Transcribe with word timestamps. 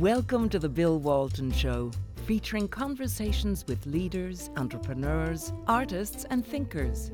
Welcome 0.00 0.50
to 0.50 0.58
the 0.58 0.68
Bill 0.68 0.98
Walton 0.98 1.50
Show, 1.50 1.90
featuring 2.26 2.68
conversations 2.68 3.64
with 3.66 3.86
leaders, 3.86 4.50
entrepreneurs, 4.58 5.54
artists, 5.66 6.26
and 6.28 6.46
thinkers. 6.46 7.10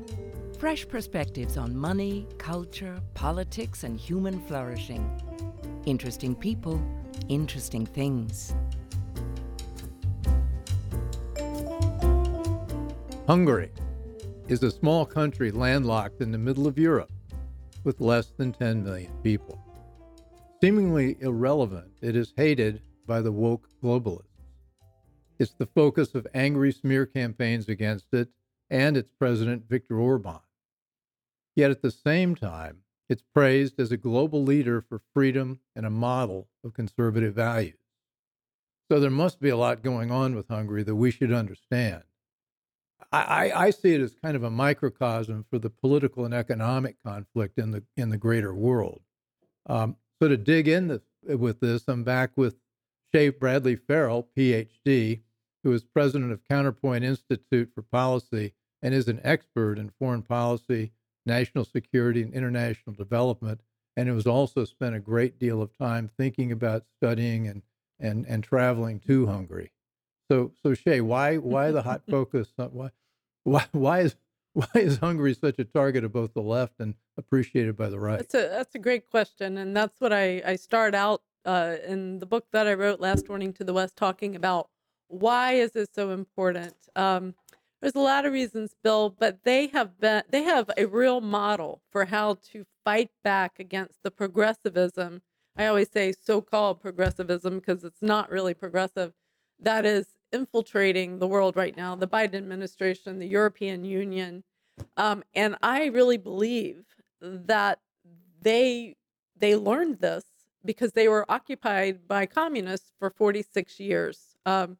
Fresh 0.59 0.89
perspectives 0.89 1.55
on 1.55 1.77
money, 1.77 2.27
culture, 2.37 2.99
politics, 3.13 3.85
and 3.85 3.97
human 3.97 4.41
flourishing. 4.47 5.09
Interesting 5.85 6.35
people, 6.35 6.83
interesting 7.29 7.85
things. 7.85 8.53
Hungary 13.27 13.71
is 14.49 14.61
a 14.61 14.71
small 14.71 15.05
country 15.05 15.51
landlocked 15.51 16.19
in 16.19 16.33
the 16.33 16.37
middle 16.37 16.67
of 16.67 16.77
Europe 16.77 17.13
with 17.85 18.01
less 18.01 18.33
than 18.35 18.51
10 18.51 18.83
million 18.83 19.13
people. 19.23 19.63
Seemingly 20.63 21.17
irrelevant, 21.19 21.91
it 21.99 22.15
is 22.15 22.33
hated 22.37 22.81
by 23.05 23.19
the 23.19 23.33
woke 23.33 23.67
globalists. 23.83 24.47
It's 25.37 25.51
the 25.51 25.65
focus 25.65 26.15
of 26.15 26.25
angry 26.33 26.71
smear 26.71 27.05
campaigns 27.05 27.67
against 27.67 28.13
it 28.13 28.29
and 28.69 28.95
its 28.95 29.11
president, 29.19 29.67
Viktor 29.67 29.99
Orban. 29.99 30.39
Yet 31.53 31.69
at 31.69 31.81
the 31.81 31.91
same 31.91 32.33
time, 32.33 32.77
it's 33.09 33.25
praised 33.33 33.77
as 33.77 33.91
a 33.91 33.97
global 33.97 34.41
leader 34.41 34.79
for 34.79 35.01
freedom 35.13 35.59
and 35.75 35.85
a 35.85 35.89
model 35.89 36.47
of 36.63 36.73
conservative 36.73 37.35
values. 37.35 37.75
So 38.89 39.01
there 39.01 39.11
must 39.11 39.41
be 39.41 39.49
a 39.49 39.57
lot 39.57 39.83
going 39.83 40.11
on 40.11 40.33
with 40.33 40.47
Hungary 40.47 40.83
that 40.83 40.95
we 40.95 41.11
should 41.11 41.33
understand. 41.33 42.03
I, 43.11 43.51
I, 43.53 43.69
see 43.71 43.95
it 43.95 43.99
as 43.99 44.15
kind 44.23 44.37
of 44.37 44.43
a 44.43 44.49
microcosm 44.49 45.43
for 45.49 45.59
the 45.59 45.69
political 45.69 46.23
and 46.23 46.33
economic 46.33 47.03
conflict 47.03 47.59
in 47.59 47.71
the 47.71 47.83
in 47.97 48.11
the 48.11 48.17
greater 48.17 48.55
world. 48.55 49.01
Um, 49.65 49.97
so 50.23 50.29
to 50.29 50.37
dig 50.37 50.69
in 50.69 50.87
the, 50.87 51.01
uh, 51.29 51.37
with 51.37 51.59
this, 51.59 51.83
I'm 51.89 52.05
back 52.05 52.31
with 52.37 52.55
Shea 53.13 53.27
Bradley-Farrell, 53.27 54.29
PhD, 54.37 55.19
who 55.65 55.73
is 55.73 55.83
president 55.83 56.31
of 56.31 56.47
Counterpoint 56.47 57.03
Institute 57.03 57.71
for 57.75 57.81
Policy 57.81 58.53
and 58.81 58.93
is 58.93 59.09
an 59.09 59.19
expert 59.25 59.77
in 59.77 59.91
foreign 59.99 60.21
policy, 60.21 60.93
national 61.25 61.65
security, 61.65 62.21
and 62.21 62.33
international 62.33 62.95
development, 62.95 63.59
and 63.97 64.07
who 64.07 64.15
has 64.15 64.25
also 64.25 64.63
spent 64.63 64.95
a 64.95 65.01
great 65.01 65.39
deal 65.39 65.61
of 65.61 65.77
time 65.77 66.09
thinking 66.17 66.53
about 66.53 66.85
studying 66.97 67.45
and 67.45 67.61
and 67.99 68.25
and 68.25 68.45
traveling 68.45 69.01
to 69.01 69.27
Hungary. 69.27 69.73
So, 70.31 70.53
so 70.63 70.73
Shea, 70.73 71.01
why 71.01 71.35
why 71.35 71.71
the 71.71 71.81
hot 71.81 72.03
focus? 72.09 72.53
Uh, 72.57 72.69
why 72.69 72.91
why 73.43 73.65
why 73.73 73.99
is 73.99 74.15
why 74.53 74.67
is 74.75 74.97
Hungary 74.97 75.33
such 75.33 75.57
a 75.59 75.63
target 75.63 76.03
of 76.03 76.13
both 76.13 76.33
the 76.33 76.41
left 76.41 76.79
and 76.79 76.93
appreciated 77.17 77.75
by 77.75 77.89
the 77.89 77.99
right? 77.99 78.19
That's 78.19 78.35
a 78.35 78.49
that's 78.49 78.75
a 78.75 78.79
great 78.79 79.09
question, 79.09 79.57
and 79.57 79.75
that's 79.75 79.99
what 79.99 80.13
I 80.13 80.41
I 80.45 80.55
start 80.55 80.93
out 80.93 81.21
uh, 81.45 81.77
in 81.87 82.19
the 82.19 82.25
book 82.25 82.45
that 82.51 82.67
I 82.67 82.73
wrote 82.73 82.99
Last 82.99 83.27
Warning 83.27 83.53
to 83.53 83.63
the 83.63 83.73
West, 83.73 83.95
talking 83.95 84.35
about 84.35 84.69
why 85.07 85.53
is 85.53 85.71
this 85.71 85.89
so 85.93 86.11
important. 86.11 86.75
Um, 86.95 87.35
there's 87.81 87.95
a 87.95 87.99
lot 87.99 88.25
of 88.25 88.31
reasons, 88.31 88.75
Bill, 88.81 89.09
but 89.09 89.43
they 89.43 89.67
have 89.67 89.99
been 89.99 90.23
they 90.29 90.43
have 90.43 90.69
a 90.77 90.85
real 90.85 91.19
model 91.19 91.81
for 91.91 92.05
how 92.05 92.37
to 92.51 92.65
fight 92.85 93.09
back 93.23 93.59
against 93.59 94.03
the 94.03 94.11
progressivism. 94.11 95.21
I 95.57 95.67
always 95.67 95.89
say 95.91 96.13
so-called 96.13 96.81
progressivism 96.81 97.59
because 97.59 97.83
it's 97.83 98.01
not 98.01 98.31
really 98.31 98.53
progressive. 98.53 99.13
That 99.59 99.85
is 99.85 100.07
infiltrating 100.33 101.19
the 101.19 101.27
world 101.27 101.55
right 101.55 101.77
now, 101.77 101.95
the 101.95 102.07
Biden 102.07 102.35
administration, 102.35 103.19
the 103.19 103.27
European 103.27 103.85
Union. 103.85 104.43
Um, 104.97 105.23
and 105.33 105.55
I 105.61 105.85
really 105.85 106.17
believe 106.17 106.83
that 107.21 107.79
they 108.41 108.95
they 109.37 109.55
learned 109.55 109.99
this 109.99 110.23
because 110.65 110.93
they 110.93 111.07
were 111.07 111.29
occupied 111.29 112.07
by 112.07 112.25
communists 112.25 112.91
for 112.99 113.09
46 113.09 113.79
years. 113.79 114.35
Um, 114.45 114.77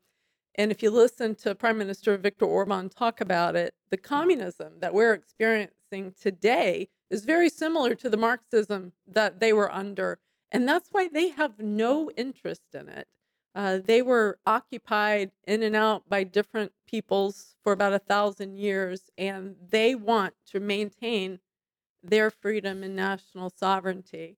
and 0.55 0.71
if 0.71 0.83
you 0.83 0.91
listen 0.91 1.35
to 1.35 1.55
Prime 1.55 1.77
Minister 1.77 2.17
Viktor 2.17 2.45
Orban 2.45 2.89
talk 2.89 3.21
about 3.21 3.55
it, 3.55 3.73
the 3.89 3.97
communism 3.97 4.73
that 4.79 4.93
we're 4.93 5.13
experiencing 5.13 6.13
today 6.19 6.89
is 7.09 7.25
very 7.25 7.49
similar 7.49 7.95
to 7.95 8.09
the 8.09 8.17
Marxism 8.17 8.93
that 9.07 9.39
they 9.39 9.51
were 9.51 9.71
under. 9.71 10.19
And 10.51 10.67
that's 10.67 10.89
why 10.91 11.09
they 11.11 11.29
have 11.29 11.59
no 11.59 12.11
interest 12.11 12.61
in 12.73 12.87
it. 12.87 13.07
Uh, 13.55 13.79
they 13.83 14.01
were 14.01 14.39
occupied 14.45 15.31
in 15.45 15.61
and 15.61 15.75
out 15.75 16.09
by 16.09 16.23
different 16.23 16.71
peoples 16.87 17.55
for 17.63 17.71
about 17.71 17.93
a 17.93 17.99
thousand 17.99 18.57
years, 18.57 19.11
and 19.17 19.55
they 19.69 19.93
want 19.93 20.33
to 20.47 20.59
maintain 20.59 21.39
their 22.01 22.31
freedom 22.31 22.83
and 22.83 22.95
national 22.95 23.51
sovereignty. 23.51 24.37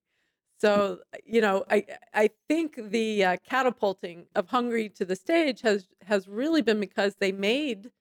So, 0.57 0.99
you 1.25 1.41
know, 1.41 1.65
I 1.69 1.85
I 2.13 2.29
think 2.47 2.75
the 2.77 3.23
uh, 3.23 3.37
catapulting 3.47 4.27
of 4.35 4.49
Hungary 4.49 4.89
to 4.89 5.05
the 5.05 5.15
stage 5.15 5.61
has 5.61 5.87
has 6.05 6.27
really 6.27 6.61
been 6.61 6.79
because 6.79 7.15
they 7.15 7.31
made 7.31 7.91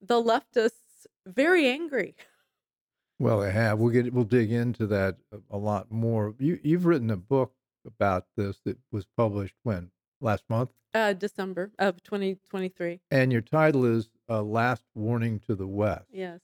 the 0.00 0.22
leftists 0.22 1.06
very 1.26 1.68
angry. 1.68 2.14
Well, 3.20 3.38
they 3.40 3.52
have. 3.52 3.78
We'll 3.78 3.92
get 3.92 4.12
we'll 4.12 4.24
dig 4.24 4.50
into 4.50 4.88
that 4.88 5.16
a, 5.30 5.38
a 5.52 5.56
lot 5.56 5.90
more. 5.90 6.34
You 6.38 6.58
you've 6.64 6.84
written 6.84 7.10
a 7.10 7.16
book 7.16 7.54
about 7.86 8.26
this 8.36 8.58
that 8.64 8.76
was 8.90 9.06
published 9.16 9.54
when 9.62 9.92
last 10.20 10.44
month? 10.48 10.70
Uh, 10.94 11.12
December 11.12 11.72
of 11.78 12.02
2023. 12.02 13.00
And 13.10 13.32
your 13.32 13.40
title 13.40 13.84
is 13.84 14.10
uh, 14.28 14.42
Last 14.42 14.84
Warning 14.94 15.40
to 15.40 15.54
the 15.54 15.66
West. 15.66 16.06
Yes. 16.12 16.40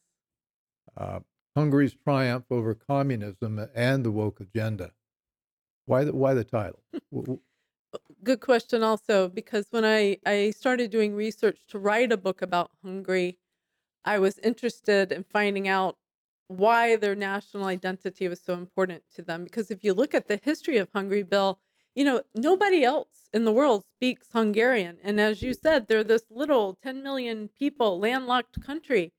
Uh, 0.97 1.21
Hungary's 1.57 1.95
triumph 1.95 2.45
over 2.51 2.75
communism 2.75 3.65
and 3.75 4.05
the 4.05 4.11
woke 4.11 4.41
agenda. 4.41 4.93
Why 5.87 6.05
the, 6.05 6.13
why 6.13 6.35
the 6.35 6.45
title? 6.45 6.81
Good 8.23 8.41
question, 8.41 8.83
also, 8.83 9.29
because 9.29 9.67
when 9.71 9.85
I, 9.85 10.19
I 10.27 10.51
started 10.51 10.91
doing 10.91 11.15
research 11.15 11.59
to 11.69 11.79
write 11.79 12.13
a 12.13 12.17
book 12.17 12.43
about 12.43 12.71
Hungary, 12.85 13.39
I 14.05 14.19
was 14.19 14.39
interested 14.41 15.11
in 15.11 15.25
finding 15.25 15.69
out 15.69 15.97
why 16.49 16.97
their 16.97 17.15
national 17.15 17.65
identity 17.65 18.29
was 18.29 18.41
so 18.41 18.55
important 18.55 19.03
to 19.15 19.23
them. 19.23 19.45
Because 19.45 19.71
if 19.71 19.83
you 19.85 19.95
look 19.95 20.15
at 20.15 20.29
the 20.29 20.41
history 20.43 20.77
of 20.79 20.89
Hungary, 20.93 21.23
Bill, 21.23 21.61
you 21.95 22.05
know, 22.05 22.23
nobody 22.34 22.84
else 22.84 23.28
in 23.33 23.45
the 23.45 23.53
world 23.53 23.84
speaks 23.97 24.28
Hungarian. 24.33 24.99
And 25.03 25.21
as 25.21 25.43
you 25.43 25.55
said, 25.55 25.87
they're 25.87 26.05
this 26.05 26.25
little 26.31 26.78
10 26.83 27.03
million 27.03 27.49
people 27.59 27.99
landlocked 27.99 28.61
country. 28.61 29.12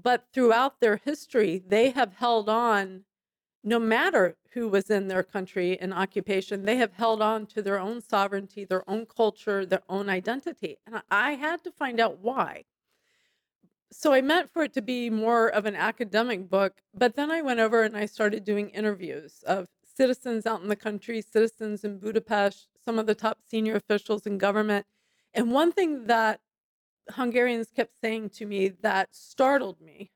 But 0.00 0.26
throughout 0.32 0.80
their 0.80 0.96
history, 0.96 1.62
they 1.66 1.90
have 1.90 2.14
held 2.14 2.48
on, 2.48 3.04
no 3.64 3.78
matter 3.78 4.36
who 4.52 4.68
was 4.68 4.90
in 4.90 5.08
their 5.08 5.22
country 5.22 5.72
in 5.80 5.92
occupation, 5.92 6.64
they 6.64 6.76
have 6.76 6.92
held 6.92 7.20
on 7.20 7.46
to 7.46 7.62
their 7.62 7.78
own 7.78 8.00
sovereignty, 8.00 8.64
their 8.64 8.88
own 8.88 9.06
culture, 9.06 9.66
their 9.66 9.82
own 9.88 10.08
identity. 10.08 10.78
And 10.86 11.02
I 11.10 11.32
had 11.32 11.64
to 11.64 11.72
find 11.72 12.00
out 12.00 12.18
why. 12.18 12.64
So 13.90 14.12
I 14.12 14.20
meant 14.20 14.52
for 14.52 14.62
it 14.62 14.74
to 14.74 14.82
be 14.82 15.10
more 15.10 15.48
of 15.48 15.64
an 15.64 15.74
academic 15.74 16.48
book, 16.48 16.82
but 16.94 17.16
then 17.16 17.30
I 17.30 17.42
went 17.42 17.60
over 17.60 17.82
and 17.82 17.96
I 17.96 18.06
started 18.06 18.44
doing 18.44 18.68
interviews 18.70 19.42
of 19.46 19.66
citizens 19.98 20.46
out 20.46 20.62
in 20.62 20.68
the 20.68 20.76
country, 20.76 21.20
citizens 21.20 21.84
in 21.84 21.98
Budapest, 21.98 22.68
some 22.84 22.98
of 22.98 23.06
the 23.06 23.14
top 23.14 23.38
senior 23.50 23.74
officials 23.74 24.26
in 24.26 24.38
government. 24.38 24.86
And 25.34 25.52
one 25.52 25.72
thing 25.72 26.06
that 26.06 26.40
Hungarians 27.10 27.68
kept 27.74 28.00
saying 28.00 28.30
to 28.30 28.46
me 28.46 28.68
that 28.68 29.14
startled 29.14 29.80
me 29.80 30.12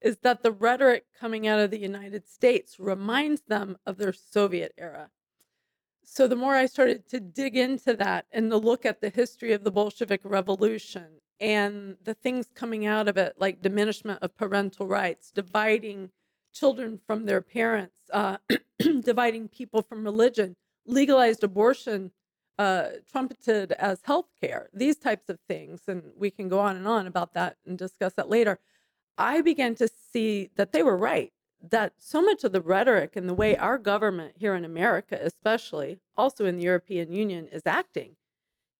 is 0.00 0.18
that 0.22 0.42
the 0.42 0.52
rhetoric 0.52 1.04
coming 1.18 1.46
out 1.46 1.60
of 1.60 1.70
the 1.70 1.78
United 1.80 2.26
States 2.28 2.78
reminds 2.78 3.42
them 3.42 3.76
of 3.84 3.98
their 3.98 4.12
Soviet 4.12 4.72
era. 4.78 5.10
So 6.04 6.26
the 6.26 6.36
more 6.36 6.54
I 6.54 6.66
started 6.66 7.06
to 7.10 7.20
dig 7.20 7.56
into 7.56 7.94
that 7.96 8.26
and 8.32 8.50
to 8.50 8.56
look 8.56 8.86
at 8.86 9.00
the 9.00 9.10
history 9.10 9.52
of 9.52 9.62
the 9.62 9.70
Bolshevik 9.70 10.22
Revolution 10.24 11.20
and 11.38 11.96
the 12.02 12.14
things 12.14 12.46
coming 12.54 12.86
out 12.86 13.08
of 13.08 13.18
it, 13.18 13.34
like 13.38 13.60
diminishment 13.60 14.22
of 14.22 14.36
parental 14.36 14.86
rights, 14.86 15.30
dividing 15.30 16.10
children 16.52 17.00
from 17.06 17.26
their 17.26 17.40
parents, 17.40 17.94
uh, 18.12 18.38
dividing 19.00 19.48
people 19.48 19.82
from 19.82 20.04
religion, 20.04 20.56
legalized 20.86 21.44
abortion 21.44 22.10
uh, 22.58 22.88
trumpeted 23.10 23.72
as 23.72 24.00
health 24.04 24.26
care, 24.40 24.68
these 24.72 24.96
types 24.96 25.28
of 25.28 25.38
things. 25.48 25.82
And 25.86 26.02
we 26.16 26.30
can 26.30 26.48
go 26.48 26.58
on 26.58 26.76
and 26.76 26.88
on 26.88 27.06
about 27.06 27.34
that 27.34 27.56
and 27.66 27.78
discuss 27.78 28.14
that 28.14 28.28
later. 28.28 28.58
I 29.16 29.40
began 29.40 29.74
to 29.76 29.88
see 29.88 30.50
that 30.56 30.72
they 30.72 30.82
were 30.82 30.96
right, 30.96 31.32
that 31.70 31.94
so 31.98 32.22
much 32.22 32.44
of 32.44 32.52
the 32.52 32.60
rhetoric 32.60 33.16
and 33.16 33.28
the 33.28 33.34
way 33.34 33.56
our 33.56 33.78
government 33.78 34.34
here 34.36 34.54
in 34.54 34.64
America, 34.64 35.18
especially, 35.20 35.98
also 36.16 36.46
in 36.46 36.56
the 36.56 36.62
European 36.64 37.12
Union, 37.12 37.48
is 37.48 37.62
acting 37.66 38.16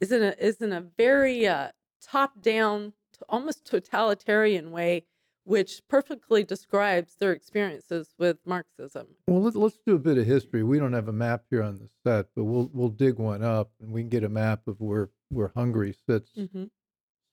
is 0.01 0.13
in 0.13 0.23
a, 0.23 0.35
is 0.39 0.57
in 0.57 0.73
a 0.73 0.81
very 0.97 1.47
uh, 1.47 1.69
top 2.03 2.41
down, 2.41 2.93
almost 3.29 3.65
totalitarian 3.65 4.71
way 4.71 5.05
which 5.49 5.81
perfectly 5.89 6.45
describes 6.45 7.15
their 7.15 7.33
experiences 7.33 8.15
with 8.19 8.37
Marxism. 8.45 9.07
Well, 9.27 9.41
let, 9.41 9.57
us 9.57 9.79
do 9.87 9.95
a 9.95 9.99
bit 9.99 10.19
of 10.19 10.27
history. 10.27 10.63
We 10.63 10.79
don't 10.79 10.93
have 10.93 11.09
a 11.09 11.13
map 11.13 11.45
here 11.49 11.63
on 11.63 11.79
the 11.79 11.89
set, 12.05 12.27
but 12.37 12.45
we'll 12.45 12.71
we'll 12.75 12.91
dig 12.91 13.19
one 13.19 13.43
up 13.43 13.71
and 13.81 13.91
we 13.91 14.03
can 14.03 14.11
get 14.11 14.25
a 14.25 14.29
map 14.29 14.69
of 14.69 14.79
where 14.79 15.09
where 15.31 15.51
Hungary 15.57 15.97
sits, 16.07 16.33
mm-hmm. 16.37 16.65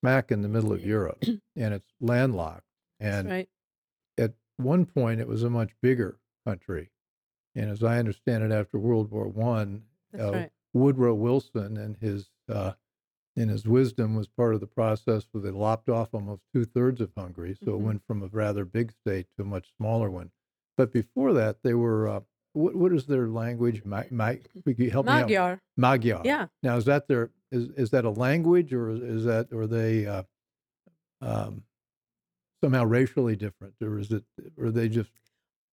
smack 0.02 0.32
in 0.32 0.42
the 0.42 0.48
middle 0.48 0.72
of 0.72 0.86
Europe, 0.86 1.22
and 1.58 1.74
it's 1.74 1.92
landlocked. 2.00 2.64
And 3.02 3.30
right. 3.30 3.50
at 4.18 4.34
one 4.56 4.86
point, 4.86 5.20
it 5.20 5.28
was 5.28 5.44
a 5.44 5.50
much 5.50 5.72
bigger 5.82 6.18
country, 6.48 6.92
and 7.54 7.70
as 7.70 7.84
I 7.84 8.00
understand 8.00 8.46
it, 8.46 8.54
after 8.54 8.80
World 8.80 9.12
War 9.12 9.28
One, 9.28 9.84
uh, 10.18 10.32
right. 10.32 10.52
Woodrow 10.74 11.16
Wilson 11.16 11.76
and 11.76 11.98
his 11.98 12.30
uh, 12.48 12.72
in 13.36 13.50
his 13.50 13.66
wisdom 13.68 14.16
was 14.16 14.28
part 14.28 14.54
of 14.54 14.62
the 14.62 14.68
process 14.68 15.28
where 15.32 15.42
they 15.42 15.52
lopped 15.52 15.90
off 15.90 16.14
almost 16.14 16.44
two 16.54 16.66
thirds 16.66 17.02
of 17.02 17.12
Hungary, 17.18 17.56
so 17.56 17.72
Mhm. 17.72 17.74
it 17.74 17.84
went 17.84 18.08
from 18.08 18.24
a 18.24 18.28
rather 18.28 18.66
big 18.66 18.92
state 18.92 19.28
to 19.36 19.44
a 19.44 19.46
much 19.46 19.74
smaller 19.78 20.10
one. 20.10 20.32
But 20.78 20.92
before 20.94 21.34
that, 21.34 21.62
they 21.64 21.74
were 21.74 22.08
uh, 22.08 22.22
what 22.54 22.76
what 22.76 22.94
is 22.94 23.06
their 23.08 23.28
language? 23.28 23.84
My, 23.84 24.08
my, 24.12 24.36
could 24.64 24.80
you 24.80 24.90
help 24.90 25.06
me 25.06 25.12
out? 25.12 25.22
Magyar. 25.24 25.62
Magyar. 25.78 26.22
Yeah. 26.24 26.48
Now, 26.64 26.78
is 26.78 26.86
that 26.86 27.08
their 27.08 27.32
is 27.52 27.70
is 27.72 27.90
that 27.92 28.06
a 28.06 28.10
language 28.10 28.74
or 28.74 28.90
is 28.92 29.26
that 29.26 29.52
or 29.52 29.68
they 29.68 30.06
uh, 30.06 30.24
um, 31.22 31.64
somehow 32.64 32.86
racially 32.86 33.36
different 33.36 33.76
or 33.82 34.00
is 34.00 34.12
it 34.12 34.24
or 34.58 34.66
are 34.68 34.72
they 34.72 34.90
just 34.90 35.12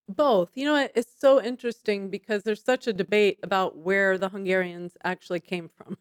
Both. 0.08 0.50
You 0.56 0.64
know, 0.66 0.88
it's 0.94 1.14
so 1.18 1.40
interesting 1.42 2.10
because 2.10 2.42
there's 2.42 2.62
such 2.64 2.86
a 2.88 2.92
debate 2.92 3.38
about 3.42 3.76
where 3.78 4.18
the 4.18 4.28
Hungarians 4.30 4.96
actually 5.04 5.40
came 5.40 5.68
from. 5.68 5.96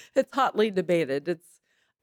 it's 0.14 0.32
hotly 0.32 0.70
debated. 0.70 1.28
It's 1.28 1.48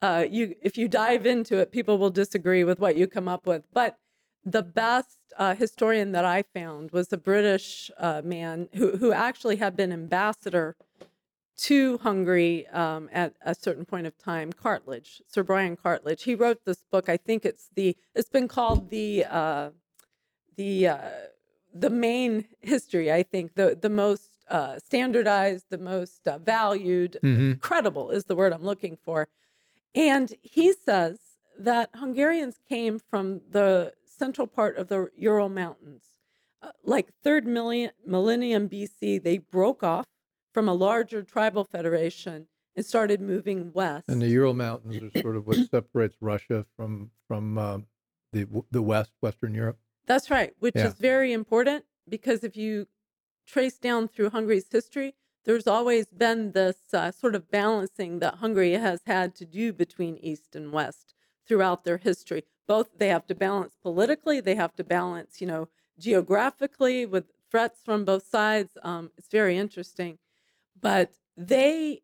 uh, 0.02 0.24
you 0.28 0.54
if 0.62 0.76
you 0.76 0.88
dive 0.88 1.26
into 1.26 1.58
it, 1.58 1.72
people 1.72 1.98
will 1.98 2.10
disagree 2.10 2.64
with 2.64 2.78
what 2.78 2.96
you 2.96 3.06
come 3.06 3.28
up 3.28 3.46
with. 3.46 3.64
But 3.72 3.98
the 4.44 4.62
best 4.62 5.18
uh, 5.36 5.54
historian 5.54 6.12
that 6.12 6.24
I 6.24 6.42
found 6.42 6.92
was 6.92 7.12
a 7.12 7.16
British 7.16 7.90
uh, 7.98 8.22
man 8.24 8.68
who 8.74 8.96
who 8.96 9.12
actually 9.12 9.56
had 9.56 9.76
been 9.76 9.92
ambassador 9.92 10.76
to 11.58 11.98
Hungary 11.98 12.66
um, 12.68 13.08
at 13.12 13.34
a 13.42 13.54
certain 13.54 13.84
point 13.84 14.06
of 14.06 14.18
time. 14.18 14.52
Cartledge, 14.52 15.22
Sir 15.26 15.42
Brian 15.42 15.76
Cartledge. 15.76 16.22
He 16.22 16.34
wrote 16.34 16.64
this 16.64 16.84
book. 16.90 17.08
I 17.08 17.16
think 17.16 17.44
it's 17.44 17.70
the 17.74 17.96
it's 18.14 18.28
been 18.28 18.48
called 18.48 18.90
the 18.90 19.24
uh, 19.24 19.70
the 20.56 20.88
uh, 20.88 20.98
the 21.74 21.90
main 21.90 22.46
history. 22.60 23.10
I 23.12 23.22
think 23.22 23.54
the 23.54 23.78
the 23.80 23.90
most 23.90 24.35
uh, 24.48 24.78
standardized, 24.78 25.66
the 25.70 25.78
most 25.78 26.26
uh, 26.28 26.38
valued, 26.38 27.18
credible 27.60 28.10
is 28.10 28.24
the 28.24 28.36
word 28.36 28.52
I'm 28.52 28.64
looking 28.64 28.96
for. 29.04 29.28
And 29.94 30.32
he 30.42 30.72
says 30.72 31.18
that 31.58 31.90
Hungarians 31.94 32.58
came 32.68 32.98
from 32.98 33.40
the 33.50 33.94
central 34.04 34.46
part 34.46 34.76
of 34.76 34.88
the 34.88 35.08
Ural 35.16 35.48
Mountains. 35.48 36.04
Uh, 36.62 36.70
like 36.84 37.08
third 37.22 37.46
million, 37.46 37.90
millennium 38.06 38.68
BC, 38.68 39.22
they 39.22 39.38
broke 39.38 39.82
off 39.82 40.06
from 40.52 40.68
a 40.68 40.74
larger 40.74 41.22
tribal 41.22 41.64
federation 41.64 42.46
and 42.74 42.84
started 42.84 43.20
moving 43.20 43.72
west. 43.72 44.08
and 44.08 44.20
the 44.22 44.28
Ural 44.28 44.54
Mountains 44.54 45.02
are 45.02 45.20
sort 45.20 45.36
of 45.36 45.46
what 45.46 45.56
separates 45.70 46.16
Russia 46.20 46.64
from 46.76 47.10
from 47.28 47.58
um, 47.58 47.86
the 48.32 48.46
the 48.70 48.82
West 48.82 49.12
Western 49.20 49.54
Europe. 49.54 49.78
That's 50.06 50.30
right, 50.30 50.52
which 50.60 50.76
Yeah. 50.76 50.86
is 50.88 50.94
very 50.94 51.32
important 51.32 51.84
because 52.08 52.44
if 52.44 52.56
you 52.56 52.86
trace 53.46 53.78
down 53.78 54.08
through 54.08 54.30
Hungary's 54.30 54.66
history, 54.70 55.14
there's 55.44 55.66
always 55.66 56.06
been 56.06 56.52
this 56.52 56.76
uh, 56.92 57.12
sort 57.12 57.34
of 57.34 57.50
balancing 57.50 58.18
that 58.18 58.36
Hungary 58.36 58.72
has 58.72 59.00
had 59.06 59.34
to 59.36 59.46
do 59.46 59.72
between 59.72 60.16
East 60.16 60.56
and 60.56 60.72
West 60.72 61.14
throughout 61.46 61.84
their 61.84 61.98
history. 61.98 62.44
Both 62.66 62.98
they 62.98 63.08
have 63.08 63.26
to 63.28 63.34
balance 63.34 63.76
politically, 63.80 64.40
they 64.40 64.56
have 64.56 64.74
to 64.74 64.84
balance, 64.84 65.40
you 65.40 65.46
know, 65.46 65.68
geographically 65.98 67.06
with 67.06 67.24
threats 67.50 67.80
from 67.84 68.04
both 68.04 68.26
sides. 68.26 68.76
Um, 68.82 69.12
it's 69.16 69.28
very 69.28 69.56
interesting, 69.56 70.18
but 70.80 71.12
they, 71.36 72.02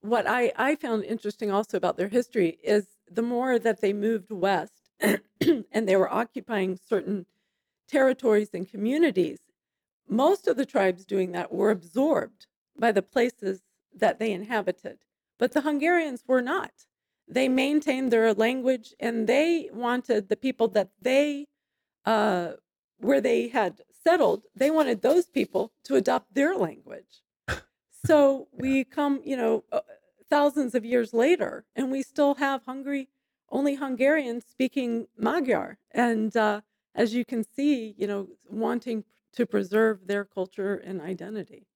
what 0.00 0.26
I 0.28 0.52
I 0.56 0.76
found 0.76 1.04
interesting 1.04 1.50
also 1.50 1.76
about 1.76 1.96
their 1.96 2.08
history 2.08 2.58
is 2.62 2.86
the 3.10 3.22
more 3.22 3.58
that 3.58 3.80
they 3.80 3.92
moved 3.92 4.30
west 4.30 4.90
and 5.00 5.88
they 5.88 5.96
were 5.96 6.12
occupying 6.12 6.78
certain 6.88 7.26
territories 7.88 8.50
and 8.54 8.68
communities, 8.68 9.40
most 10.08 10.46
of 10.46 10.56
the 10.56 10.66
tribes 10.66 11.04
doing 11.04 11.32
that 11.32 11.52
were 11.52 11.70
absorbed 11.70 12.46
by 12.78 12.92
the 12.92 13.02
places 13.02 13.62
that 13.94 14.18
they 14.18 14.32
inhabited. 14.32 14.98
But 15.38 15.52
the 15.52 15.62
Hungarians 15.62 16.24
were 16.26 16.42
not. 16.42 16.72
They 17.26 17.48
maintained 17.48 18.12
their 18.12 18.34
language 18.34 18.94
and 19.00 19.26
they 19.26 19.70
wanted 19.72 20.28
the 20.28 20.36
people 20.36 20.68
that 20.68 20.90
they, 21.00 21.46
uh, 22.04 22.52
where 22.98 23.20
they 23.20 23.48
had 23.48 23.80
settled, 24.02 24.42
they 24.54 24.70
wanted 24.70 25.00
those 25.00 25.26
people 25.26 25.72
to 25.84 25.96
adopt 25.96 26.34
their 26.34 26.54
language. 26.56 27.22
So 28.04 28.48
we 28.52 28.84
come, 28.84 29.20
you 29.24 29.36
know, 29.36 29.64
uh, 29.72 29.80
thousands 30.28 30.74
of 30.74 30.84
years 30.84 31.14
later, 31.14 31.64
and 31.74 31.90
we 31.90 32.02
still 32.02 32.34
have 32.34 32.64
Hungary, 32.64 33.08
only 33.50 33.76
Hungarians 33.76 34.44
speaking 34.48 35.06
Magyar. 35.16 35.78
And, 35.90 36.36
uh, 36.36 36.60
as 36.94 37.14
you 37.14 37.24
can 37.24 37.44
see, 37.44 37.94
you 37.98 38.06
know, 38.06 38.28
wanting 38.48 39.04
to 39.36 39.46
preserve 39.46 40.06
their 40.06 40.24
culture 40.24 40.74
and 40.76 41.00
identity. 41.00 41.66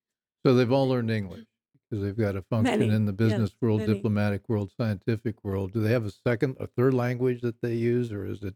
So 0.44 0.54
they've 0.54 0.70
all 0.72 0.88
learned 0.88 1.10
English 1.10 1.44
because 1.90 2.04
they've 2.04 2.16
got 2.16 2.32
to 2.32 2.42
function 2.42 2.80
Many, 2.80 2.94
in 2.94 3.06
the 3.06 3.12
business 3.12 3.54
world, 3.60 3.80
many. 3.80 3.94
diplomatic 3.94 4.48
world, 4.48 4.70
scientific 4.76 5.42
world. 5.42 5.72
Do 5.72 5.80
they 5.80 5.90
have 5.92 6.04
a 6.04 6.10
second, 6.10 6.56
a 6.60 6.66
third 6.66 6.94
language 6.94 7.40
that 7.40 7.60
they 7.62 7.74
use, 7.74 8.12
or 8.12 8.24
is 8.24 8.42
it 8.42 8.54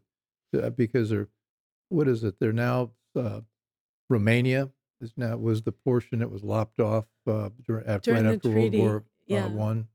uh, 0.55 0.69
because 0.69 1.09
they're 1.09 1.29
what 1.89 2.07
is 2.07 2.23
it? 2.23 2.35
They're 2.39 2.53
now 2.53 2.91
uh, 3.15 3.41
Romania 4.09 4.69
is 5.01 5.13
now 5.17 5.35
was 5.37 5.63
the 5.63 5.71
portion 5.71 6.19
that 6.19 6.31
was 6.31 6.43
lopped 6.43 6.79
off 6.79 7.05
uh, 7.27 7.49
during, 7.67 7.85
after, 7.85 8.11
During 8.11 8.25
right 8.25 8.35
after 8.35 8.51
treaty, 8.51 8.79
World 8.79 8.91
War 8.91 9.03
yeah. 9.27 9.45
uh, 9.45 9.49
One. 9.49 9.87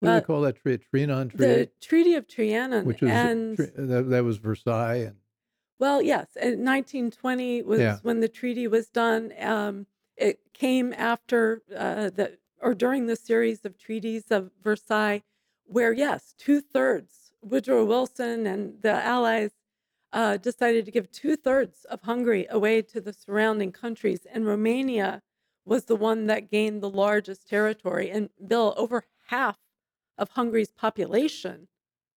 What 0.00 0.08
do 0.08 0.12
Uh, 0.12 0.20
they 0.20 0.24
call 0.26 0.40
that 0.42 0.56
treaty? 0.56 0.84
Trianon 0.92 1.30
The 1.32 1.36
Treaty, 1.46 1.70
Treaty 1.80 2.14
of 2.14 2.26
Trianon, 2.26 2.84
which 2.84 3.00
was 3.00 3.10
and 3.10 3.56
that, 3.56 4.06
that 4.10 4.24
was 4.24 4.36
Versailles, 4.38 4.96
and 4.96 5.16
well, 5.78 6.00
yes, 6.02 6.36
in 6.36 6.64
1920 6.64 7.62
was 7.62 7.80
Yeah. 7.80 7.98
when 8.02 8.20
the 8.20 8.28
treaty 8.28 8.66
was 8.66 8.88
done. 8.88 9.32
Um, 9.40 9.86
it 10.16 10.40
came 10.54 10.92
after 10.94 11.62
uh, 11.74 12.10
the 12.10 12.38
or 12.60 12.74
during 12.74 13.06
the 13.06 13.16
series 13.16 13.64
of 13.66 13.76
treaties 13.78 14.30
of 14.30 14.50
Versailles, 14.62 15.22
where 15.66 15.92
yes, 15.92 16.34
two 16.38 16.60
thirds 16.60 17.32
Woodrow 17.42 17.84
Wilson 17.84 18.46
and 18.46 18.80
the 18.82 18.92
Allies 18.92 19.52
uh, 20.12 20.36
decided 20.38 20.84
to 20.86 20.90
give 20.90 21.10
two 21.12 21.36
thirds 21.36 21.84
of 21.86 22.02
Hungary 22.02 22.46
away 22.48 22.80
to 22.82 23.00
the 23.00 23.12
surrounding 23.12 23.72
countries, 23.72 24.26
and 24.32 24.46
Romania 24.46 25.22
was 25.66 25.84
the 25.84 25.96
one 25.96 26.26
that 26.26 26.50
gained 26.50 26.82
the 26.82 26.88
largest 26.90 27.46
territory. 27.48 28.10
And 28.10 28.30
Bill, 28.46 28.72
over 28.78 29.04
half 29.26 29.58
of 30.16 30.30
Hungary's 30.30 30.70
population 30.72 31.68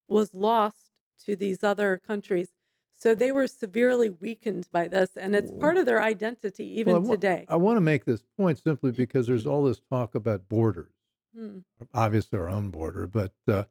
was 0.07 0.33
lost 0.33 0.91
to 1.25 1.35
these 1.35 1.63
other 1.63 1.97
countries. 1.97 2.49
So 2.99 3.15
they 3.15 3.31
were 3.31 3.47
severely 3.47 4.09
weakened 4.09 4.67
by 4.73 4.89
this, 4.89 5.15
and 5.15 5.33
it's 5.33 5.51
part 5.51 5.77
of 5.77 5.85
their 5.85 6.01
identity 6.01 6.65
even 6.79 6.93
Well, 6.93 7.01
I 7.03 7.05
wa- 7.07 7.11
today. 7.15 7.45
I 7.47 7.55
want 7.55 7.77
to 7.77 7.81
make 7.81 8.03
this 8.03 8.23
point 8.37 8.59
simply 8.61 8.91
because 8.91 9.25
there's 9.25 9.45
all 9.47 9.63
this 9.63 9.79
talk 9.89 10.15
about 10.15 10.47
borders. 10.49 10.91
Hmm. 11.35 11.59
obviously 11.93 12.37
our 12.39 12.49
own 12.49 12.71
border, 12.71 13.05
but 13.07 13.31
uh, 13.47 13.63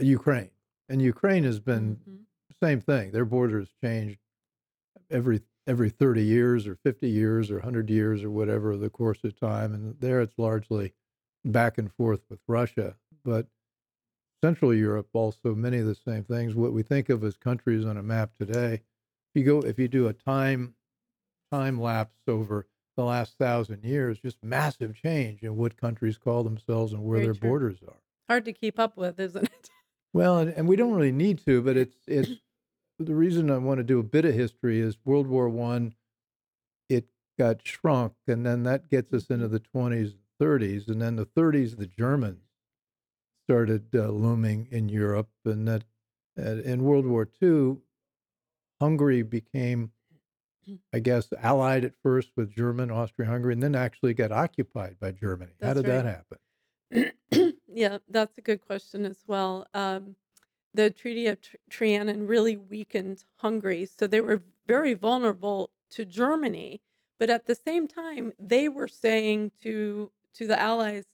Ukraine. 0.00 0.50
And 0.88 1.00
Ukraine 1.00 1.44
has 1.44 1.60
been 1.60 1.96
Mhm. 1.96 2.24
same 2.62 2.80
thing. 2.80 3.12
Their 3.12 3.24
borders 3.24 3.68
changed 3.82 4.18
every 5.10 5.42
every 5.66 5.90
30 5.90 6.22
years 6.24 6.66
or 6.66 6.74
50 6.76 7.08
years 7.08 7.50
or 7.50 7.56
100 7.58 7.90
years 7.90 8.24
or 8.24 8.30
whatever 8.30 8.76
the 8.76 8.88
course 8.90 9.22
of 9.22 9.38
time. 9.38 9.72
And 9.74 10.00
there 10.00 10.20
it's 10.22 10.38
largely 10.38 10.94
back 11.44 11.76
and 11.78 11.92
forth 11.92 12.22
with 12.30 12.40
Russia. 12.48 12.96
But 13.22 13.46
Central 14.42 14.72
Europe 14.72 15.08
also 15.12 15.54
many 15.54 15.78
of 15.78 15.86
the 15.86 15.94
same 15.94 16.24
things. 16.24 16.54
What 16.54 16.72
we 16.72 16.82
think 16.82 17.08
of 17.08 17.24
as 17.24 17.36
countries 17.36 17.84
on 17.84 17.96
a 17.96 18.02
map 18.02 18.30
today, 18.38 18.74
if 18.74 18.82
you 19.34 19.44
go 19.44 19.60
if 19.60 19.78
you 19.78 19.88
do 19.88 20.06
a 20.06 20.12
time 20.12 20.74
time 21.50 21.80
lapse 21.80 22.20
over 22.26 22.66
the 22.96 23.04
last 23.04 23.36
thousand 23.38 23.84
years, 23.84 24.18
just 24.18 24.42
massive 24.42 24.94
change 24.94 25.42
in 25.42 25.56
what 25.56 25.76
countries 25.76 26.18
call 26.18 26.44
themselves 26.44 26.92
and 26.92 27.04
where 27.04 27.18
Very 27.18 27.26
their 27.26 27.34
true. 27.34 27.48
borders 27.48 27.78
are. 27.86 27.96
Hard 28.28 28.44
to 28.44 28.52
keep 28.52 28.78
up 28.78 28.96
with, 28.96 29.18
isn't 29.20 29.44
it? 29.44 29.70
Well, 30.14 30.38
and, 30.38 30.50
and 30.54 30.66
we 30.66 30.74
don't 30.74 30.94
really 30.94 31.12
need 31.12 31.44
to, 31.44 31.60
but 31.60 31.76
it's 31.76 31.98
it's 32.06 32.30
the 32.98 33.14
reason 33.14 33.50
I 33.50 33.58
want 33.58 33.76
to 33.78 33.84
do 33.84 33.98
a 33.98 34.02
bit 34.02 34.24
of 34.24 34.34
history 34.34 34.80
is 34.80 34.96
World 35.04 35.26
War 35.26 35.50
One. 35.50 35.94
It 36.88 37.08
got 37.38 37.64
shrunk, 37.64 38.14
and 38.26 38.44
then 38.44 38.62
that 38.62 38.88
gets 38.88 39.12
us 39.12 39.26
into 39.26 39.48
the 39.48 39.58
twenties, 39.58 40.14
thirties, 40.40 40.88
and 40.88 41.00
then 41.00 41.16
the 41.16 41.26
thirties, 41.26 41.76
the 41.76 41.86
Germans 41.86 42.47
started 43.48 43.86
uh, 43.94 44.08
looming 44.08 44.68
in 44.70 44.90
Europe, 44.90 45.30
and 45.46 45.66
that 45.66 45.82
uh, 46.38 46.60
in 46.70 46.84
World 46.84 47.06
War 47.06 47.26
II, 47.42 47.78
Hungary 48.78 49.22
became, 49.22 49.90
I 50.92 50.98
guess, 50.98 51.32
allied 51.40 51.86
at 51.86 51.94
first 52.02 52.32
with 52.36 52.54
German, 52.54 52.90
Austria-Hungary, 52.90 53.54
and 53.54 53.62
then 53.62 53.74
actually 53.74 54.12
got 54.12 54.32
occupied 54.32 54.96
by 55.00 55.12
Germany. 55.12 55.52
How 55.62 55.72
That's 55.72 55.80
did 55.80 55.90
that 55.90 56.24
happen? 57.30 57.54
yeah, 57.66 57.98
that's 58.10 58.36
a 58.36 58.42
good 58.42 58.60
question 58.60 59.06
as 59.06 59.24
well. 59.26 59.66
Um, 59.72 60.16
the 60.74 60.90
Treaty 60.90 61.26
of 61.26 61.38
Trianon 61.70 62.28
really 62.28 62.58
weakened 62.58 63.24
Hungary, 63.36 63.86
so 63.86 64.06
they 64.06 64.20
were 64.20 64.42
very 64.66 64.92
vulnerable 64.92 65.70
to 65.92 66.04
Germany. 66.04 66.82
But 67.18 67.30
at 67.30 67.46
the 67.46 67.54
same 67.54 67.88
time, 67.88 68.34
they 68.38 68.68
were 68.68 68.88
saying 68.88 69.52
to 69.62 70.10
to 70.34 70.46
the 70.46 70.60
Allies, 70.60 71.06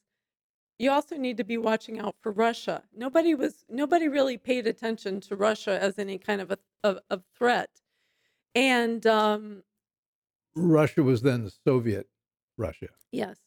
"You 0.78 0.90
also 0.90 1.16
need 1.16 1.36
to 1.36 1.44
be 1.44 1.58
watching 1.58 1.98
out 1.98 2.16
for 2.20 2.32
Russia." 2.32 2.84
Nobody 2.94 3.34
was 3.34 3.64
nobody 3.68 4.08
really 4.08 4.38
paid 4.38 4.66
attention 4.66 5.20
to 5.22 5.36
Russia 5.36 5.78
as 5.80 5.98
any 5.98 6.18
kind 6.18 6.40
of 6.40 6.50
a 6.50 6.58
of, 6.82 6.98
of 7.10 7.24
threat, 7.36 7.70
and 8.54 9.06
um, 9.06 9.62
Russia 10.54 11.02
was 11.02 11.22
then 11.22 11.44
the 11.44 11.52
Soviet 11.64 12.08
Russia. 12.56 12.88
Yes. 13.12 13.38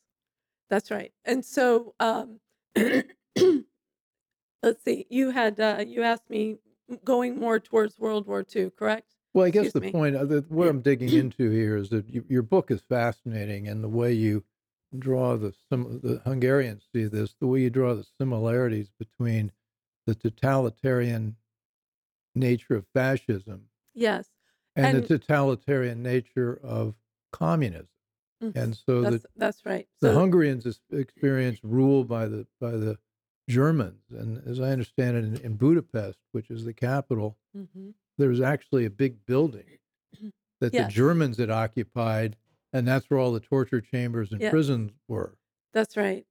That's 0.69 0.91
right. 0.91 1.11
And 1.25 1.43
so, 1.45 1.95
um, 1.99 2.39
let's 2.75 3.07
see. 4.83 5.05
You 5.09 5.31
had 5.31 5.59
uh, 5.59 5.83
you 5.87 6.03
asked 6.03 6.29
me 6.29 6.57
going 7.03 7.39
more 7.39 7.59
towards 7.59 7.99
World 7.99 8.27
War 8.27 8.45
II, 8.55 8.69
correct? 8.71 9.15
Well, 9.33 9.45
I 9.45 9.49
guess 9.49 9.67
Excuse 9.67 9.73
the 9.73 9.81
me. 9.81 9.91
point, 9.91 10.15
what 10.49 10.67
I'm 10.67 10.81
digging 10.81 11.13
into 11.13 11.49
here 11.49 11.77
is 11.77 11.89
that 11.89 12.09
you, 12.09 12.25
your 12.27 12.41
book 12.41 12.71
is 12.71 12.81
fascinating, 12.81 13.67
and 13.67 13.83
the 13.83 13.89
way 13.89 14.13
you 14.13 14.43
draw 14.97 15.35
the 15.37 15.53
some 15.69 15.99
the 16.03 16.19
Hungarians 16.25 16.83
see 16.93 17.05
this, 17.05 17.35
the 17.39 17.47
way 17.47 17.61
you 17.61 17.69
draw 17.69 17.93
the 17.93 18.05
similarities 18.19 18.89
between 18.97 19.51
the 20.05 20.15
totalitarian 20.15 21.35
nature 22.35 22.75
of 22.75 22.85
fascism 22.93 23.69
Yes. 23.93 24.29
and, 24.75 24.85
And- 24.97 25.03
the 25.03 25.07
totalitarian 25.19 26.01
nature 26.03 26.59
of 26.63 26.95
communism, 27.31 27.87
Mhm. 28.41 28.55
and 28.55 28.75
so 28.77 29.01
That's 29.01 29.23
the 29.23 29.29
that's 29.35 29.65
right. 29.65 29.87
the 29.99 30.13
So- 30.13 30.19
Hungarians 30.19 30.79
experience 30.91 31.59
rule 31.63 32.03
by 32.03 32.27
the 32.27 32.47
by 32.59 32.71
the 32.71 32.97
Germans, 33.49 34.03
and 34.11 34.37
as 34.47 34.59
I 34.59 34.71
understand 34.71 35.17
it, 35.17 35.23
in, 35.23 35.37
in 35.37 35.55
Budapest, 35.57 36.19
which 36.31 36.49
is 36.51 36.63
the 36.65 36.73
capital, 36.73 37.37
Mhm. 37.55 37.93
there 38.17 38.29
was 38.29 38.41
actually 38.41 38.85
a 38.85 38.89
big 38.89 39.25
building 39.25 39.79
that 40.59 40.73
Yes. 40.73 40.87
the 40.87 40.91
Germans 40.93 41.37
had 41.37 41.49
occupied, 41.49 42.35
and 42.73 42.87
that's 42.87 43.09
where 43.09 43.19
all 43.19 43.31
the 43.31 43.39
torture 43.39 43.81
chambers 43.81 44.31
and 44.31 44.41
Yes. 44.41 44.51
prisons 44.51 44.91
were. 45.07 45.37
That's 45.73 45.97
right. 45.97 46.25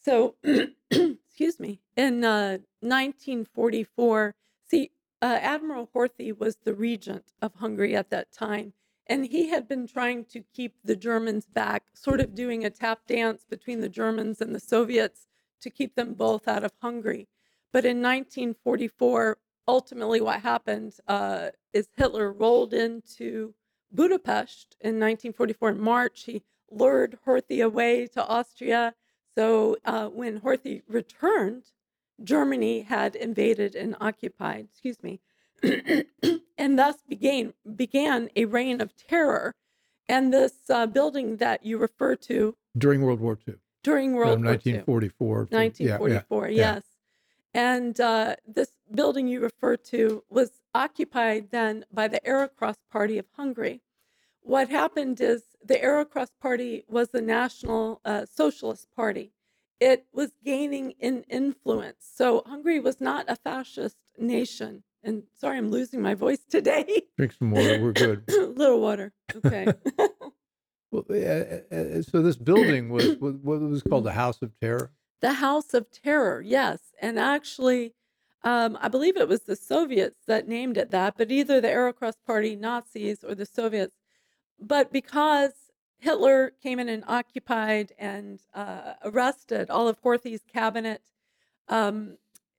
So, 0.00 0.36
excuse 0.90 1.58
me. 1.58 1.80
In 1.96 2.24
uh, 2.24 2.58
1944, 2.80 4.34
see, 4.68 4.90
uh, 5.22 5.38
Admiral 5.40 5.88
Horthy 5.94 6.36
was 6.36 6.56
the 6.64 6.74
regent 6.74 7.32
of 7.40 7.54
Hungary 7.54 7.96
at 7.96 8.10
that 8.10 8.30
time, 8.32 8.74
and 9.06 9.26
he 9.26 9.48
had 9.48 9.66
been 9.66 9.86
trying 9.86 10.24
to 10.26 10.44
keep 10.54 10.74
the 10.84 10.96
Germans 10.96 11.46
back, 11.46 11.84
sort 11.94 12.20
of 12.20 12.34
doing 12.34 12.64
a 12.64 12.70
tap 12.70 13.06
dance 13.06 13.44
between 13.48 13.80
the 13.80 13.88
Germans 13.88 14.40
and 14.40 14.54
the 14.54 14.60
Soviets 14.60 15.26
to 15.60 15.70
keep 15.70 15.94
them 15.94 16.14
both 16.14 16.46
out 16.46 16.64
of 16.64 16.72
Hungary. 16.82 17.28
But 17.72 17.84
in 17.84 18.02
1944, 18.02 19.38
ultimately, 19.66 20.20
what 20.20 20.40
happened 20.40 20.94
uh, 21.08 21.50
is 21.72 21.88
Hitler 21.96 22.32
rolled 22.32 22.74
into 22.74 23.54
Budapest 23.94 24.76
in 24.80 25.00
1944 25.00 25.70
in 25.70 25.80
March. 25.80 26.24
He 26.24 26.42
lured 26.70 27.18
Horthy 27.26 27.64
away 27.64 28.06
to 28.08 28.26
Austria. 28.26 28.94
So 29.36 29.76
uh, 29.84 30.08
when 30.08 30.40
Horthy 30.40 30.82
returned, 30.88 31.64
Germany 32.22 32.82
had 32.82 33.16
invaded 33.16 33.74
and 33.74 33.96
occupied, 34.00 34.68
excuse 34.70 35.02
me, 35.02 35.20
and 36.58 36.78
thus 36.78 36.96
began, 37.08 37.54
began 37.74 38.30
a 38.36 38.44
reign 38.44 38.80
of 38.80 38.96
terror. 38.96 39.54
And 40.08 40.32
this 40.32 40.52
uh, 40.68 40.86
building 40.86 41.38
that 41.38 41.64
you 41.64 41.78
refer 41.78 42.14
to 42.16 42.56
During 42.76 43.00
World 43.02 43.20
War 43.20 43.38
II, 43.48 43.54
during 43.82 44.10
from 44.10 44.16
World 44.16 44.44
War 44.44 44.52
II, 44.52 44.82
1944. 44.84 45.48
yeah, 45.50 45.58
yeah, 45.58 45.64
1944, 45.64 46.48
yeah. 46.48 46.56
yes. 46.56 46.82
And 47.54 47.98
uh, 48.00 48.34
this 48.46 48.72
building 48.92 49.28
you 49.28 49.40
refer 49.40 49.76
to 49.76 50.24
was 50.28 50.50
occupied 50.74 51.50
then 51.52 51.84
by 51.92 52.08
the 52.08 52.24
Arrow 52.26 52.48
Cross 52.48 52.76
Party 52.90 53.16
of 53.16 53.26
Hungary. 53.36 53.80
What 54.44 54.68
happened 54.68 55.22
is 55.22 55.42
the 55.64 55.82
Arrow 55.82 56.04
Cross 56.04 56.32
Party 56.40 56.84
was 56.86 57.08
the 57.08 57.22
National 57.22 58.02
uh, 58.04 58.26
Socialist 58.26 58.88
Party. 58.94 59.32
It 59.80 60.04
was 60.12 60.32
gaining 60.44 60.92
in 61.00 61.24
influence. 61.30 62.06
So 62.14 62.42
Hungary 62.46 62.78
was 62.78 63.00
not 63.00 63.24
a 63.26 63.36
fascist 63.36 63.96
nation. 64.18 64.82
And 65.02 65.22
sorry, 65.40 65.56
I'm 65.56 65.70
losing 65.70 66.02
my 66.02 66.14
voice 66.14 66.44
today. 66.48 67.02
Drink 67.16 67.32
some 67.32 67.52
water. 67.52 67.80
We're 67.82 67.92
good. 67.92 68.24
A 68.28 68.46
little 68.56 68.80
water. 68.80 69.12
Okay. 69.34 69.66
Well, 70.94 71.02
so 71.08 72.22
this 72.22 72.36
building 72.36 72.88
was 72.88 73.16
what 73.18 73.42
was 73.42 73.82
called 73.82 74.04
the 74.04 74.12
House 74.12 74.40
of 74.42 74.52
Terror. 74.60 74.92
The 75.20 75.32
House 75.32 75.74
of 75.74 75.90
Terror, 75.90 76.40
yes. 76.40 76.78
And 77.02 77.18
actually, 77.18 77.94
um, 78.44 78.78
I 78.80 78.86
believe 78.86 79.16
it 79.16 79.26
was 79.26 79.40
the 79.40 79.56
Soviets 79.56 80.20
that 80.28 80.46
named 80.46 80.76
it 80.76 80.92
that, 80.92 81.16
but 81.18 81.32
either 81.32 81.60
the 81.60 81.68
Arrow 81.68 81.92
Cross 81.92 82.18
Party 82.24 82.54
Nazis 82.54 83.24
or 83.24 83.34
the 83.34 83.44
Soviets. 83.44 83.96
But 84.58 84.92
because 84.92 85.52
Hitler 85.98 86.52
came 86.62 86.78
in 86.78 86.88
and 86.88 87.04
occupied 87.06 87.92
and 87.98 88.40
uh, 88.54 88.94
arrested 89.02 89.70
all 89.70 89.88
of 89.88 89.98
Horthy's 89.98 90.44
cabinet, 90.52 91.02
um, 91.68 92.18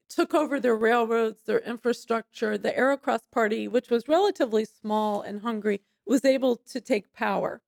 took 0.10 0.34
over 0.34 0.60
their 0.60 0.76
railroads, 0.76 1.44
their 1.46 1.60
infrastructure, 1.60 2.58
the 2.58 2.76
Arrow 2.78 2.98
Cross 2.98 3.28
Party, 3.32 3.68
which 3.68 3.90
was 3.90 4.08
relatively 4.08 4.66
small 4.66 5.22
in 5.22 5.40
Hungary, 5.40 5.82
was 6.06 6.24
able 6.24 6.56
to 6.56 6.80
take 6.80 7.14
power. 7.14 7.62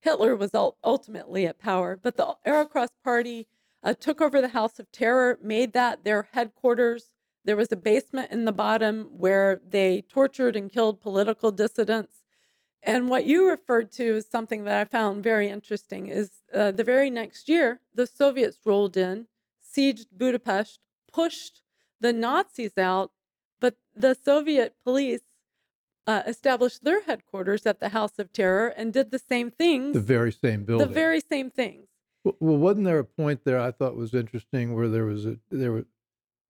Hitler 0.00 0.34
was 0.34 0.50
ultimately 0.54 1.46
at 1.46 1.58
power, 1.58 1.98
but 2.00 2.16
the 2.16 2.34
Arrow 2.44 2.64
Cross 2.64 2.90
Party 3.04 3.46
uh, 3.82 3.94
took 3.94 4.20
over 4.20 4.40
the 4.40 4.48
House 4.48 4.78
of 4.78 4.90
Terror, 4.90 5.38
made 5.42 5.72
that 5.72 6.04
their 6.04 6.28
headquarters. 6.32 7.10
There 7.44 7.56
was 7.56 7.72
a 7.72 7.76
basement 7.76 8.32
in 8.32 8.44
the 8.44 8.52
bottom 8.52 9.08
where 9.12 9.60
they 9.66 10.02
tortured 10.02 10.56
and 10.56 10.72
killed 10.72 11.00
political 11.00 11.50
dissidents. 11.52 12.21
And 12.82 13.08
what 13.08 13.24
you 13.26 13.48
referred 13.48 13.92
to 13.92 14.16
is 14.16 14.26
something 14.26 14.64
that 14.64 14.80
I 14.80 14.84
found 14.84 15.22
very 15.22 15.48
interesting 15.48 16.08
is 16.08 16.30
uh, 16.52 16.72
the 16.72 16.82
very 16.84 17.10
next 17.10 17.48
year, 17.48 17.80
the 17.94 18.06
Soviets 18.06 18.58
rolled 18.64 18.96
in, 18.96 19.26
sieged 19.62 20.06
Budapest, 20.12 20.80
pushed 21.12 21.62
the 22.00 22.12
Nazis 22.12 22.76
out, 22.76 23.12
but 23.60 23.76
the 23.94 24.14
Soviet 24.14 24.74
police 24.82 25.20
uh, 26.08 26.22
established 26.26 26.82
their 26.82 27.02
headquarters 27.02 27.64
at 27.66 27.78
the 27.78 27.90
House 27.90 28.18
of 28.18 28.32
Terror 28.32 28.68
and 28.68 28.92
did 28.92 29.12
the 29.12 29.20
same 29.20 29.52
things, 29.52 29.94
The 29.94 30.00
very 30.00 30.32
same 30.32 30.64
building. 30.64 30.88
the 30.88 30.92
very 30.92 31.20
same 31.20 31.50
things. 31.50 31.86
Well, 32.24 32.36
well, 32.40 32.56
wasn't 32.56 32.86
there 32.86 32.98
a 32.98 33.04
point 33.04 33.44
there 33.44 33.60
I 33.60 33.70
thought 33.70 33.94
was 33.96 34.12
interesting 34.14 34.74
where 34.74 34.88
there 34.88 35.04
was 35.04 35.26
a 35.26 35.38
there 35.50 35.72
were 35.72 35.84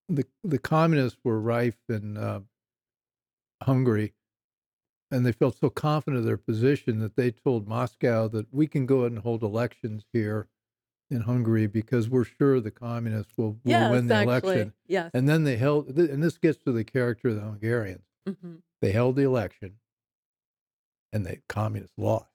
the 0.08 0.24
the 0.44 0.58
communists 0.58 1.18
were 1.24 1.40
rife 1.40 1.78
in 1.88 2.16
uh, 2.16 2.40
Hungary, 3.62 4.14
and 5.12 5.26
they 5.26 5.32
felt 5.32 5.58
so 5.58 5.68
confident 5.68 6.18
of 6.20 6.24
their 6.24 6.38
position 6.38 6.98
that 7.00 7.16
they 7.16 7.30
told 7.30 7.68
Moscow 7.68 8.28
that 8.28 8.52
we 8.52 8.66
can 8.66 8.86
go 8.86 9.00
ahead 9.00 9.12
and 9.12 9.20
hold 9.20 9.42
elections 9.42 10.06
here 10.12 10.48
in 11.10 11.20
Hungary 11.20 11.66
because 11.66 12.08
we're 12.08 12.24
sure 12.24 12.58
the 12.60 12.70
communists 12.70 13.34
will, 13.36 13.58
will 13.64 13.70
yes, 13.70 13.92
win 13.92 14.06
the 14.06 14.14
actually. 14.14 14.30
election. 14.30 14.72
Yes. 14.86 15.10
And 15.12 15.28
then 15.28 15.44
they 15.44 15.56
held, 15.56 15.88
and 15.98 16.22
this 16.22 16.38
gets 16.38 16.58
to 16.64 16.72
the 16.72 16.82
character 16.82 17.28
of 17.28 17.34
the 17.36 17.42
Hungarians. 17.42 18.06
hmm 18.26 18.56
They 18.80 18.92
held 18.92 19.16
the 19.16 19.22
election, 19.22 19.74
and 21.12 21.26
the 21.26 21.38
communists 21.48 21.98
lost. 21.98 22.30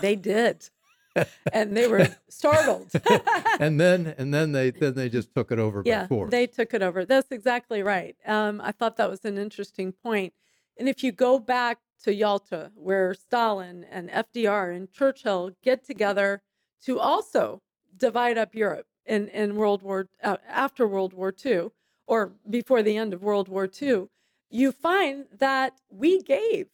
They 0.00 0.14
did. 0.14 0.70
and 1.52 1.76
they 1.76 1.88
were 1.88 2.06
startled. 2.28 2.92
and 3.60 3.80
then 3.80 4.14
and 4.16 4.32
then 4.32 4.52
they 4.52 4.70
then 4.70 4.94
they 4.94 5.08
just 5.08 5.34
took 5.34 5.50
it 5.50 5.58
over 5.58 5.82
by 5.82 5.90
yeah, 5.90 6.06
they 6.28 6.46
took 6.46 6.72
it 6.72 6.82
over. 6.82 7.04
That's 7.04 7.32
exactly 7.32 7.82
right. 7.82 8.14
Um, 8.24 8.60
I 8.62 8.70
thought 8.70 8.96
that 8.98 9.10
was 9.10 9.24
an 9.24 9.36
interesting 9.36 9.90
point. 9.90 10.32
And 10.78 10.88
if 10.88 11.02
you 11.02 11.10
go 11.10 11.40
back 11.40 11.78
to 12.04 12.14
Yalta, 12.14 12.72
where 12.74 13.14
Stalin 13.14 13.84
and 13.90 14.10
FDR 14.10 14.74
and 14.74 14.90
Churchill 14.92 15.52
get 15.62 15.84
together 15.84 16.42
to 16.84 16.98
also 16.98 17.62
divide 17.96 18.38
up 18.38 18.54
Europe 18.54 18.86
in, 19.04 19.28
in 19.28 19.56
World 19.56 19.82
War 19.82 20.08
uh, 20.22 20.36
after 20.48 20.86
World 20.86 21.12
War 21.12 21.34
II 21.44 21.68
or 22.06 22.32
before 22.48 22.82
the 22.82 22.96
end 22.96 23.12
of 23.12 23.22
World 23.22 23.48
War 23.48 23.68
II, 23.80 24.06
you 24.50 24.72
find 24.72 25.26
that 25.38 25.80
we 25.90 26.22
gave 26.22 26.66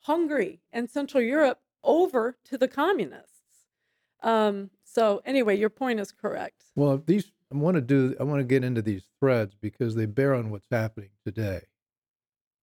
Hungary 0.00 0.60
and 0.72 0.90
Central 0.90 1.22
Europe 1.22 1.60
over 1.84 2.36
to 2.44 2.58
the 2.58 2.68
communists. 2.68 3.32
Um, 4.22 4.70
so 4.82 5.22
anyway, 5.24 5.56
your 5.56 5.70
point 5.70 6.00
is 6.00 6.10
correct. 6.10 6.64
Well, 6.74 7.02
these 7.06 7.30
I 7.52 7.56
want 7.56 7.76
to 7.76 7.80
do. 7.80 8.16
I 8.18 8.24
want 8.24 8.40
to 8.40 8.44
get 8.44 8.64
into 8.64 8.82
these 8.82 9.04
threads 9.20 9.54
because 9.60 9.94
they 9.94 10.06
bear 10.06 10.34
on 10.34 10.50
what's 10.50 10.66
happening 10.70 11.10
today. 11.24 11.60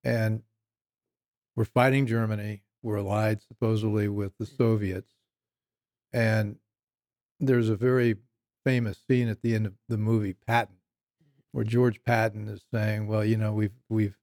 And 0.03 0.43
we're 1.55 1.65
fighting 1.65 2.05
Germany. 2.07 2.61
We're 2.81 2.97
allied 2.97 3.41
supposedly 3.41 4.07
with 4.09 4.37
the 4.37 4.45
Soviets, 4.45 5.13
and 6.11 6.57
there's 7.39 7.69
a 7.69 7.75
very 7.75 8.15
famous 8.65 8.97
scene 9.07 9.29
at 9.29 9.41
the 9.41 9.55
end 9.55 9.65
of 9.65 9.73
the 9.87 9.97
movie 9.97 10.33
Patton, 10.33 10.77
where 11.51 11.63
George 11.65 12.03
Patton 12.03 12.47
is 12.47 12.63
saying, 12.73 13.07
"Well, 13.07 13.23
you 13.23 13.37
know, 13.37 13.53
we've 13.53 13.71
we've 13.89 14.17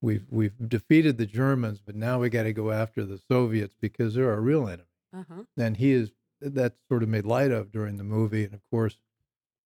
we've 0.00 0.26
we've 0.30 0.68
defeated 0.68 1.18
the 1.18 1.26
Germans, 1.26 1.80
but 1.84 1.96
now 1.96 2.20
we 2.20 2.28
got 2.28 2.44
to 2.44 2.52
go 2.52 2.70
after 2.70 3.04
the 3.04 3.18
Soviets 3.18 3.74
because 3.80 4.14
they're 4.14 4.30
our 4.30 4.40
real 4.40 4.66
enemy." 4.68 4.88
Uh-huh. 5.16 5.44
and 5.56 5.76
he 5.76 5.92
is 5.92 6.10
that's 6.40 6.76
sort 6.88 7.04
of 7.04 7.08
made 7.08 7.24
light 7.24 7.52
of 7.52 7.70
during 7.70 7.96
the 7.98 8.04
movie, 8.04 8.44
and 8.44 8.52
of 8.54 8.60
course, 8.70 8.98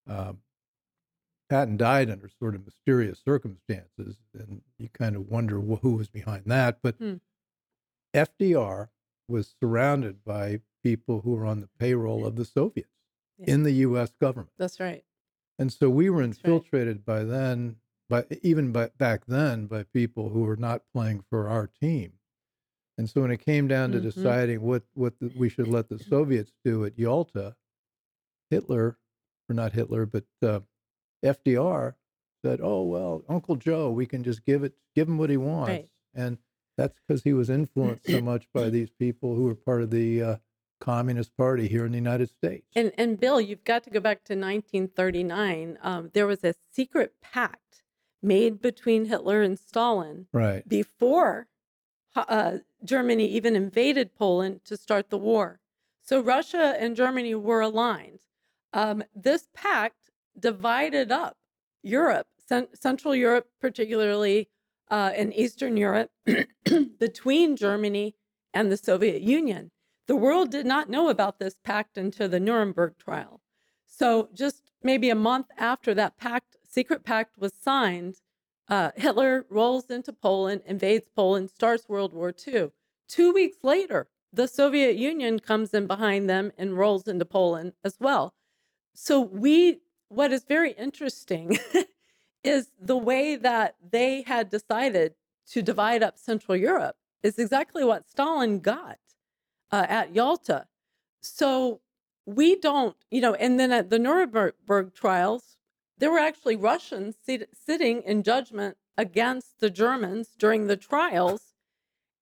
um, 0.06 0.38
Patton 1.48 1.76
died 1.78 2.10
under 2.10 2.28
sort 2.28 2.54
of 2.54 2.64
mysterious 2.64 3.20
circumstances, 3.24 4.16
and 4.34 4.62
you 4.76 4.88
kind 4.90 5.16
of 5.16 5.28
wonder 5.28 5.60
who 5.60 5.94
was 5.96 6.08
behind 6.08 6.44
that. 6.46 6.80
But 6.82 6.96
Hmm. 6.96 7.14
FDR 8.14 8.88
was 9.28 9.54
surrounded 9.60 10.24
by 10.24 10.60
people 10.82 11.20
who 11.22 11.32
were 11.32 11.44
on 11.44 11.60
the 11.60 11.68
payroll 11.78 12.24
of 12.26 12.36
the 12.36 12.44
Soviets 12.44 12.90
Yeah. 13.38 13.54
in 13.54 13.62
the 13.62 13.72
U.S. 13.72 14.12
government, 14.20 14.52
That's 14.58 14.80
right. 14.80 15.04
and 15.58 15.72
so 15.72 15.88
we 15.90 16.08
were 16.10 16.26
That's 16.26 16.38
right. 16.44 16.52
infiltrated 16.52 17.04
by 17.04 17.24
then, 17.24 17.76
by 18.08 18.24
even 18.42 18.72
by, 18.72 18.88
back 18.96 19.26
then, 19.26 19.66
by 19.66 19.82
people 19.84 20.30
who 20.30 20.40
were 20.40 20.56
not 20.56 20.82
playing 20.92 21.20
for 21.30 21.48
our 21.48 21.66
team. 21.66 22.14
And 22.96 23.08
so 23.08 23.20
when 23.20 23.30
it 23.30 23.40
came 23.40 23.68
down 23.68 23.92
to 23.92 23.98
Mhm. 23.98 24.02
deciding 24.02 24.62
what 24.62 24.84
what 24.94 25.18
the, 25.20 25.28
we 25.36 25.48
should 25.48 25.68
let 25.68 25.88
the 25.88 25.98
Soviets 26.14 26.52
do 26.64 26.84
at 26.84 26.98
Yalta, 26.98 27.56
Hitler 28.50 28.98
or 29.48 29.54
not 29.54 29.72
Hitler, 29.72 30.04
but 30.06 30.24
uh, 30.42 30.60
FDR 31.24 31.94
said, 32.44 32.60
"Oh 32.62 32.82
well, 32.82 33.24
Uncle 33.28 33.56
Joe, 33.56 33.90
we 33.90 34.06
can 34.06 34.22
just 34.22 34.44
give 34.44 34.64
it, 34.64 34.74
give 34.94 35.08
him 35.08 35.18
what 35.18 35.30
he 35.30 35.36
wants," 35.36 35.70
Right. 35.70 35.88
and 36.14 36.38
that's 36.76 36.98
because 37.06 37.24
he 37.24 37.32
was 37.32 37.50
influenced 37.50 38.06
so 38.06 38.20
much 38.22 38.46
by 38.52 38.70
these 38.70 38.90
people 38.90 39.34
who 39.34 39.44
were 39.44 39.54
part 39.54 39.82
of 39.82 39.90
the 39.90 40.22
uh, 40.22 40.36
Communist 40.80 41.36
Party 41.36 41.68
here 41.68 41.84
in 41.84 41.92
the 41.92 41.98
United 41.98 42.30
States. 42.30 42.66
And 42.74 42.92
and 42.96 43.18
Bill, 43.18 43.40
you've 43.40 43.64
got 43.64 43.84
to 43.84 43.90
go 43.90 44.00
back 44.00 44.24
to 44.24 44.34
1939. 44.34 45.78
Um, 45.82 46.10
there 46.14 46.26
was 46.26 46.44
a 46.44 46.54
secret 46.72 47.14
pact 47.20 47.82
made 48.22 48.60
between 48.60 49.06
Hitler 49.06 49.42
and 49.42 49.58
Stalin 49.58 50.26
right. 50.32 50.68
before 50.68 51.48
uh, 52.16 52.58
Germany 52.84 53.26
even 53.26 53.54
invaded 53.54 54.14
Poland 54.14 54.60
to 54.64 54.76
start 54.76 55.10
the 55.10 55.18
war. 55.18 55.60
So 56.02 56.20
Russia 56.20 56.74
and 56.78 56.96
Germany 56.96 57.34
were 57.34 57.60
aligned. 57.60 58.20
Um, 58.72 59.04
this 59.14 59.48
pact 59.54 59.97
divided 60.38 61.10
up 61.12 61.36
Europe, 61.82 62.26
cen- 62.48 62.74
Central 62.74 63.14
Europe, 63.14 63.46
particularly, 63.60 64.48
uh, 64.90 65.12
and 65.14 65.34
Eastern 65.34 65.76
Europe, 65.76 66.10
between 66.98 67.56
Germany 67.56 68.14
and 68.54 68.72
the 68.72 68.76
Soviet 68.76 69.22
Union. 69.22 69.70
The 70.06 70.16
world 70.16 70.50
did 70.50 70.64
not 70.64 70.88
know 70.88 71.10
about 71.10 71.38
this 71.38 71.56
pact 71.62 71.98
until 71.98 72.28
the 72.28 72.40
Nuremberg 72.40 72.96
trial. 72.98 73.42
So, 73.86 74.30
just 74.32 74.70
maybe 74.82 75.10
a 75.10 75.14
month 75.14 75.46
after 75.58 75.92
that 75.94 76.16
pact, 76.16 76.56
secret 76.66 77.04
pact 77.04 77.36
was 77.38 77.52
signed, 77.52 78.16
uh, 78.68 78.92
Hitler 78.96 79.46
rolls 79.50 79.90
into 79.90 80.12
Poland, 80.12 80.62
invades 80.66 81.08
Poland, 81.14 81.50
starts 81.50 81.88
World 81.88 82.14
War 82.14 82.32
II. 82.46 82.70
Two 83.08 83.32
weeks 83.32 83.58
later, 83.62 84.08
the 84.32 84.46
Soviet 84.46 84.96
Union 84.96 85.40
comes 85.40 85.74
in 85.74 85.86
behind 85.86 86.28
them 86.28 86.52
and 86.56 86.76
rolls 86.76 87.08
into 87.08 87.24
Poland 87.24 87.72
as 87.84 87.96
well. 88.00 88.34
So, 88.94 89.20
we, 89.20 89.80
what 90.08 90.32
is 90.32 90.44
very 90.44 90.72
interesting 90.72 91.58
is 92.44 92.70
the 92.80 92.96
way 92.96 93.36
that 93.36 93.76
they 93.90 94.22
had 94.22 94.50
decided 94.50 95.14
to 95.50 95.62
divide 95.62 96.02
up 96.02 96.18
Central 96.18 96.56
Europe 96.56 96.96
is 97.22 97.38
exactly 97.38 97.84
what 97.84 98.08
Stalin 98.08 98.60
got 98.60 98.98
uh, 99.72 99.86
at 99.88 100.14
Yalta. 100.14 100.66
So, 101.20 101.80
we 102.26 102.56
don't, 102.56 102.94
you 103.10 103.20
know, 103.22 103.34
and 103.34 103.58
then 103.58 103.72
at 103.72 103.88
the 103.88 103.98
Nuremberg 103.98 104.92
trials, 104.94 105.56
there 105.96 106.10
were 106.10 106.18
actually 106.18 106.56
Russians 106.56 107.16
sit- 107.24 107.48
sitting 107.54 108.02
in 108.02 108.22
judgment 108.22 108.76
against 108.98 109.60
the 109.60 109.70
Germans 109.70 110.28
during 110.38 110.66
the 110.66 110.76
trials, 110.76 111.54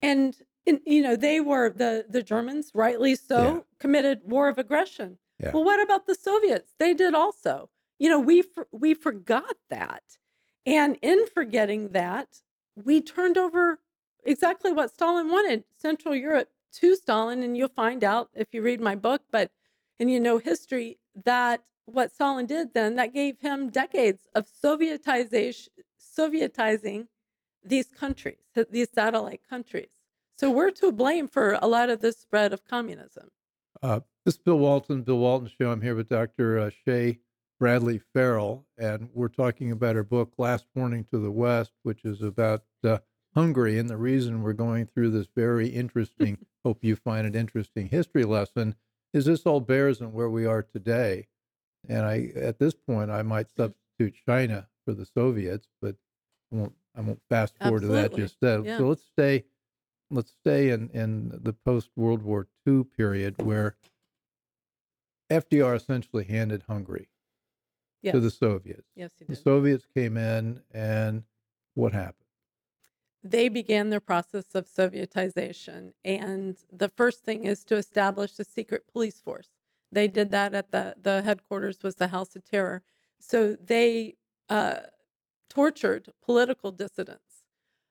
and, 0.00 0.36
and 0.66 0.80
you 0.86 1.02
know 1.02 1.16
they 1.16 1.40
were 1.40 1.70
the 1.70 2.04
the 2.08 2.22
Germans, 2.22 2.70
rightly 2.72 3.16
so, 3.16 3.42
Yeah. 3.42 3.60
committed 3.80 4.20
war 4.24 4.48
of 4.48 4.58
aggression. 4.58 5.18
Yeah. 5.40 5.50
Well, 5.52 5.64
what 5.64 5.82
about 5.82 6.06
the 6.06 6.14
Soviets? 6.14 6.74
They 6.78 6.94
did 6.94 7.14
also. 7.14 7.68
You 7.98 8.10
know, 8.10 8.20
we 8.20 8.44
we 8.72 8.94
forgot 8.94 9.56
that, 9.70 10.02
and 10.64 10.98
in 11.02 11.26
forgetting 11.32 11.90
that, 11.90 12.28
we 12.74 13.00
turned 13.00 13.38
over 13.38 13.78
exactly 14.24 14.72
what 14.72 14.92
Stalin 14.92 15.30
wanted: 15.30 15.64
Central 15.78 16.14
Europe 16.14 16.48
to 16.74 16.94
Stalin, 16.94 17.42
and 17.42 17.56
you'll 17.56 17.68
find 17.68 18.04
out 18.04 18.28
if 18.34 18.48
you 18.52 18.62
read 18.62 18.80
my 18.80 18.94
book, 18.94 19.22
but 19.30 19.50
and 19.98 20.10
you 20.10 20.20
know 20.20 20.38
history 20.38 20.98
that 21.24 21.62
what 21.86 22.12
Stalin 22.12 22.46
did 22.46 22.74
then 22.74 22.96
that 22.96 23.14
gave 23.14 23.40
him 23.40 23.70
decades 23.70 24.26
of 24.34 24.46
Sovietization, 24.46 25.68
Sovietizing 26.18 27.06
these 27.64 27.86
countries, 27.86 28.38
these 28.70 28.90
satellite 28.92 29.40
countries. 29.48 29.88
So 30.38 30.50
we're 30.50 30.70
to 30.72 30.92
blame 30.92 31.28
for 31.28 31.58
a 31.62 31.66
lot 31.66 31.88
of 31.88 32.00
the 32.00 32.12
spread 32.12 32.52
of 32.52 32.64
communism. 32.64 33.28
Uh, 33.82 34.00
this 34.24 34.34
is 34.34 34.38
Bill 34.38 34.58
Walton, 34.58 35.02
Bill 35.02 35.18
Walton 35.18 35.50
Show. 35.58 35.70
I'm 35.70 35.80
here 35.80 35.94
with 35.94 36.08
Dr. 36.08 36.58
Uh, 36.58 36.70
Shea 36.84 37.18
Bradley 37.58 38.00
Farrell, 38.12 38.66
and 38.76 39.08
we're 39.14 39.28
talking 39.28 39.70
about 39.70 39.96
her 39.96 40.02
book, 40.02 40.32
Last 40.36 40.66
Warning 40.74 41.04
to 41.10 41.18
the 41.18 41.30
West, 41.30 41.72
which 41.82 42.04
is 42.04 42.20
about 42.22 42.64
uh, 42.84 42.98
Hungary. 43.34 43.78
And 43.78 43.88
the 43.88 43.96
reason 43.96 44.42
we're 44.42 44.52
going 44.52 44.86
through 44.86 45.10
this 45.10 45.28
very 45.34 45.68
interesting, 45.68 46.38
hope 46.64 46.84
you 46.84 46.96
find 46.96 47.26
it 47.26 47.34
interesting, 47.34 47.88
history 47.88 48.24
lesson 48.24 48.74
is 49.14 49.24
this 49.24 49.42
all 49.42 49.60
bears 49.60 50.02
on 50.02 50.12
where 50.12 50.28
we 50.28 50.44
are 50.44 50.62
today. 50.62 51.28
And 51.88 52.04
I, 52.04 52.32
at 52.36 52.58
this 52.58 52.74
point, 52.74 53.10
I 53.10 53.22
might 53.22 53.48
substitute 53.50 54.14
China 54.26 54.68
for 54.84 54.92
the 54.92 55.06
Soviets, 55.06 55.68
but 55.80 55.96
I 56.52 56.56
won't, 56.56 56.74
I 56.94 57.00
won't 57.00 57.22
fast 57.30 57.54
forward 57.58 57.82
to 57.82 57.88
that 57.88 58.14
just 58.14 58.36
then. 58.40 58.64
Yeah. 58.64 58.78
So 58.78 58.88
let's 58.88 59.04
stay 59.04 59.44
let's 60.10 60.32
stay 60.32 60.70
in, 60.70 60.88
in 60.90 61.40
the 61.42 61.52
post 61.52 61.90
World 61.96 62.22
War 62.22 62.46
II 62.66 62.84
period 62.84 63.42
where 63.42 63.76
FDR 65.30 65.76
essentially 65.76 66.24
handed 66.24 66.64
Hungary 66.68 67.08
Yes, 68.06 68.14
to 68.14 68.20
the 68.20 68.30
Soviets. 68.30 68.88
yes, 68.94 69.10
he 69.18 69.24
The. 69.24 69.36
Soviets 69.36 69.84
came 69.94 70.16
in, 70.16 70.62
and 70.72 71.24
what 71.74 71.92
happened? 71.92 72.26
they 73.30 73.48
began 73.48 73.90
their 73.90 74.00
process 74.00 74.54
of 74.54 74.66
Sovietization. 74.66 75.92
And 76.04 76.56
the 76.72 76.88
first 76.88 77.24
thing 77.24 77.44
is 77.44 77.64
to 77.64 77.76
establish 77.76 78.38
a 78.38 78.44
secret 78.44 78.86
police 78.92 79.20
force. 79.20 79.48
They 79.90 80.08
did 80.08 80.30
that 80.30 80.54
at 80.54 80.70
the, 80.70 80.94
the 81.00 81.22
headquarters 81.22 81.82
was 81.82 81.96
the 81.96 82.08
House 82.08 82.36
of 82.36 82.44
Terror. 82.44 82.82
So 83.18 83.56
they 83.56 84.16
uh, 84.48 84.76
tortured 85.48 86.12
political 86.24 86.70
dissidents. 86.70 87.22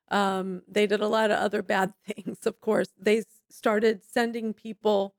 Um, 0.10 0.62
they 0.67 0.88
did 0.88 1.01
a 1.01 1.08
lot 1.08 1.32
of 1.32 1.39
other 1.39 1.62
bad 1.62 1.93
things, 2.06 2.45
of 2.45 2.62
course. 2.62 2.89
They 2.99 3.23
started 3.49 4.04
sending 4.06 4.54
people 4.54 5.15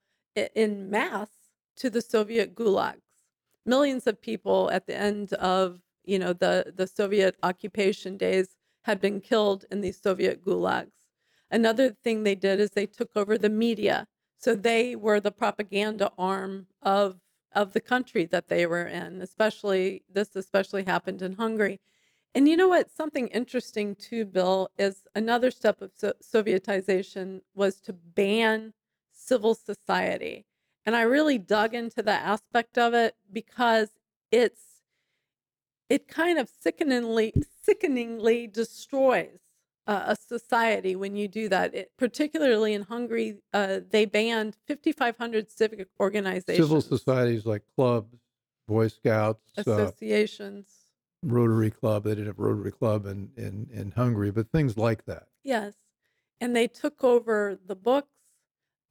in 0.54 0.90
mass 0.90 1.28
to 1.76 1.90
the 1.90 2.02
Soviet 2.02 2.54
gulags. 2.54 3.02
Millions 3.66 4.08
of 4.08 4.20
people 4.22 4.70
at 4.72 4.86
the 4.88 4.96
end 4.96 5.34
of 5.34 5.80
you 6.04 6.18
know 6.20 6.34
the 6.34 6.72
the 6.76 6.88
Soviet 6.88 7.36
occupation 7.44 8.18
days 8.18 8.56
had 8.84 9.00
been 9.00 9.20
killed 9.20 9.66
in 9.72 9.82
these 9.82 10.00
Soviet 10.00 10.44
gulags. 10.44 10.92
Another 11.50 11.90
thing 12.04 12.24
they 12.24 12.36
did 12.36 12.60
is 12.60 12.72
they 12.72 12.86
took 12.86 13.10
over 13.16 13.38
the 13.38 13.50
media. 13.50 14.08
So 14.38 14.54
they 14.56 14.96
were 14.96 15.20
the 15.20 15.32
propaganda 15.32 16.12
arm 16.18 16.68
of 16.82 17.18
of 17.54 17.74
the 17.74 17.80
country 17.82 18.26
that 18.26 18.48
they 18.48 18.66
were 18.66 18.86
in, 18.86 19.22
especially 19.22 20.04
this 20.12 20.36
especially 20.36 20.84
happened 20.84 21.22
in 21.22 21.34
Hungary. 21.34 21.80
And 22.34 22.48
you 22.48 22.56
know 22.56 22.68
what? 22.68 22.90
Something 22.90 23.28
interesting 23.28 23.96
too, 23.96 24.24
Bill, 24.26 24.70
is 24.78 25.04
another 25.16 25.52
step 25.52 25.82
of 25.82 25.92
so- 25.96 26.14
Sovietization 26.22 27.42
was 27.54 27.80
to 27.82 27.94
ban 27.94 28.74
civil 29.12 29.54
society. 29.56 30.45
And 30.86 30.94
I 30.94 31.02
really 31.02 31.36
dug 31.36 31.74
into 31.74 32.02
that 32.02 32.24
aspect 32.24 32.78
of 32.78 32.94
it 32.94 33.16
because 33.32 33.90
it's 34.30 34.62
it 35.88 36.08
kind 36.08 36.38
of 36.38 36.48
sickeningly 36.48 37.34
sickeningly 37.62 38.46
destroys 38.46 39.40
uh, 39.86 40.04
a 40.06 40.16
society 40.16 40.96
when 40.96 41.16
you 41.16 41.28
do 41.28 41.48
that. 41.48 41.74
It, 41.74 41.92
particularly 41.96 42.74
in 42.74 42.82
Hungary, 42.82 43.38
uh, 43.52 43.80
they 43.90 44.04
banned 44.04 44.56
5,500 44.68 45.50
civic 45.50 45.88
organizations, 46.00 46.66
Civil 46.66 46.80
societies 46.80 47.46
like 47.46 47.62
clubs, 47.74 48.16
Boy 48.66 48.88
Scouts, 48.88 49.42
uh, 49.58 49.62
associations. 49.62 50.66
Rotary 51.22 51.70
Club. 51.70 52.04
They 52.04 52.10
didn't 52.10 52.26
have 52.26 52.38
Rotary 52.38 52.72
Club 52.72 53.06
in, 53.06 53.30
in, 53.36 53.68
in 53.72 53.90
Hungary, 53.90 54.30
but 54.30 54.50
things 54.50 54.76
like 54.76 55.04
that. 55.06 55.26
Yes. 55.42 55.74
And 56.40 56.54
they 56.54 56.68
took 56.68 57.02
over 57.02 57.58
the 57.66 57.74
books. 57.74 58.15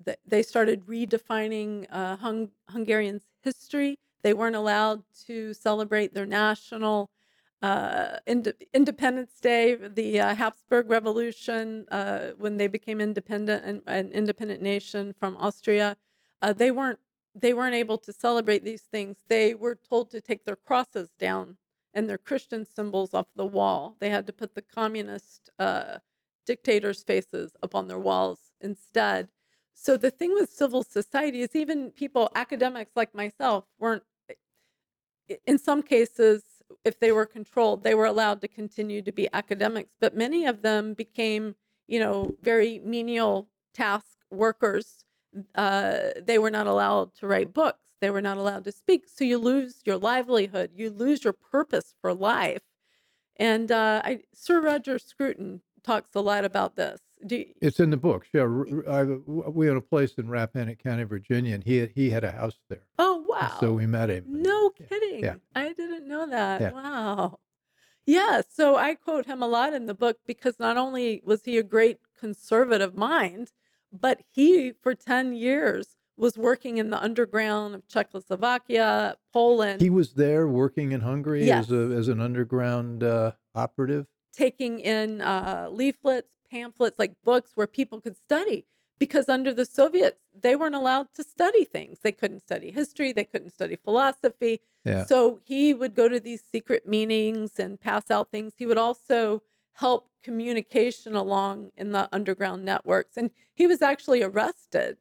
Th- 0.03 0.17
They 0.25 0.43
started 0.43 0.86
redefining 0.88 1.86
uh, 1.91 2.17
Hung- 2.17 2.51
Hungarians' 2.69 3.25
history. 3.43 3.97
They 4.23 4.34
weren't 4.34 4.55
allowed 4.55 5.03
to 5.27 5.53
celebrate 5.53 6.13
their 6.13 6.25
national 6.25 7.10
uh, 7.62 8.17
ind- 8.27 8.53
Independence 8.73 9.39
Day, 9.41 9.75
the 9.75 10.19
uh, 10.19 10.36
Habsburg 10.36 10.89
Revolution, 10.89 11.86
uh, 11.91 12.31
when 12.38 12.58
they 12.58 12.67
became 12.67 13.01
independent 13.01 13.63
and 13.65 13.81
an 13.88 14.12
independent 14.12 14.62
nation 14.62 15.13
from 15.19 15.38
Austria. 15.38 15.97
Uh, 16.41 16.53
they 16.53 16.71
weren't 16.71 16.99
they 17.36 17.53
weren't 17.53 17.75
able 17.75 17.97
to 17.99 18.13
celebrate 18.13 18.63
these 18.65 18.84
things. 18.84 19.17
They 19.29 19.53
were 19.55 19.75
told 19.89 20.12
to 20.12 20.21
take 20.21 20.45
their 20.45 20.55
crosses 20.58 21.12
down 21.19 21.58
and 21.93 22.10
their 22.10 22.17
Christian 22.17 22.65
symbols 22.65 23.13
off 23.13 23.27
the 23.36 23.45
wall. 23.45 23.97
They 23.99 24.10
had 24.10 24.27
to 24.27 24.34
put 24.34 24.55
the 24.55 24.63
communist 24.63 25.49
uh, 25.60 25.99
dictators' 26.45 27.03
faces 27.03 27.55
up 27.63 27.75
on 27.75 27.88
their 27.88 27.99
walls 27.99 28.39
instead. 28.62 29.29
So 29.75 29.97
the 29.97 30.11
thing 30.11 30.33
with 30.33 30.49
civil 30.51 30.83
society 30.83 31.41
is 31.41 31.55
even 31.55 31.91
people, 31.91 32.31
academics 32.35 32.93
like 32.95 33.13
myself, 33.13 33.65
weren't. 33.79 34.03
In 35.45 35.57
some 35.57 35.83
cases, 35.83 36.43
if 36.83 36.99
they 36.99 37.11
were 37.11 37.25
controlled, 37.25 37.83
they 37.83 37.95
were 37.95 38.05
allowed 38.05 38.41
to 38.41 38.47
continue 38.47 39.01
to 39.01 39.11
be 39.11 39.27
academics. 39.33 39.91
But 39.99 40.15
many 40.15 40.45
of 40.45 40.61
them 40.61 40.93
became, 40.93 41.55
you 41.88 41.99
know, 41.99 42.35
very 42.41 42.79
menial 42.83 43.49
task 43.73 44.17
workers. 44.31 45.03
Uh, 45.55 46.11
they 46.21 46.39
were 46.39 46.51
not 46.51 46.67
allowed 46.67 47.13
to 47.15 47.27
write 47.27 47.53
books. 47.53 47.79
They 48.01 48.09
were 48.09 48.21
not 48.21 48.38
allowed 48.38 48.63
to 48.65 48.71
speak. 48.71 49.05
So 49.07 49.23
you 49.23 49.38
lose 49.38 49.81
your 49.85 49.97
livelihood. 49.97 50.71
You 50.75 50.89
lose 50.89 51.23
your 51.23 51.33
purpose 51.33 51.93
for 52.01 52.13
life. 52.13 52.61
And 53.38 53.71
uh, 53.71 54.01
I, 54.03 54.21
Sir 54.33 54.61
Roger 54.61 54.99
Scruton 54.99 55.61
talks 55.83 56.15
a 56.15 56.21
lot 56.21 56.45
about 56.45 56.75
this. 56.75 57.01
Do 57.25 57.38
you, 57.38 57.45
It's 57.62 57.80
in 57.80 57.89
the 57.91 57.97
book. 57.97 58.28
Yeah, 58.34 58.43
I, 58.89 59.04
we 59.04 59.67
had 59.67 59.78
a 59.78 59.82
place 59.82 60.13
in 60.17 60.30
Rappahannock 60.30 60.80
County, 60.80 61.04
Virginia, 61.04 61.56
and 61.56 61.63
he 61.63 61.78
had, 61.78 61.91
he 61.95 62.10
had 62.10 62.23
a 62.23 62.32
house 62.32 62.58
there. 62.69 62.84
oh 62.99 63.17
And 63.19 63.28
wow. 63.28 63.58
So 63.60 63.73
we 63.73 63.86
met 63.86 64.10
him. 64.10 64.25
No 64.28 64.71
yeah, 64.80 64.86
kidding. 64.88 65.23
yeah. 65.23 65.36
I 65.56 65.73
didn't 65.73 66.08
know 66.08 66.28
that. 66.30 66.62
Yeah. 66.62 66.71
Wow. 66.71 67.39
Yeah. 68.06 68.41
So 68.54 68.75
I 68.75 68.95
quote 68.95 69.25
him 69.25 69.41
a 69.41 69.47
lot 69.47 69.73
in 69.73 69.86
the 69.88 69.93
book 69.95 70.17
because 70.28 70.60
not 70.60 70.78
only 70.78 71.21
was 71.25 71.43
he 71.45 71.58
a 71.58 71.63
great 71.63 71.97
conservative 72.19 72.95
mind, 72.95 73.51
but 73.91 74.21
he, 74.32 74.73
for 74.84 74.93
10 74.93 75.34
years, 75.34 75.95
was 76.17 76.38
working 76.38 76.78
in 76.78 76.91
the 76.91 77.01
underground 77.01 77.75
of 77.75 77.88
Czechoslovakia, 77.88 79.15
Poland, 79.34 79.82
He 79.82 79.89
was 79.89 80.13
there 80.13 80.47
working 80.47 80.91
in 80.91 81.01
Hungary 81.01 81.45
Yes. 81.45 81.65
as 81.65 81.71
a 81.71 81.95
as 81.97 82.08
an 82.08 82.21
underground 82.21 83.04
uh, 83.04 83.32
operative. 83.54 84.06
taking 84.34 84.80
in 84.82 85.21
uh, 85.21 85.67
leaflets, 85.71 86.30
pamphlets, 86.56 86.98
like 86.98 87.13
books 87.24 87.52
where 87.56 87.68
people 87.68 88.00
could 88.02 88.18
study. 88.18 88.65
Because 88.98 89.28
under 89.28 89.54
the 89.54 89.65
Soviets, 89.65 90.22
they 90.34 90.56
weren't 90.56 90.76
allowed 90.76 91.08
to 91.15 91.24
study 91.24 91.65
things. 91.65 92.00
They 92.02 92.13
couldn't 92.13 92.39
study 92.39 92.72
history, 92.72 93.12
they 93.12 93.26
couldn't 93.26 93.52
study 93.52 93.76
philosophy. 93.76 94.62
Yeah. 94.86 95.04
So 95.04 95.39
he 95.44 95.74
would 95.74 95.96
go 95.96 96.08
to 96.08 96.20
these 96.20 96.41
secret 96.50 96.88
meetings 96.88 97.60
and 97.60 97.80
pass 97.80 98.10
out 98.10 98.32
things. 98.32 98.54
He 98.58 98.65
would 98.65 98.78
also 98.78 99.44
help 99.74 100.08
communication 100.24 101.13
along 101.13 101.72
in 101.76 101.91
the 101.91 102.08
underground 102.13 102.63
networks. 102.63 103.18
And 103.18 103.32
he 103.54 103.68
was 103.68 103.82
actually 103.82 104.24
arrested. 104.24 104.98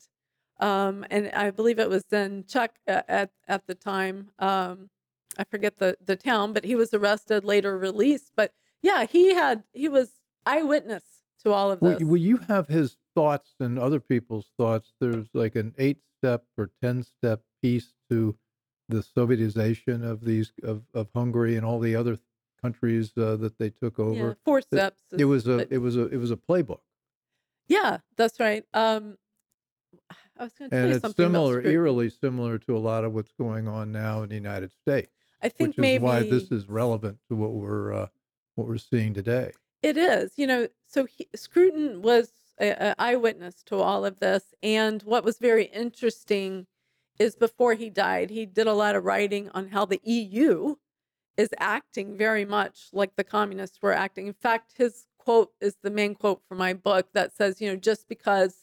Um, 0.59 1.07
and 1.09 1.31
I 1.31 1.51
believe 1.53 1.79
it 1.79 1.88
was 1.88 2.05
in 2.12 2.45
Czech 2.49 2.73
uh, 2.88 3.03
at, 3.07 3.31
at 3.47 3.67
the 3.69 3.77
time. 3.77 4.31
Um, 4.40 4.90
I 5.38 5.45
forget 5.45 5.79
the, 5.79 5.97
the 6.05 6.17
town, 6.17 6.53
but 6.53 6.64
he 6.64 6.75
was 6.75 6.93
arrested, 6.93 7.45
later 7.45 7.79
released. 7.79 8.33
But 8.35 8.53
yeah, 8.83 9.07
he 9.07 9.35
had, 9.35 9.62
he 9.73 9.88
was 9.88 10.09
eyewitness 10.45 11.05
to 11.44 11.52
all 11.52 11.70
of 11.70 11.80
Will, 11.83 11.98
this. 11.98 12.02
will 12.09 12.16
you 12.16 12.38
have 12.48 12.68
his 12.68 12.96
thoughts 13.14 13.54
and 13.61 13.78
other 13.78 14.00
people's 14.00 14.50
thoughts? 14.57 14.92
There's 15.00 15.28
like 15.35 15.54
an 15.57 15.74
eight 15.78 15.98
step 16.18 16.44
or 16.59 16.70
ten 16.83 17.02
step 17.02 17.42
piece 17.62 17.92
to 18.11 18.37
the 18.88 19.02
Sovietization 19.02 20.02
of 20.04 20.24
these 20.24 20.52
of, 20.62 20.83
of 20.92 21.09
Hungary 21.14 21.57
and 21.57 21.64
all 21.64 21.80
the 21.80 21.96
other 21.96 22.18
countries 22.61 23.12
uh, 23.16 23.37
that 23.37 23.59
they 23.59 23.70
took 23.70 23.98
yeah, 23.98 24.04
over. 24.04 24.37
four 24.44 24.59
It- 24.59 24.64
steps. 24.64 25.02
It 25.12 25.20
is- 25.20 25.26
was 25.26 25.46
a 25.48 25.72
it 25.72 25.78
was 25.78 25.96
a 25.96 26.07
it 26.09 26.16
was 26.16 26.30
a 26.30 26.37
playbook, 26.37 26.80
yeah, 27.68 27.98
that's 28.16 28.40
right. 28.40 28.64
Um, 28.74 29.16
I 30.37 30.44
was 30.44 30.52
going 30.54 30.70
to 30.70 30.76
tell 30.76 30.88
you 30.88 30.94
it's 30.94 31.02
something 31.02 31.26
about 31.26 31.33
similar, 31.35 31.52
Scruton. 31.61 31.72
eerily 31.72 32.11
similar 32.11 32.59
to 32.59 32.76
a 32.76 32.78
lot 32.80 33.04
of 33.04 33.12
what's 33.14 33.33
going 33.38 33.68
on 33.68 33.92
now 33.92 34.22
in 34.22 34.28
the 34.30 34.35
United 34.35 34.72
States, 34.72 35.12
I 35.40 35.48
think 35.48 35.76
which 35.76 35.87
is 35.87 36.00
why 36.00 36.22
this 36.22 36.50
is 36.50 36.68
relevant 36.68 37.18
to 37.28 37.37
what 37.37 37.52
we're 37.52 37.92
uh, 37.92 38.07
what 38.57 38.66
we're 38.66 38.78
seeing 38.78 39.14
today. 39.14 39.52
It 39.85 39.99
is, 39.99 40.33
you 40.37 40.47
know. 40.47 40.68
So 40.87 41.05
he, 41.05 41.29
Scruton 41.37 42.01
was 42.01 42.31
an 42.57 42.94
eyewitness 42.99 43.62
to 43.64 43.77
all 43.77 44.07
of 44.07 44.18
this, 44.18 44.55
and 44.62 45.03
what 45.03 45.25
was 45.25 45.37
very 45.37 45.64
interesting 45.66 46.66
is 47.18 47.37
before 47.37 47.75
he 47.75 47.90
died, 47.90 48.31
he 48.31 48.47
did 48.47 48.66
a 48.66 48.73
lot 48.73 48.97
of 48.97 49.05
writing 49.05 49.51
on 49.53 49.68
how 49.68 49.85
the 49.85 50.01
EU 50.03 50.77
is 51.37 51.51
acting 51.59 52.16
very 52.16 52.47
much 52.47 52.88
like 52.94 53.14
the 53.16 53.25
communists 53.25 53.83
were 53.83 53.92
acting. 53.92 54.27
In 54.27 54.33
fact, 54.33 54.73
his 54.79 55.05
quote 55.18 55.53
is 55.61 55.77
the 55.83 55.90
main 55.90 56.14
quote 56.14 56.40
for 56.49 56.55
my 56.55 56.73
book 56.73 57.09
that 57.12 57.37
says, 57.37 57.61
you 57.61 57.68
know, 57.68 57.77
just 57.77 58.09
because 58.09 58.57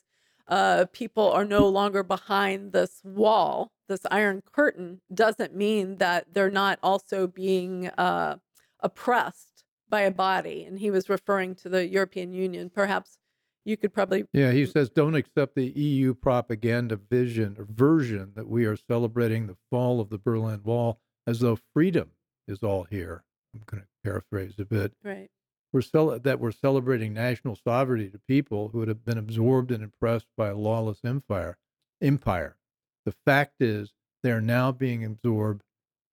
uh, 0.48 0.86
people 0.92 1.30
are 1.30 1.46
no 1.46 1.68
longer 1.68 2.02
behind 2.02 2.72
this 2.72 3.00
wall, 3.04 3.72
this 3.88 4.08
iron 4.10 4.42
curtain, 4.52 5.02
doesn't 5.14 5.56
mean 5.56 5.98
that 5.98 6.34
they're 6.34 6.50
not 6.50 6.80
also 6.82 7.28
being 7.28 7.90
uh, 7.90 8.38
oppressed 8.80 9.51
by 9.92 10.02
a 10.02 10.12
body. 10.12 10.64
And 10.64 10.80
he 10.80 10.90
was 10.90 11.08
referring 11.10 11.54
to 11.56 11.70
the 11.70 11.88
European 11.88 12.34
Union. 12.34 12.72
Perhaps 12.74 13.20
you 13.64 13.78
could 13.78 13.94
probably 13.94 14.26
Yeah, 14.34 14.52
he 14.52 14.66
says, 14.66 14.90
don't 14.90 15.14
accept 15.14 15.54
the 15.54 15.68
EU 15.68 16.16
propaganda 16.16 16.96
vision 16.96 17.56
or 17.60 17.66
version 17.70 18.32
that 18.36 18.48
we 18.48 18.66
are 18.66 18.76
celebrating 18.76 19.46
the 19.46 19.58
fall 19.70 20.00
of 20.00 20.10
the 20.10 20.18
Berlin 20.18 20.62
Wall 20.64 21.00
as 21.28 21.42
though 21.42 21.60
freedom 21.76 22.10
is 22.48 22.64
all 22.64 22.86
here. 22.86 23.24
I'm 23.54 23.62
going 23.68 23.84
to 23.84 23.88
paraphrase 24.04 24.56
a 24.58 24.66
bit. 24.66 24.94
right. 25.04 25.30
We're 25.74 25.82
cel- 25.82 26.20
that 26.20 26.40
we're 26.42 26.52
celebrating 26.52 27.14
national 27.14 27.56
sovereignty 27.56 28.10
to 28.10 28.20
people 28.28 28.70
who 28.70 28.86
have 28.86 29.06
been 29.06 29.18
absorbed 29.18 29.72
and 29.72 29.82
impressed 29.84 30.28
by 30.36 30.50
a 30.50 30.56
lawless 30.56 31.00
empire. 31.06 31.58
Empire. 32.02 32.58
The 33.06 33.14
fact 33.26 33.62
is, 33.62 33.94
they 34.22 34.32
are 34.32 34.42
now 34.42 34.74
being 34.74 35.06
absorbed 35.06 35.64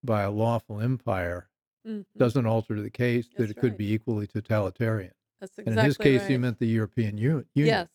by 0.04 0.22
a 0.22 0.30
lawful 0.30 0.80
empire. 0.80 1.47
Mhm. 1.88 2.04
Doesn't 2.16 2.46
alter 2.46 2.80
the 2.80 2.90
case 2.90 3.28
that 3.28 3.38
That's 3.38 3.50
it 3.52 3.54
could 3.60 3.70
right. 3.72 3.78
be 3.78 3.92
equally 3.92 4.26
totalitarian. 4.26 5.12
That's 5.40 5.56
And 5.58 5.68
exactly 5.68 5.80
in 5.82 5.86
his 5.86 5.96
case, 5.96 6.20
right. 6.22 6.30
he 6.32 6.36
meant 6.38 6.58
the 6.58 6.66
European 6.66 7.16
Union. 7.18 7.46
Yes. 7.54 7.88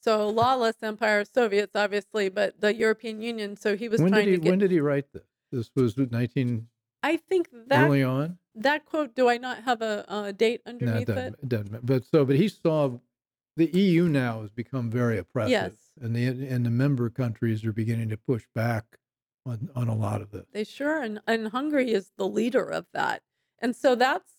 So 0.00 0.28
lawless 0.28 0.76
empire, 0.82 1.24
Soviets, 1.24 1.72
obviously, 1.74 2.28
but 2.28 2.60
the 2.60 2.74
European 2.74 3.20
Union. 3.22 3.56
So 3.56 3.76
he 3.76 3.88
was 3.88 4.00
when 4.00 4.12
trying 4.12 4.26
did 4.26 4.30
he 4.32 4.36
to 4.38 4.42
get. 4.42 4.50
when 4.50 4.58
did 4.58 4.70
he 4.70 4.80
write 4.80 5.12
this? 5.12 5.26
This 5.52 5.70
was 5.74 5.96
19 5.96 6.68
I 7.02 7.16
think 7.16 7.48
that 7.68 7.84
early 7.86 8.02
on. 8.02 8.38
that 8.54 8.84
quote. 8.84 9.14
Do 9.14 9.28
I 9.28 9.36
not 9.38 9.62
have 9.64 9.82
a, 9.82 10.04
a 10.08 10.32
date 10.32 10.62
No, 10.66 10.70
underneath 10.72 11.08
it? 11.08 11.14
doesn't, 11.14 11.34
it 11.42 11.48
doesn't. 11.48 11.86
But 11.86 12.04
so, 12.04 12.24
but 12.24 12.36
he 12.36 12.48
saw 12.48 12.98
the 13.56 13.66
EU 13.66 14.08
now 14.08 14.42
has 14.42 14.50
become 14.50 14.90
very 14.90 15.18
oppressive, 15.18 15.50
Yes. 15.50 15.74
and 16.00 16.14
the 16.16 16.26
and 16.26 16.64
the 16.66 16.70
member 16.70 17.08
countries 17.10 17.64
are 17.64 17.72
beginning 17.72 18.08
to 18.10 18.16
push 18.16 18.44
back 18.54 18.98
on 19.46 19.70
on 19.74 19.88
a 19.88 19.94
lot 19.94 20.20
of 20.20 20.30
this. 20.30 20.46
They 20.52 20.64
sure 20.64 21.02
and, 21.02 21.20
and 21.26 21.48
Hungary 21.48 21.92
is 21.92 22.12
the 22.16 22.26
leader 22.28 22.64
of 22.64 22.86
that. 22.92 23.22
And 23.60 23.74
so 23.74 23.94
that's 23.94 24.32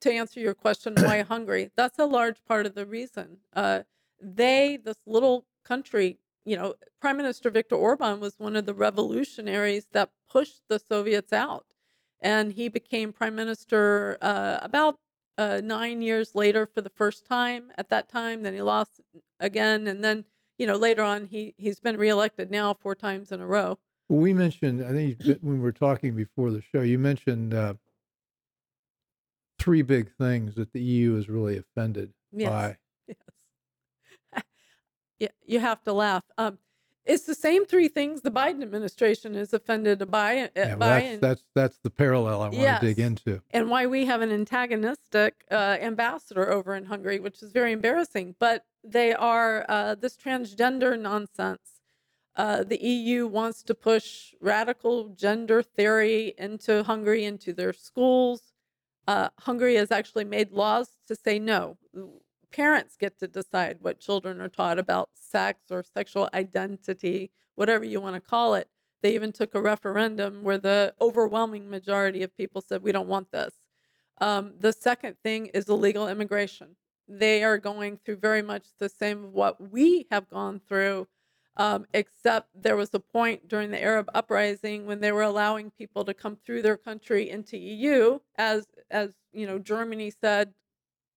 to 0.00 0.12
answer 0.12 0.40
your 0.40 0.54
question 0.54 0.94
why 0.96 1.22
Hungary. 1.28 1.70
That's 1.76 1.98
a 1.98 2.06
large 2.06 2.44
part 2.46 2.66
of 2.66 2.74
the 2.74 2.86
reason. 2.86 3.38
Uh, 3.54 3.80
they 4.20 4.78
this 4.82 4.98
little 5.06 5.46
country, 5.64 6.18
you 6.44 6.56
know, 6.56 6.74
Prime 7.00 7.16
Minister 7.16 7.50
Viktor 7.50 7.76
Orban 7.76 8.20
was 8.20 8.34
one 8.38 8.56
of 8.56 8.66
the 8.66 8.74
revolutionaries 8.74 9.86
that 9.92 10.10
pushed 10.30 10.62
the 10.68 10.78
Soviets 10.78 11.32
out, 11.32 11.66
and 12.20 12.52
he 12.52 12.68
became 12.68 13.12
prime 13.12 13.34
minister 13.34 14.18
uh, 14.20 14.58
about 14.62 14.96
uh, 15.36 15.60
nine 15.62 16.02
years 16.02 16.34
later 16.34 16.66
for 16.66 16.80
the 16.80 16.90
first 16.90 17.24
time. 17.24 17.70
At 17.78 17.90
that 17.90 18.08
time, 18.08 18.42
then 18.42 18.54
he 18.54 18.62
lost 18.62 19.00
again, 19.38 19.86
and 19.86 20.02
then 20.02 20.24
you 20.58 20.66
know 20.66 20.76
later 20.76 21.02
on 21.02 21.26
he 21.26 21.54
he's 21.56 21.80
been 21.80 21.96
reelected 21.96 22.50
now 22.50 22.74
four 22.74 22.94
times 22.94 23.30
in 23.30 23.40
a 23.40 23.46
row. 23.46 23.78
We 24.08 24.32
mentioned, 24.32 24.84
I 24.84 24.92
think 24.92 25.18
when 25.42 25.54
we 25.54 25.60
were 25.60 25.72
talking 25.72 26.14
before 26.16 26.50
the 26.50 26.62
show, 26.62 26.80
you 26.80 26.98
mentioned 26.98 27.52
uh, 27.52 27.74
three 29.58 29.82
big 29.82 30.10
things 30.16 30.54
that 30.54 30.72
the 30.72 30.80
EU 30.80 31.16
is 31.16 31.28
really 31.28 31.58
offended 31.58 32.12
Yes. 32.32 32.48
by. 32.50 32.76
Yes. 34.34 34.42
yeah, 35.18 35.28
you 35.46 35.60
have 35.60 35.82
to 35.84 35.92
laugh. 35.92 36.24
Um, 36.36 36.58
it's 37.08 37.24
the 37.24 37.34
same 37.34 37.64
three 37.64 37.88
things 37.88 38.20
the 38.20 38.30
Biden 38.30 38.62
administration 38.62 39.34
is 39.34 39.54
offended 39.54 40.10
by, 40.10 40.40
uh, 40.42 40.48
Yeah, 40.54 40.66
well, 40.68 40.76
by 40.76 40.88
that's 40.88 41.06
and, 41.06 41.20
that's 41.22 41.42
that's 41.54 41.78
the 41.82 41.88
parallel 41.90 42.42
I 42.42 42.48
want 42.50 42.54
to 42.54 42.78
dig 42.82 42.98
into. 42.98 43.40
and 43.50 43.70
why 43.70 43.86
we 43.86 44.04
have 44.04 44.20
an 44.20 44.30
antagonistic 44.30 45.44
uh, 45.50 45.78
ambassador 45.80 46.50
over 46.50 46.74
in 46.74 46.84
Hungary, 46.84 47.18
which 47.18 47.42
is 47.42 47.50
very 47.50 47.72
embarrassing. 47.72 48.34
But 48.38 48.66
they 48.84 49.14
are 49.14 49.64
uh, 49.70 49.94
this 49.94 50.18
transgender 50.18 51.00
nonsense. 51.00 51.77
Uh, 52.38 52.62
the 52.62 52.80
EU 52.80 53.26
wants 53.26 53.64
to 53.64 53.74
push 53.74 54.32
radical 54.40 55.08
gender 55.08 55.60
theory 55.60 56.34
into 56.38 56.84
Hungary, 56.84 57.24
into 57.24 57.52
their 57.52 57.72
schools. 57.72 58.52
Uh, 59.08 59.28
Hungary 59.40 59.74
has 59.74 59.90
actually 59.90 60.24
made 60.24 60.52
laws 60.52 60.90
to 61.08 61.16
say 61.16 61.40
no. 61.40 61.76
Parents 62.52 62.96
get 62.96 63.18
to 63.18 63.26
decide 63.26 63.78
what 63.80 63.98
children 63.98 64.40
are 64.40 64.48
taught 64.48 64.78
about 64.78 65.10
sex 65.14 65.62
or 65.68 65.82
sexual 65.82 66.28
identity, 66.32 67.32
whatever 67.56 67.84
you 67.84 68.00
want 68.00 68.14
to 68.14 68.20
call 68.20 68.54
it. 68.54 68.68
They 69.02 69.16
even 69.16 69.32
took 69.32 69.56
a 69.56 69.60
referendum 69.60 70.44
where 70.44 70.58
the 70.58 70.94
overwhelming 71.00 71.68
majority 71.68 72.22
of 72.22 72.36
people 72.36 72.60
said, 72.60 72.84
we 72.84 72.92
don't 72.92 73.08
want 73.08 73.32
this. 73.32 73.54
Um, 74.20 74.52
the 74.60 74.72
second 74.72 75.16
thing 75.24 75.46
is 75.46 75.68
illegal 75.68 76.06
immigration. 76.06 76.76
They 77.08 77.42
are 77.42 77.58
going 77.58 77.96
through 77.96 78.16
very 78.18 78.42
much 78.42 78.66
the 78.78 78.88
same 78.88 79.32
what 79.32 79.72
we 79.72 80.06
have 80.10 80.28
gone 80.30 80.60
through, 80.68 81.08
um, 81.58 81.86
except 81.92 82.48
there 82.54 82.76
was 82.76 82.90
a 82.94 83.00
point 83.00 83.48
during 83.48 83.70
the 83.70 83.82
Arab 83.82 84.08
uprising 84.14 84.86
when 84.86 85.00
they 85.00 85.12
were 85.12 85.22
allowing 85.22 85.70
people 85.72 86.04
to 86.04 86.14
come 86.14 86.36
through 86.36 86.62
their 86.62 86.76
country 86.76 87.28
into 87.28 87.58
EU, 87.58 88.20
as 88.36 88.66
as 88.90 89.10
you 89.32 89.46
know, 89.46 89.58
Germany 89.58 90.10
said, 90.10 90.54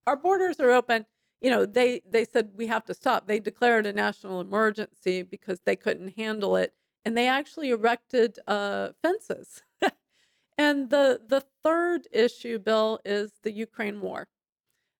our 0.08 0.18
borders 0.18 0.60
are 0.60 0.72
open. 0.72 1.06
You 1.42 1.52
know, 1.52 1.66
they 1.66 2.02
they 2.10 2.26
said 2.26 2.52
we 2.56 2.68
have 2.68 2.86
to 2.86 2.94
stop. 2.94 3.28
They 3.28 3.40
declared 3.40 3.86
a 3.86 3.94
national 3.94 4.42
emergency 4.42 5.24
because 5.24 5.62
they 5.66 5.76
couldn't 5.76 6.18
handle 6.18 6.56
it, 6.56 6.74
and 7.06 7.18
they 7.18 7.28
actually 7.28 7.70
erected 7.72 8.40
uh, 8.48 8.90
fences. 9.02 9.64
and 10.58 10.90
the 10.90 11.22
the 11.28 11.44
third 11.64 12.08
issue, 12.12 12.60
Bill, 12.60 13.00
is 13.06 13.34
the 13.44 13.52
Ukraine 13.52 14.02
war. 14.02 14.28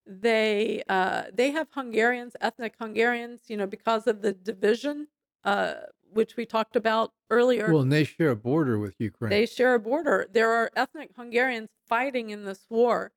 They 0.06 0.82
uh, 0.88 1.24
they 1.32 1.52
have 1.52 1.68
Hungarians, 1.72 2.36
ethnic 2.40 2.74
Hungarians, 2.80 3.42
you 3.48 3.56
know, 3.56 3.66
because 3.66 4.06
of 4.06 4.22
the 4.22 4.32
division, 4.32 5.08
uh, 5.44 5.74
which 6.12 6.36
we 6.36 6.46
talked 6.46 6.76
about 6.76 7.12
earlier. 7.30 7.72
Well, 7.72 7.82
and 7.82 7.92
they 7.92 8.04
share 8.04 8.30
a 8.30 8.36
border 8.36 8.78
with 8.78 8.94
Ukraine. 8.98 9.30
They 9.30 9.46
share 9.46 9.74
a 9.74 9.80
border. 9.80 10.26
There 10.32 10.50
are 10.50 10.70
ethnic 10.76 11.10
Hungarians 11.16 11.70
fighting 11.88 12.30
in 12.30 12.44
this 12.44 12.66
war. 12.68 13.12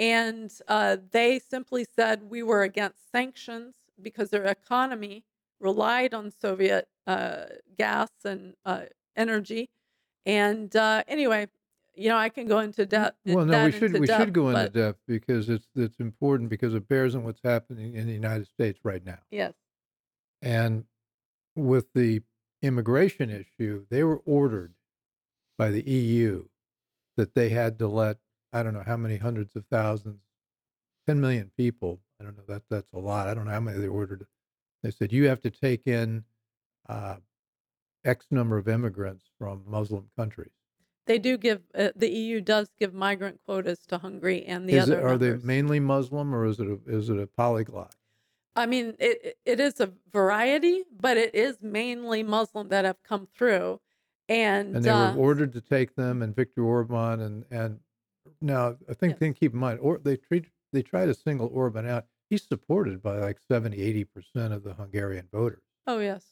And 0.00 0.50
uh, 0.66 0.96
they 1.12 1.38
simply 1.38 1.86
said 1.94 2.24
we 2.28 2.42
were 2.42 2.62
against 2.62 3.10
sanctions 3.12 3.76
because 4.00 4.30
their 4.30 4.44
economy 4.44 5.24
relied 5.60 6.12
on 6.12 6.32
Soviet 6.32 6.88
uh, 7.06 7.44
gas 7.78 8.08
and 8.24 8.54
uh, 8.64 8.82
energy. 9.16 9.70
And 10.26 10.74
uh, 10.74 11.04
anyway, 11.06 11.46
you 11.94 12.08
know, 12.08 12.16
I 12.16 12.30
can 12.30 12.46
go 12.46 12.58
into 12.60 12.86
depth. 12.86 13.18
Well, 13.26 13.44
no, 13.44 13.66
we 13.66 13.72
should 13.72 13.98
we 13.98 14.06
depth, 14.06 14.20
should 14.24 14.32
go 14.32 14.48
into 14.48 14.62
but 14.62 14.72
depth 14.72 15.00
because 15.06 15.48
it's 15.48 15.68
it's 15.76 16.00
important 16.00 16.48
because 16.48 16.74
it 16.74 16.88
bears 16.88 17.14
on 17.14 17.22
what's 17.22 17.42
happening 17.44 17.94
in 17.94 18.06
the 18.06 18.12
United 18.12 18.48
States 18.48 18.80
right 18.82 19.04
now. 19.04 19.18
yes, 19.30 19.52
And 20.40 20.84
with 21.54 21.92
the 21.94 22.22
immigration 22.62 23.30
issue, 23.30 23.86
they 23.90 24.02
were 24.04 24.22
ordered 24.24 24.74
by 25.58 25.70
the 25.70 25.82
EU 25.82 26.46
that 27.16 27.34
they 27.34 27.50
had 27.50 27.78
to 27.78 27.88
let 27.88 28.18
I 28.52 28.62
don't 28.62 28.74
know 28.74 28.82
how 28.86 28.98
many 28.98 29.16
hundreds 29.16 29.56
of 29.56 29.64
thousands, 29.70 30.20
10 31.06 31.20
million 31.20 31.50
people. 31.56 32.00
I 32.20 32.24
don't 32.24 32.36
know 32.36 32.44
that 32.48 32.62
that's 32.68 32.92
a 32.92 32.98
lot. 32.98 33.26
I 33.26 33.34
don't 33.34 33.46
know 33.46 33.52
how 33.52 33.60
many 33.60 33.78
they 33.78 33.88
ordered. 33.88 34.26
They 34.82 34.90
said 34.90 35.12
you 35.12 35.26
have 35.28 35.40
to 35.42 35.50
take 35.50 35.86
in 35.86 36.24
uh, 36.88 37.16
X 38.04 38.26
number 38.30 38.58
of 38.58 38.68
immigrants 38.68 39.24
from 39.38 39.62
Muslim 39.66 40.10
countries. 40.16 40.52
they 41.06 41.18
do 41.18 41.36
give 41.38 41.62
uh, 41.74 41.90
the 41.96 42.10
EU 42.10 42.40
does 42.40 42.68
give 42.78 42.92
migrant 42.92 43.40
quotas 43.44 43.78
to 43.88 43.98
Hungary 43.98 44.44
and 44.44 44.68
the 44.68 44.74
Is 44.74 44.84
other 44.84 45.00
it, 45.00 45.04
are 45.04 45.18
they 45.18 45.36
mainly 45.36 45.80
Muslim 45.80 46.34
or 46.34 46.44
is 46.44 46.60
it 46.60 46.66
a, 46.68 46.78
is 46.86 47.08
it 47.08 47.18
a 47.18 47.26
polyglot? 47.26 47.94
I 48.54 48.66
mean, 48.66 48.94
it 48.98 49.38
it- 49.44 49.60
is 49.60 49.80
a 49.80 49.92
variety, 50.12 50.84
but 50.90 51.16
it 51.16 51.34
is 51.34 51.62
mainly 51.62 52.22
Muslim 52.22 52.68
that 52.68 52.84
have 52.84 53.02
come 53.02 53.26
through, 53.34 53.80
and, 54.28 54.76
and 54.76 54.84
they 54.84 54.90
uh, 54.90 55.12
were 55.14 55.18
ordered 55.20 55.52
to 55.54 55.60
take 55.60 55.94
them 55.94 56.22
and 56.22 56.34
Viktor 56.36 56.62
Orban 56.64 57.20
and 57.20 57.44
and 57.50 57.80
now 58.40 58.76
I 58.88 58.94
think 58.94 59.12
Yes. 59.12 59.18
thing 59.18 59.34
keep 59.34 59.52
in 59.52 59.58
mind 59.58 59.80
or 59.80 59.98
they 59.98 60.16
treat 60.16 60.46
they 60.72 60.82
try 60.82 61.06
to 61.06 61.14
single 61.14 61.48
Orban 61.52 61.86
out. 61.88 62.06
He's 62.30 62.42
supported 62.46 63.02
by 63.02 63.18
like 63.18 63.38
70 63.40 63.78
80 63.80 64.04
percent 64.04 64.52
of 64.54 64.62
the 64.64 64.74
Hungarian 64.74 65.28
voters. 65.32 65.62
oh 65.86 65.98
yes, 65.98 66.24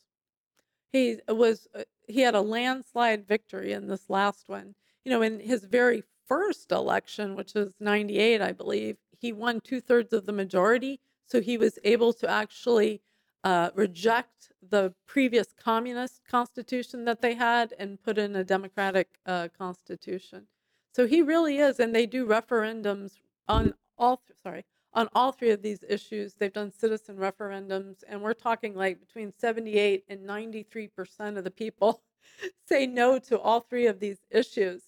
he 0.93 1.19
was 1.29 1.69
uh, 1.75 1.85
he 2.09 2.21
had 2.21 2.35
a 2.35 2.41
landslide 2.41 3.27
victory 3.27 3.73
in 3.73 3.87
this 3.87 4.09
last 4.11 4.49
one. 4.49 4.75
You 5.05 5.11
know, 5.13 5.23
in 5.23 5.41
his 5.41 5.65
very 5.65 6.03
first 6.27 6.71
election, 6.73 7.35
which 7.37 7.55
was 7.55 7.75
'98, 7.81 8.41
I 8.41 8.53
believe, 8.53 8.97
he 9.19 9.33
won 9.33 9.61
two 9.61 9.81
thirds 9.81 10.13
of 10.13 10.27
the 10.27 10.33
majority, 10.33 11.01
so 11.31 11.41
he 11.41 11.57
was 11.57 11.79
able 11.85 12.13
to 12.15 12.29
actually 12.29 13.03
uh, 13.45 13.71
reject 13.75 14.53
the 14.69 14.93
previous 15.07 15.49
communist 15.53 16.23
constitution 16.29 17.05
that 17.05 17.23
they 17.23 17.35
had 17.35 17.73
and 17.79 18.03
put 18.03 18.19
in 18.19 18.37
a 18.37 18.45
democratic 18.45 19.09
uh, 19.27 19.49
constitution. 19.57 20.47
So 20.93 21.07
he 21.07 21.23
really 21.23 21.59
is, 21.59 21.81
and 21.81 21.95
they 21.95 22.07
do 22.07 22.27
referendums 22.27 23.13
on 23.49 23.75
all. 23.97 24.19
Th- 24.27 24.39
sorry, 24.43 24.65
on 24.93 25.09
all 25.15 25.33
three 25.33 25.51
of 25.51 25.63
these 25.63 25.85
issues. 25.89 26.35
They've 26.35 26.53
done 26.53 26.73
citizen 26.73 27.17
referendums, 27.17 28.03
and 28.09 28.21
we're 28.21 28.35
talking 28.35 28.75
like 28.75 29.01
between 29.01 29.33
seventy-eight 29.33 30.05
and 30.09 30.25
ninety-three 30.25 30.89
percent 30.89 31.39
of 31.39 31.45
the 31.45 31.51
people 31.51 32.03
say 32.69 32.87
no 32.87 33.19
to 33.21 33.39
all 33.39 33.61
three 33.61 33.87
of 33.87 34.01
these 34.01 34.19
issues. 34.31 34.83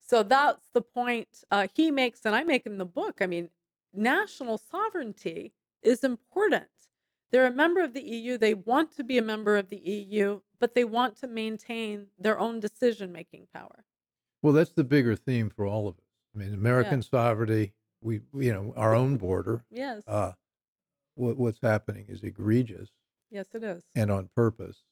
So 0.00 0.22
that's 0.22 0.68
the 0.72 0.80
point 0.80 1.28
uh, 1.50 1.66
he 1.74 1.90
makes, 1.90 2.24
and 2.24 2.34
I 2.34 2.44
make 2.44 2.64
in 2.66 2.78
the 2.78 2.86
book. 2.86 3.18
I 3.20 3.26
mean, 3.26 3.50
national 3.92 4.58
sovereignty 4.58 5.52
is 5.82 6.04
important. 6.04 6.66
They're 7.30 7.46
a 7.46 7.52
member 7.52 7.82
of 7.82 7.92
the 7.92 8.02
EU. 8.02 8.38
They 8.38 8.54
want 8.54 8.96
to 8.96 9.04
be 9.04 9.18
a 9.18 9.22
member 9.22 9.56
of 9.56 9.68
the 9.68 9.76
EU, 9.76 10.40
but 10.58 10.74
they 10.74 10.84
want 10.84 11.16
to 11.18 11.26
maintain 11.26 12.06
their 12.18 12.38
own 12.38 12.60
decision 12.60 13.12
making 13.12 13.48
power. 13.52 13.84
Well, 14.42 14.52
that's 14.52 14.72
the 14.72 14.84
bigger 14.84 15.16
theme 15.16 15.50
for 15.50 15.66
all 15.66 15.88
of 15.88 15.94
us. 15.96 16.04
I 16.34 16.38
mean, 16.38 16.54
American 16.54 17.02
sovereignty. 17.02 17.72
We 18.00 18.20
you 18.32 18.52
know 18.52 18.72
our 18.76 18.94
own 18.94 19.16
border. 19.16 19.64
Yes. 19.70 20.04
Uh, 20.06 20.32
what 21.16 21.36
what's 21.36 21.60
happening 21.60 22.06
is 22.08 22.22
egregious 22.22 22.90
yes, 23.30 23.46
it 23.54 23.64
is. 23.64 23.82
and 23.94 24.10
on 24.10 24.30
purpose. 24.36 24.84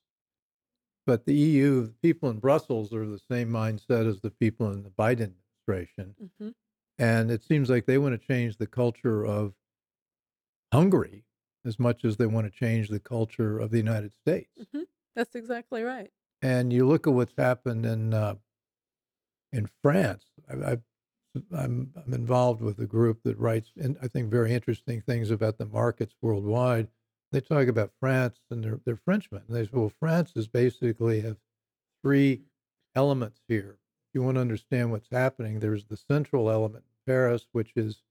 But 1.07 1.25
the 1.25 1.35
EU, 1.35 1.87
the 1.87 1.95
people 2.03 2.31
in 2.31 2.39
Brussels 2.39 2.93
are 2.93 3.07
the 3.07 3.21
same 3.31 3.49
mindset 3.49 4.09
as 4.09 4.21
the 4.21 4.31
people 4.31 4.73
in 4.73 4.83
the 4.83 4.91
Biden 4.91 5.35
administration. 5.69 6.15
hmm 6.39 6.49
And 6.99 7.31
it 7.31 7.45
seems 7.45 7.71
like 7.71 7.87
they 7.87 7.99
want 7.99 8.21
to 8.21 8.27
change 8.27 8.57
the 8.57 8.67
culture 8.67 9.25
of 9.25 9.55
Hungary 10.77 11.25
as 11.65 11.79
much 11.79 12.05
as 12.05 12.17
they 12.17 12.27
want 12.27 12.47
to 12.47 12.59
change 12.59 12.89
the 12.89 13.01
culture 13.01 13.59
of 13.59 13.71
the 13.71 13.79
United 13.79 14.13
States. 14.15 14.51
hmm 14.73 14.83
That's 15.15 15.35
exactly 15.35 15.83
right. 15.83 16.11
And 16.43 16.73
you 16.73 16.87
look 16.87 17.07
at 17.07 17.15
what's 17.15 17.35
happened 17.37 17.87
in 17.87 18.13
uh, 18.13 18.35
in 19.53 19.69
France. 19.83 20.25
I, 20.51 20.73
I, 20.73 20.79
I'm 21.57 21.93
I'm 21.97 22.13
involved 22.13 22.61
with 22.61 22.79
a 22.79 22.87
group 22.87 23.23
that 23.25 23.39
writes, 23.39 23.73
in, 23.77 23.97
I 24.03 24.09
think, 24.09 24.31
very 24.31 24.53
interesting 24.53 25.01
things 25.01 25.31
about 25.31 25.57
the 25.59 25.67
markets 25.67 26.15
worldwide. 26.21 26.89
They 27.33 27.41
talk 27.41 27.69
about 27.69 27.93
France, 27.99 28.39
and 28.51 28.63
they're 28.63 28.81
they're 28.85 28.97
Frenchmen. 28.97 29.43
And 29.49 29.57
they 29.57 29.65
say, 29.65 29.71
well, 29.73 29.93
France 29.99 30.33
is 30.37 30.47
basically 30.47 31.23
have 31.23 31.39
three 32.03 32.43
elements 32.95 33.41
here. 33.49 33.79
If 34.09 34.15
you 34.15 34.23
want 34.23 34.37
to 34.37 34.43
understand 34.43 34.91
what's 34.91 35.09
happening, 35.11 35.59
there's 35.59 35.87
the 35.87 35.97
central 35.97 36.51
element, 36.51 36.85
Paris, 37.07 37.47
which 37.53 37.73
is 37.77 38.03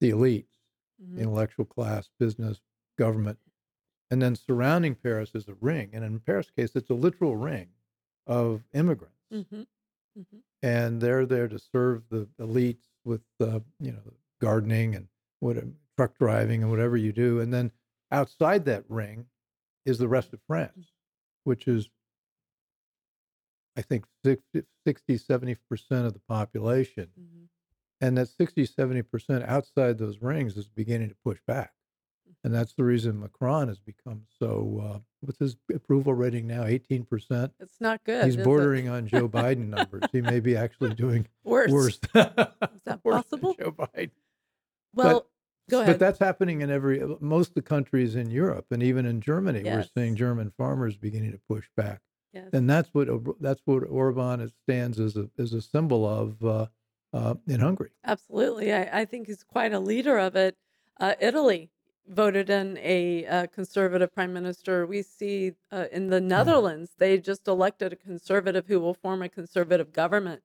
the 0.00 0.10
elites, 0.10 0.59
Mhm. 1.02 1.14
the 1.16 1.22
intellectual 1.22 1.64
class, 1.64 2.10
business, 2.18 2.60
government, 2.96 3.38
and 4.10 4.20
then 4.20 4.34
surrounding 4.36 4.94
Paris 4.94 5.34
is 5.34 5.48
a 5.48 5.54
ring. 5.54 5.90
And 5.94 6.04
in 6.04 6.20
Paris' 6.20 6.50
case, 6.50 6.74
it's 6.76 6.90
a 6.90 6.94
literal 6.94 7.36
ring 7.36 7.74
of 8.26 8.64
immigrants, 8.72 9.16
Mhm. 9.30 9.66
Mhm. 10.16 10.42
and 10.62 11.00
they're 11.00 11.26
there 11.26 11.48
to 11.48 11.58
serve 11.58 12.08
the 12.08 12.26
elites 12.38 12.90
with, 13.04 13.24
uh, 13.40 13.60
you 13.78 13.92
know, 13.92 14.14
gardening 14.40 14.94
and 14.94 15.08
what 15.40 15.56
truck 15.96 16.16
driving 16.18 16.62
and 16.62 16.70
whatever 16.70 16.96
you 16.96 17.12
do. 17.12 17.40
And 17.40 17.52
then 17.52 17.72
outside 18.10 18.64
that 18.66 18.88
ring 18.90 19.30
is 19.84 19.98
the 19.98 20.08
rest 20.08 20.32
of 20.32 20.42
France, 20.42 20.92
which 21.44 21.68
is, 21.68 21.88
I 23.76 23.82
think, 23.82 24.06
60, 24.24 24.66
60 24.86 25.16
70% 25.18 26.06
of 26.06 26.12
the 26.14 26.20
population. 26.20 27.12
Mhm. 27.18 27.49
And 28.00 28.16
that 28.16 28.28
60, 28.28 28.66
70% 28.66 29.46
outside 29.46 29.98
those 29.98 30.22
rings 30.22 30.56
is 30.56 30.68
beginning 30.68 31.10
to 31.10 31.16
push 31.24 31.38
back. 31.46 31.72
And 32.42 32.54
that's 32.54 32.72
the 32.72 32.84
reason 32.84 33.20
Macron 33.20 33.68
has 33.68 33.78
become 33.78 34.22
so, 34.38 34.82
uh, 34.82 34.98
what's 35.20 35.38
his 35.38 35.56
approval 35.74 36.14
rating 36.14 36.46
now? 36.46 36.62
18%? 36.62 37.50
It's 37.60 37.80
not 37.80 38.02
good. 38.04 38.24
He's 38.24 38.36
it? 38.36 38.44
bordering 38.44 38.88
on 38.88 39.06
Joe 39.06 39.28
Biden 39.28 39.68
numbers. 39.68 40.04
He 40.10 40.22
may 40.22 40.40
be 40.40 40.56
actually 40.56 40.94
doing 40.94 41.26
worse. 41.44 41.70
worse. 41.70 41.98
Is 42.14 42.82
that 42.86 43.00
Worse 43.04 43.24
possible? 43.24 43.54
Joe 43.60 43.72
Biden. 43.72 44.10
Well, 44.94 45.26
go 45.68 45.82
ahead. 45.82 45.94
But 45.94 45.98
that's 46.00 46.18
happening 46.18 46.62
in 46.62 46.70
every, 46.70 47.02
most 47.20 47.48
of 47.48 47.54
the 47.56 47.62
countries 47.62 48.14
in 48.14 48.30
Europe 48.30 48.66
and 48.70 48.82
even 48.82 49.04
in 49.04 49.20
Germany. 49.20 49.62
We're 49.62 49.86
seeing 49.94 50.16
German 50.16 50.50
farmers 50.56 50.96
beginning 50.96 51.32
to 51.32 51.40
push 51.46 51.66
back. 51.76 52.00
yes. 52.32 52.48
And 52.54 52.70
that's 52.70 52.88
what, 52.94 53.08
that's 53.42 53.60
what 53.66 53.80
Orban 53.80 54.50
stands 54.62 54.98
as 54.98 55.16
a, 55.16 55.28
as 55.38 55.52
a 55.52 55.60
symbol 55.60 56.08
of 56.08 56.42
uh, 56.42 56.66
uh, 57.12 57.34
in 57.46 57.60
Hungary. 57.60 57.90
Absolutely. 58.04 58.72
I, 58.72 59.00
I 59.00 59.04
think 59.04 59.26
he's 59.26 59.42
quite 59.42 59.72
a 59.72 59.80
leader 59.80 60.18
of 60.18 60.36
it. 60.36 60.56
Uh, 60.98 61.14
Italy 61.20 61.70
voted 62.08 62.50
in 62.50 62.78
a 62.78 63.26
uh, 63.26 63.46
conservative 63.46 64.12
prime 64.12 64.32
minister. 64.32 64.86
We 64.86 65.02
see 65.02 65.52
uh, 65.70 65.86
in 65.92 66.08
the 66.08 66.20
Netherlands, 66.20 66.92
they 66.98 67.18
just 67.18 67.46
elected 67.46 67.92
a 67.92 67.96
conservative 67.96 68.66
who 68.66 68.80
will 68.80 68.94
form 68.94 69.22
a 69.22 69.28
conservative 69.28 69.92
government. 69.92 70.42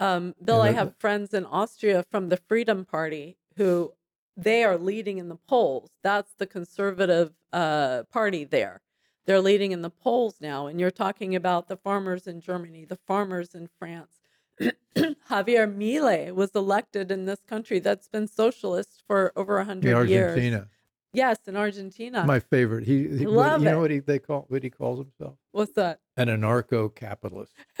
Um, 0.00 0.34
Bill, 0.42 0.60
I 0.60 0.72
have 0.72 0.96
friends 0.98 1.32
in 1.32 1.46
Austria 1.46 2.04
from 2.10 2.28
the 2.28 2.36
Freedom 2.36 2.84
Party 2.84 3.38
who 3.56 3.92
they 4.36 4.64
are 4.64 4.76
leading 4.76 5.18
in 5.18 5.28
the 5.28 5.36
polls. 5.36 5.90
That's 6.02 6.34
the 6.34 6.46
conservative 6.46 7.32
uh, 7.52 8.02
party 8.12 8.44
there. 8.44 8.82
They're 9.24 9.40
leading 9.40 9.72
in 9.72 9.82
the 9.82 9.90
polls 9.90 10.36
now. 10.40 10.66
And 10.66 10.78
you're 10.78 10.90
talking 10.90 11.34
about 11.34 11.68
the 11.68 11.76
farmers 11.76 12.26
in 12.26 12.40
Germany, 12.40 12.84
the 12.84 12.98
farmers 13.06 13.54
in 13.54 13.68
France. 13.78 14.12
Javier 14.96 15.66
Milei 15.72 16.34
was 16.34 16.50
elected 16.54 17.10
in 17.10 17.26
this 17.26 17.40
country 17.46 17.78
that's 17.78 18.08
been 18.08 18.26
socialist 18.26 19.02
for 19.06 19.32
over 19.36 19.58
a 19.58 19.60
In 19.62 19.66
hundred 19.66 20.08
years. 20.08 20.30
Argentina. 20.30 20.68
Yes, 21.12 21.38
in 21.46 21.56
Argentina. 21.56 22.24
My 22.26 22.40
favorite. 22.40 22.84
He, 22.86 23.08
he 23.18 23.26
what- 23.26 23.60
you 23.60 23.66
it. 23.68 23.70
know 23.70 23.80
what 23.80 23.90
he 23.90 24.00
they 24.00 24.18
call 24.18 24.44
what 24.48 24.62
he 24.62 24.70
calls 24.70 24.98
himself? 24.98 25.36
What's 25.52 25.72
that? 25.72 26.00
An 26.16 26.28
anarcho 26.28 26.94
capitalist. 26.94 27.52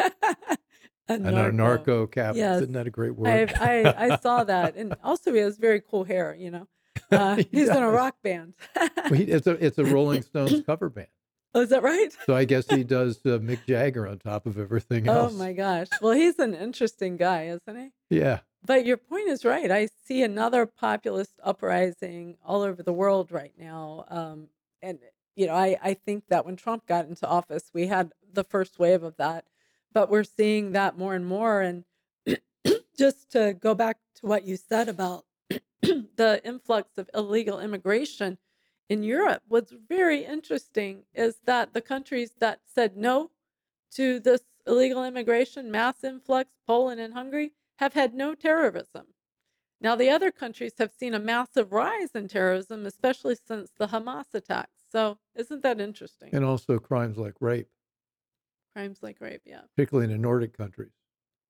An 1.08 1.22
anarcho 1.22 2.10
capitalist. 2.10 2.36
Yes. 2.38 2.62
Isn't 2.62 2.72
that 2.72 2.86
a 2.86 2.90
great 2.90 3.14
word? 3.14 3.28
I've, 3.28 3.52
I 3.60 3.94
I 4.12 4.16
saw 4.16 4.42
that, 4.52 4.74
and 4.76 4.94
also 5.04 5.32
he 5.32 5.38
has 5.40 5.56
very 5.56 5.80
cool 5.80 6.04
hair. 6.04 6.34
You 6.38 6.50
know, 6.50 6.68
uh, 7.12 7.36
He 7.36 7.48
he's 7.52 7.68
in 7.68 7.76
a 7.82 7.90
rock 7.90 8.16
band. 8.22 8.54
Well, 8.76 9.14
he- 9.14 9.24
it's 9.24 9.46
a 9.46 9.52
it's 9.64 9.78
a 9.78 9.84
Rolling 9.84 10.22
Stones 10.22 10.62
cover 10.66 10.90
band. 10.90 11.06
Oh, 11.56 11.62
is 11.62 11.70
that 11.70 11.82
right? 11.82 12.10
So 12.26 12.36
I 12.36 12.44
guess 12.44 12.66
he 12.68 12.84
does 12.84 13.18
uh, 13.24 13.38
Mick 13.38 13.60
Jagger 13.66 14.06
on 14.06 14.18
top 14.18 14.46
of 14.46 14.58
everything 14.58 15.08
else. 15.08 15.32
Oh 15.32 15.36
my 15.36 15.52
gosh. 15.52 15.88
Well, 16.00 16.12
he's 16.12 16.38
an 16.38 16.54
interesting 16.54 17.16
guy, 17.16 17.46
isn't 17.46 17.76
he? 17.76 18.16
Yeah. 18.16 18.40
But 18.64 18.84
your 18.84 18.96
point 18.96 19.28
is 19.28 19.44
right. 19.44 19.70
I 19.70 19.88
see 20.04 20.22
another 20.22 20.66
populist 20.66 21.32
uprising 21.42 22.36
all 22.44 22.62
over 22.62 22.82
the 22.82 22.92
world 22.92 23.32
right 23.32 23.52
now. 23.58 24.04
Um, 24.08 24.48
and, 24.82 24.98
you 25.34 25.46
know, 25.46 25.54
I, 25.54 25.78
I 25.82 25.94
think 25.94 26.24
that 26.28 26.44
when 26.44 26.56
Trump 26.56 26.86
got 26.86 27.06
into 27.06 27.26
office, 27.26 27.70
we 27.72 27.86
had 27.86 28.12
the 28.32 28.44
first 28.44 28.78
wave 28.78 29.02
of 29.02 29.16
that. 29.16 29.44
But 29.92 30.10
we're 30.10 30.24
seeing 30.24 30.72
that 30.72 30.98
more 30.98 31.14
and 31.14 31.24
more. 31.24 31.60
And 31.62 31.84
just 32.98 33.32
to 33.32 33.54
go 33.54 33.74
back 33.74 33.98
to 34.16 34.26
what 34.26 34.44
you 34.44 34.56
said 34.56 34.88
about 34.88 35.24
the 35.80 36.40
influx 36.44 36.98
of 36.98 37.08
illegal 37.14 37.60
immigration 37.60 38.36
in 38.88 39.02
Europe, 39.02 39.42
what's 39.48 39.72
very 39.88 40.24
interesting 40.24 41.04
is 41.14 41.38
that 41.44 41.74
the 41.74 41.80
countries 41.80 42.32
that 42.40 42.60
said 42.72 42.96
no 42.96 43.30
to 43.92 44.20
this 44.20 44.42
illegal 44.66 45.04
immigration, 45.04 45.70
mass 45.70 46.04
influx, 46.04 46.50
Poland 46.66 47.00
and 47.00 47.14
Hungary, 47.14 47.52
have 47.78 47.94
had 47.94 48.14
no 48.14 48.34
terrorism. 48.34 49.06
Now, 49.80 49.94
the 49.94 50.08
other 50.08 50.30
countries 50.30 50.74
have 50.78 50.92
seen 50.92 51.14
a 51.14 51.18
massive 51.18 51.72
rise 51.72 52.10
in 52.14 52.28
terrorism, 52.28 52.86
especially 52.86 53.36
since 53.46 53.70
the 53.78 53.88
Hamas 53.88 54.34
attacks. 54.34 54.84
So, 54.90 55.18
isn't 55.34 55.62
that 55.62 55.80
interesting? 55.80 56.30
And 56.32 56.44
also 56.44 56.78
crimes 56.78 57.18
like 57.18 57.34
rape, 57.40 57.68
Crimes 58.74 58.98
like 59.02 59.20
rape, 59.20 59.40
yeah. 59.46 59.62
particularly 59.74 60.04
in 60.04 60.10
the 60.10 60.22
Nordic 60.22 60.56
countries. 60.56 60.92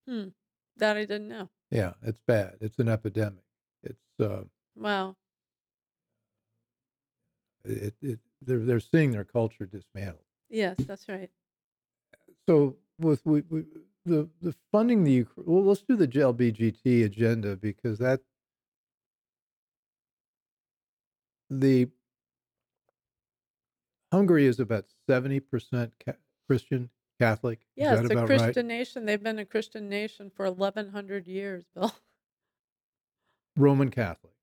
Hmm. 0.09 0.29
That 0.77 0.97
I 0.97 1.01
didn't 1.01 1.29
know. 1.29 1.51
Yeah, 1.71 1.95
it's 2.03 2.21
bad. 2.27 2.55
It's 2.61 2.79
an 2.79 2.89
epidemic. 2.89 3.43
It's 3.83 4.21
uh, 4.21 4.45
Wow. 4.77 5.17
It, 7.67 7.95
it 8.03 8.21
they're 8.43 8.59
they're 8.61 8.81
seeing 8.81 9.13
their 9.13 9.25
culture 9.25 9.67
dismantled. 9.67 10.25
Yes, 10.49 10.77
that's 10.87 11.09
right. 11.09 11.31
So 12.49 12.77
with 12.99 13.25
we, 13.25 13.43
we 13.49 13.65
the 14.05 14.29
the 14.41 14.55
funding 14.73 15.05
the 15.05 15.25
Ukra- 15.25 15.45
well, 15.45 15.65
let's 15.65 15.83
do 15.83 15.97
the 15.97 16.07
LBGT 16.09 17.05
agenda 17.05 17.57
because 17.57 17.99
that 17.99 18.21
the 21.51 21.89
Hungary 24.13 24.47
is 24.47 24.61
about 24.61 24.87
seventy 25.09 25.41
percent 25.41 25.93
ca- 26.05 26.13
Christian 26.49 26.91
Catholic. 27.21 27.61
Yeah, 27.77 28.01
it's 28.01 28.11
a 28.11 28.27
Christian 28.27 28.67
right? 28.67 28.67
nation. 28.67 29.05
They've 29.05 29.23
been 29.23 29.39
a 29.39 29.45
Christian 29.45 29.89
nation 29.89 30.31
for 30.35 30.51
1100 30.51 31.27
years, 31.27 31.65
Bill. 31.75 31.93
Roman 33.57 33.91
Catholic, 33.91 34.35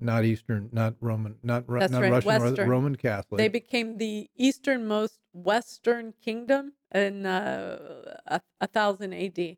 not 0.00 0.24
Eastern, 0.24 0.68
not 0.72 0.94
Roman, 1.00 1.36
not 1.42 1.68
Ru- 1.68 1.80
not 1.80 1.92
right, 2.02 2.10
Russian, 2.12 2.26
Western. 2.42 2.68
Roman 2.68 2.96
Catholic. 2.96 3.38
They 3.38 3.48
became 3.48 3.98
the 3.98 4.28
easternmost 4.36 5.20
Western 5.32 6.12
kingdom 6.12 6.72
in 6.92 7.26
uh, 7.26 8.16
a, 8.26 8.40
a 8.60 8.66
thousand 8.66 9.12
AD. 9.14 9.56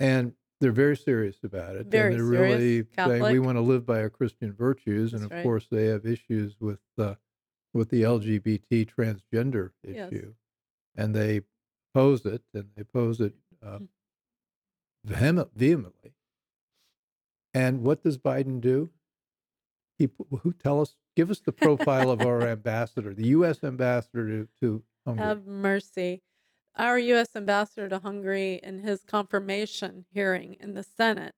and 0.00 0.34
they're 0.60 0.72
very 0.72 0.96
serious 0.96 1.36
about 1.42 1.76
it. 1.76 1.86
Very 1.88 2.14
and 2.14 2.14
they're 2.14 2.26
serious, 2.30 2.86
really 2.96 3.18
saying 3.20 3.32
we 3.32 3.38
want 3.38 3.56
to 3.56 3.60
live 3.62 3.84
by 3.84 4.00
our 4.00 4.08
Christian 4.10 4.52
virtues, 4.52 5.12
and 5.12 5.24
of 5.24 5.30
right. 5.30 5.42
course 5.42 5.66
they 5.70 5.86
have 5.86 6.06
issues 6.06 6.56
with 6.60 6.80
uh, 6.98 7.14
with 7.72 7.90
the 7.90 8.02
LGBT 8.02 8.86
transgender 8.88 9.70
Yes. 9.82 10.10
issue, 10.12 10.34
and 10.96 11.14
they 11.14 11.42
oppose 11.92 12.24
it, 12.24 12.42
and 12.54 12.70
they 12.76 12.82
oppose 12.82 13.20
it 13.20 13.34
uh, 13.62 13.80
Mm. 13.80 13.88
vehemently. 15.54 16.14
And 17.52 17.82
what 17.82 18.02
does 18.02 18.16
Biden 18.18 18.60
do? 18.60 18.90
He 19.98 20.08
p- 20.08 20.24
who 20.42 20.52
tell 20.52 20.80
us, 20.80 20.96
give 21.16 21.30
us 21.30 21.40
the 21.40 21.52
profile 21.52 22.10
of 22.10 22.20
our 22.20 22.42
ambassador, 22.42 23.14
the 23.14 23.28
U.S. 23.28 23.62
ambassador 23.62 24.26
to, 24.26 24.48
to 24.60 24.82
Hungary. 25.06 25.26
Have 25.26 25.46
mercy. 25.46 26.22
Our 26.76 26.98
U.S. 26.98 27.36
ambassador 27.36 27.88
to 27.88 28.00
Hungary, 28.00 28.60
in 28.62 28.80
his 28.80 29.04
confirmation 29.04 30.06
hearing 30.12 30.56
in 30.58 30.74
the 30.74 30.82
Senate, 30.82 31.34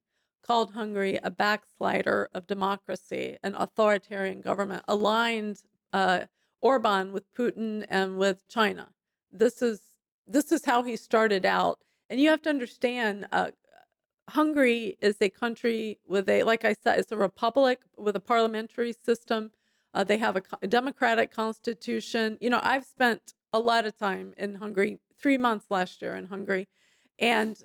called 0.46 0.72
Hungary 0.72 1.18
a 1.22 1.30
backslider 1.30 2.30
of 2.32 2.46
democracy, 2.46 3.36
an 3.42 3.54
authoritarian 3.54 4.40
government, 4.40 4.82
aligned 4.88 5.58
uh, 5.92 6.20
Orban 6.62 7.12
with 7.12 7.24
Putin 7.34 7.84
and 7.90 8.16
with 8.16 8.38
China. 8.48 8.88
This 9.30 9.60
is 9.60 9.80
this 10.26 10.50
is 10.50 10.64
how 10.64 10.82
he 10.82 10.96
started 10.96 11.44
out, 11.44 11.80
and 12.08 12.18
you 12.20 12.30
have 12.30 12.42
to 12.42 12.50
understand. 12.50 13.26
Uh, 13.30 13.50
Hungary 14.28 14.96
is 15.00 15.16
a 15.20 15.30
country 15.30 15.98
with 16.06 16.28
a, 16.28 16.42
like 16.42 16.64
I 16.64 16.74
said, 16.74 16.98
it's 16.98 17.12
a 17.12 17.16
republic 17.16 17.80
with 17.96 18.16
a 18.16 18.20
parliamentary 18.20 18.92
system. 18.92 19.52
Uh, 19.94 20.04
they 20.04 20.18
have 20.18 20.36
a, 20.36 20.42
a 20.62 20.66
democratic 20.66 21.30
constitution. 21.32 22.36
You 22.40 22.50
know, 22.50 22.60
I've 22.62 22.84
spent 22.84 23.34
a 23.52 23.60
lot 23.60 23.86
of 23.86 23.96
time 23.96 24.34
in 24.36 24.56
Hungary, 24.56 24.98
three 25.20 25.38
months 25.38 25.66
last 25.70 26.02
year 26.02 26.16
in 26.16 26.26
Hungary. 26.26 26.68
And 27.18 27.56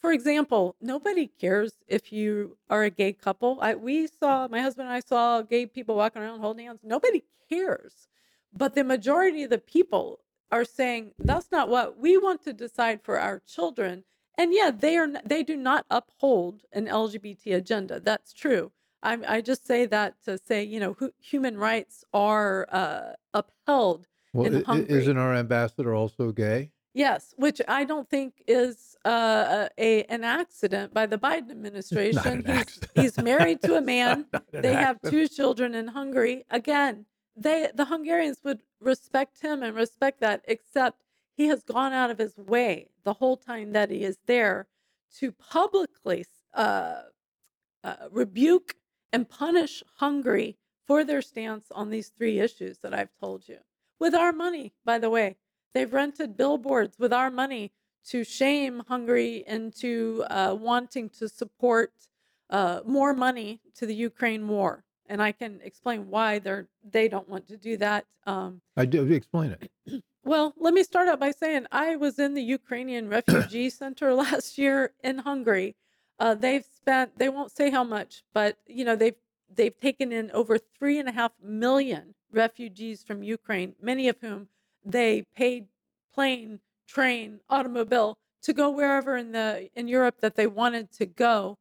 for 0.00 0.12
example, 0.12 0.74
nobody 0.80 1.26
cares 1.26 1.74
if 1.86 2.12
you 2.12 2.56
are 2.70 2.84
a 2.84 2.90
gay 2.90 3.12
couple. 3.12 3.58
I, 3.60 3.74
we 3.74 4.06
saw, 4.06 4.48
my 4.48 4.60
husband 4.60 4.88
and 4.88 4.96
I 4.96 5.00
saw 5.00 5.42
gay 5.42 5.66
people 5.66 5.96
walking 5.96 6.22
around 6.22 6.40
holding 6.40 6.66
hands. 6.66 6.80
Nobody 6.82 7.22
cares. 7.48 8.08
But 8.52 8.74
the 8.74 8.84
majority 8.84 9.44
of 9.44 9.50
the 9.50 9.58
people 9.58 10.20
are 10.50 10.64
saying 10.64 11.12
that's 11.18 11.52
not 11.52 11.68
what 11.68 11.98
we 11.98 12.16
want 12.16 12.42
to 12.44 12.52
decide 12.52 13.02
for 13.02 13.18
our 13.18 13.40
children. 13.46 14.04
And 14.38 14.52
yeah, 14.52 14.70
they 14.70 14.96
are 14.98 15.08
they 15.24 15.42
do 15.42 15.56
not 15.56 15.86
uphold 15.90 16.62
an 16.72 16.86
LGBT 16.86 17.54
agenda. 17.56 18.00
That's 18.00 18.32
true. 18.32 18.70
I, 19.02 19.18
I 19.26 19.40
just 19.40 19.66
say 19.66 19.86
that 19.86 20.14
to 20.24 20.36
say, 20.38 20.62
you 20.64 20.80
know, 20.80 20.94
hu- 20.98 21.12
human 21.20 21.56
rights 21.58 22.04
are 22.12 22.66
uh, 22.72 23.12
upheld. 23.34 24.08
well, 24.32 24.46
in 24.46 24.56
i- 24.56 24.60
i- 24.60 24.62
Hungary. 24.64 24.98
isn't 25.02 25.16
our 25.18 25.34
ambassador 25.34 25.94
also 25.94 26.32
gay? 26.32 26.70
Yes, 26.92 27.34
which 27.36 27.60
I 27.68 27.84
don't 27.84 28.08
think 28.08 28.42
is 28.46 28.96
uh, 29.04 29.68
a 29.78 30.04
an 30.04 30.24
accident 30.24 30.92
by 30.94 31.06
the 31.06 31.18
Biden 31.18 31.50
administration. 31.58 32.26
an 32.26 32.44
he's, 32.56 32.80
he's 32.94 33.18
married 33.22 33.60
to 33.62 33.76
a 33.76 33.80
man. 33.94 34.26
They 34.50 34.72
have 34.72 34.96
accident. 34.96 35.12
two 35.12 35.28
children 35.28 35.74
in 35.74 35.88
Hungary. 35.88 36.44
Again, 36.50 37.04
they 37.36 37.68
the 37.74 37.84
Hungarians 37.86 38.40
would 38.44 38.60
respect 38.80 39.40
him 39.42 39.62
and 39.62 39.74
respect 39.76 40.20
that, 40.20 40.42
except 40.48 41.02
he 41.36 41.46
has 41.48 41.62
gone 41.62 41.92
out 41.92 42.10
of 42.10 42.18
his 42.18 42.36
way 42.38 42.88
the 43.06 43.14
whole 43.14 43.36
time 43.36 43.72
that 43.72 43.88
he 43.90 44.02
is 44.02 44.18
there 44.26 44.66
to 45.18 45.30
publicly 45.30 46.26
uh, 46.52 47.02
uh, 47.84 47.94
rebuke 48.10 48.74
and 49.12 49.28
punish 49.28 49.82
Hungary 49.98 50.58
for 50.86 51.04
their 51.04 51.22
stance 51.22 51.66
on 51.70 51.88
these 51.88 52.08
three 52.08 52.40
issues 52.40 52.78
that 52.78 52.92
I've 52.92 53.14
told 53.20 53.48
you. 53.48 53.58
With 54.00 54.14
our 54.14 54.32
money, 54.32 54.72
by 54.84 54.98
the 54.98 55.08
way, 55.08 55.36
they've 55.72 55.92
rented 55.92 56.36
billboards 56.36 56.98
with 56.98 57.12
our 57.12 57.30
money 57.30 57.72
to 58.08 58.24
shame 58.24 58.82
Hungary 58.88 59.44
into 59.46 60.24
uh, 60.28 60.56
wanting 60.58 61.08
to 61.10 61.28
support 61.28 61.92
uh, 62.50 62.80
more 62.84 63.14
money 63.14 63.60
to 63.76 63.86
the 63.86 63.94
Ukraine 63.94 64.48
war. 64.48 64.84
And 65.08 65.22
I 65.22 65.30
can 65.30 65.60
explain 65.62 66.10
why 66.10 66.40
they're 66.40 66.66
they 66.82 67.06
don't 67.06 67.28
want 67.28 67.46
to 67.48 67.56
do 67.56 67.76
that. 67.76 68.04
Um, 68.26 68.60
I 68.76 68.84
do 68.84 69.04
explain 69.12 69.56
it. 69.56 70.02
well, 70.26 70.54
let 70.58 70.74
me 70.74 70.82
start 70.82 71.06
out 71.06 71.20
by 71.20 71.30
saying 71.30 71.66
I 71.70 71.94
was 71.94 72.18
in 72.18 72.34
the 72.34 72.42
Ukrainian 72.42 73.08
refugee 73.08 73.70
center 73.82 74.12
last 74.12 74.58
year 74.58 74.92
in 75.04 75.18
Hungary. 75.18 75.76
Uh, 76.18 76.34
they've 76.34 76.64
spent 76.64 77.16
they 77.16 77.28
won't 77.28 77.52
say 77.52 77.70
how 77.70 77.84
much, 77.84 78.24
but 78.34 78.56
you 78.66 78.84
know 78.84 78.96
they've 78.96 79.14
they've 79.54 79.78
taken 79.78 80.10
in 80.10 80.30
over 80.32 80.58
three 80.58 80.98
and 80.98 81.08
a 81.08 81.12
half 81.12 81.30
million 81.40 82.14
refugees 82.32 83.04
from 83.04 83.22
Ukraine, 83.22 83.74
many 83.80 84.08
of 84.08 84.16
whom 84.20 84.48
they 84.84 85.24
paid 85.36 85.66
plane, 86.12 86.58
train, 86.88 87.38
automobile 87.48 88.18
to 88.42 88.52
go 88.52 88.68
wherever 88.70 89.16
in 89.16 89.30
the 89.30 89.68
in 89.76 89.86
Europe 89.86 90.16
that 90.22 90.34
they 90.34 90.48
wanted 90.48 90.90
to 90.92 91.06
go. 91.06 91.56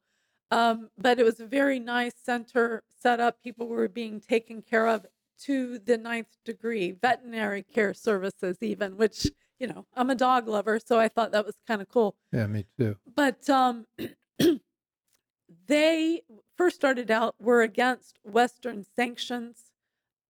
Um, 0.49 0.89
but 0.97 1.19
it 1.19 1.23
was 1.23 1.39
a 1.39 1.45
very 1.45 1.79
nice 1.79 2.13
center 2.23 2.81
set 3.01 3.19
up. 3.19 3.43
People 3.43 3.67
were 3.67 3.87
being 3.87 4.19
taken 4.19 4.63
care 4.63 4.87
of 4.87 5.05
to 5.43 5.79
the 5.79 5.97
ninth 5.97 6.37
degree, 6.43 6.91
veterinary 6.91 7.63
care 7.63 7.93
services, 7.93 8.57
even, 8.61 8.97
which, 8.97 9.29
you 9.59 9.67
know, 9.67 9.85
I'm 9.95 10.09
a 10.09 10.15
dog 10.15 10.47
lover. 10.47 10.79
So 10.83 10.99
I 10.99 11.07
thought 11.07 11.31
that 11.31 11.45
was 11.45 11.55
kind 11.67 11.81
of 11.81 11.89
cool. 11.89 12.15
Yeah, 12.31 12.47
me 12.47 12.65
too. 12.77 12.97
But 13.15 13.49
um, 13.49 13.85
they 15.67 16.21
first 16.57 16.75
started 16.75 17.11
out 17.11 17.35
were 17.39 17.61
against 17.61 18.19
Western 18.23 18.85
sanctions 18.95 19.71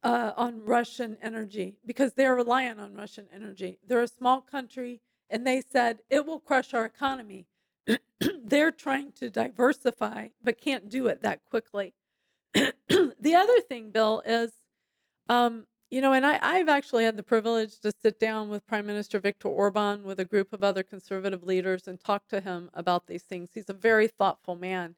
uh, 0.03 0.33
on 0.37 0.63
Russian 0.63 1.17
energy 1.21 1.75
because 1.85 2.13
they're 2.13 2.35
reliant 2.35 2.79
on 2.79 2.93
Russian 2.93 3.25
energy. 3.33 3.79
They're 3.85 4.03
a 4.03 4.07
small 4.07 4.39
country, 4.41 5.01
and 5.29 5.45
they 5.45 5.61
said 5.61 5.99
it 6.09 6.25
will 6.25 6.39
crush 6.39 6.73
our 6.73 6.85
economy. 6.85 7.47
they're 8.43 8.71
trying 8.71 9.11
to 9.13 9.29
diversify, 9.29 10.27
but 10.43 10.61
can't 10.61 10.89
do 10.89 11.07
it 11.07 11.23
that 11.23 11.41
quickly. 11.49 11.93
the 12.53 13.35
other 13.35 13.59
thing, 13.61 13.89
Bill, 13.89 14.21
is, 14.25 14.51
um, 15.29 15.65
you 15.89 16.01
know, 16.01 16.13
and 16.13 16.25
I, 16.25 16.39
I've 16.41 16.67
actually 16.69 17.03
had 17.03 17.15
the 17.15 17.23
privilege 17.23 17.79
to 17.81 17.91
sit 18.01 18.19
down 18.19 18.49
with 18.49 18.65
Prime 18.67 18.85
Minister 18.85 19.19
Viktor 19.19 19.47
Orban 19.47 20.03
with 20.03 20.19
a 20.19 20.25
group 20.25 20.51
of 20.51 20.63
other 20.63 20.83
conservative 20.83 21.43
leaders 21.43 21.87
and 21.87 21.99
talk 21.99 22.27
to 22.29 22.41
him 22.41 22.69
about 22.73 23.07
these 23.07 23.23
things. 23.23 23.49
He's 23.53 23.69
a 23.69 23.73
very 23.73 24.07
thoughtful 24.07 24.55
man. 24.55 24.95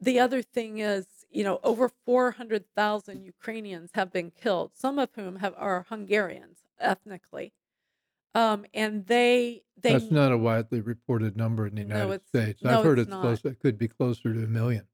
The 0.00 0.18
other 0.18 0.42
thing 0.42 0.78
is, 0.78 1.06
you 1.30 1.44
know, 1.44 1.60
over 1.62 1.88
400,000 2.06 3.22
Ukrainians 3.22 3.90
have 3.94 4.12
been 4.12 4.30
killed, 4.32 4.72
some 4.74 4.98
of 4.98 5.10
whom 5.14 5.36
have 5.36 5.54
are 5.56 5.86
Hungarians 5.88 6.58
ethnically. 6.80 7.52
Um, 8.34 8.64
and 8.72 9.06
they, 9.06 9.62
they, 9.80 9.92
That's 9.92 10.10
not 10.10 10.32
a 10.32 10.38
widely 10.38 10.80
reported 10.80 11.36
number 11.36 11.66
in 11.66 11.74
the 11.74 11.84
No, 11.84 11.94
United 11.96 12.14
it's- 12.14 12.28
States. 12.28 12.62
no, 12.64 12.78
I've 12.78 12.84
heard 12.84 12.98
it's 12.98 13.08
it's, 13.08 13.16
close. 13.16 13.44
It 13.44 13.60
could 13.60 13.78
be 13.78 13.88
closer 13.88 14.32
to 14.32 14.42
a 14.42 14.46
million. 14.48 14.86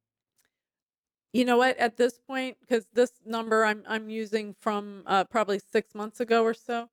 You 1.32 1.44
know 1.44 1.56
what, 1.58 1.76
at 1.78 1.96
this 1.96 2.18
point, 2.18 2.56
because 2.60 2.86
this 2.92 3.12
number 3.24 3.64
I'm, 3.64 3.82
I'm 3.86 4.08
using 4.10 4.54
from 4.60 5.02
uh, 5.06 5.24
probably 5.24 5.60
six 5.72 5.94
months 5.94 6.20
ago 6.20 6.42
or 6.42 6.54
so, 6.54 6.88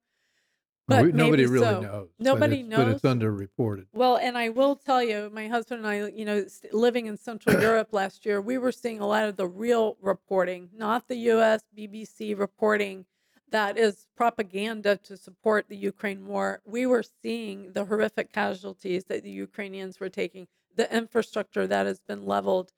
But 0.88 1.06
we, 1.06 1.12
nobody 1.14 1.46
really 1.46 1.66
so. 1.66 1.82
knows. 1.82 2.10
but 2.18 2.24
Nobody 2.24 2.60
it's- 2.62 2.78
But 2.78 2.88
it's 2.90 3.02
underreported. 3.02 3.86
Well, 3.94 4.18
and 4.18 4.38
I 4.38 4.50
will 4.50 4.76
tell 4.76 5.02
you, 5.02 5.30
my 5.34 5.48
husband 5.48 5.86
and 5.86 5.88
I, 5.88 6.08
you 6.10 6.26
know, 6.26 6.46
living 6.72 7.06
in 7.08 7.18
Central 7.18 7.60
Europe 7.70 7.90
last 7.92 8.26
year, 8.26 8.42
we 8.42 8.58
were 8.58 8.72
seeing 8.72 9.00
a 9.00 9.08
lot 9.08 9.28
of 9.28 9.36
the 9.38 9.48
real 9.48 9.98
reporting, 10.02 10.70
not 10.76 11.08
the 11.08 11.18
US 11.34 11.62
BBC 11.78 12.38
reporting 12.38 13.06
that 13.52 13.78
is 13.78 14.08
propaganda 14.18 14.98
to 14.98 15.16
support 15.16 15.70
the 15.70 15.78
Ukraine 15.78 16.26
war. 16.28 16.62
We 16.66 16.86
were 16.86 17.04
seeing 17.22 17.72
the 17.74 17.86
horrific 17.86 18.34
casualties 18.34 19.06
that 19.06 19.24
the 19.24 19.30
Ukrainians 19.32 20.00
were 20.00 20.10
taking, 20.10 20.48
the 20.76 20.94
infrastructure 20.94 21.66
that 21.68 21.86
has 21.86 22.02
been 22.02 22.26
leveled. 22.26 22.74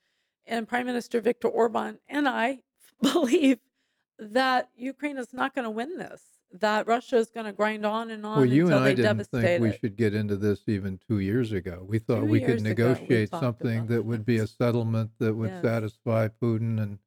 And 0.48 0.68
Prime 0.68 0.86
Minister 0.86 1.20
Viktor 1.22 1.48
Orban 1.50 2.00
and 2.08 2.28
I 2.28 2.60
believe 3.02 3.60
that 4.20 4.70
Ukraine 4.76 5.18
is 5.18 5.34
not 5.34 5.54
going 5.54 5.66
to 5.66 5.70
win 5.70 5.98
this, 5.98 6.24
that 6.52 6.88
Russia 6.88 7.18
is 7.18 7.30
going 7.30 7.46
to 7.46 7.52
grind 7.52 7.86
on 7.86 8.10
and 8.10 8.26
on 8.26 8.38
Well, 8.38 8.46
you 8.46 8.66
and 8.68 8.76
I 8.76 8.94
didn't 8.94 9.26
think 9.26 9.62
we 9.62 9.70
it. 9.70 9.80
should 9.80 9.96
get 9.98 10.16
into 10.16 10.36
this 10.38 10.62
even 10.68 11.00
two 11.08 11.20
years 11.20 11.52
ago. 11.52 11.86
We 11.88 12.00
thought 12.00 12.22
Two 12.22 12.26
we 12.26 12.40
could 12.40 12.62
years 12.62 12.64
ago, 12.64 12.86
we 12.88 12.94
negotiate 12.94 13.30
something 13.30 13.88
that 13.88 14.04
would 14.06 14.26
be 14.26 14.38
a 14.38 14.48
settlement 14.48 15.12
that 15.20 15.36
would 15.36 15.50
Yes. 15.50 15.62
satisfy 15.64 16.30
Putin 16.30 16.82
and 16.82 16.98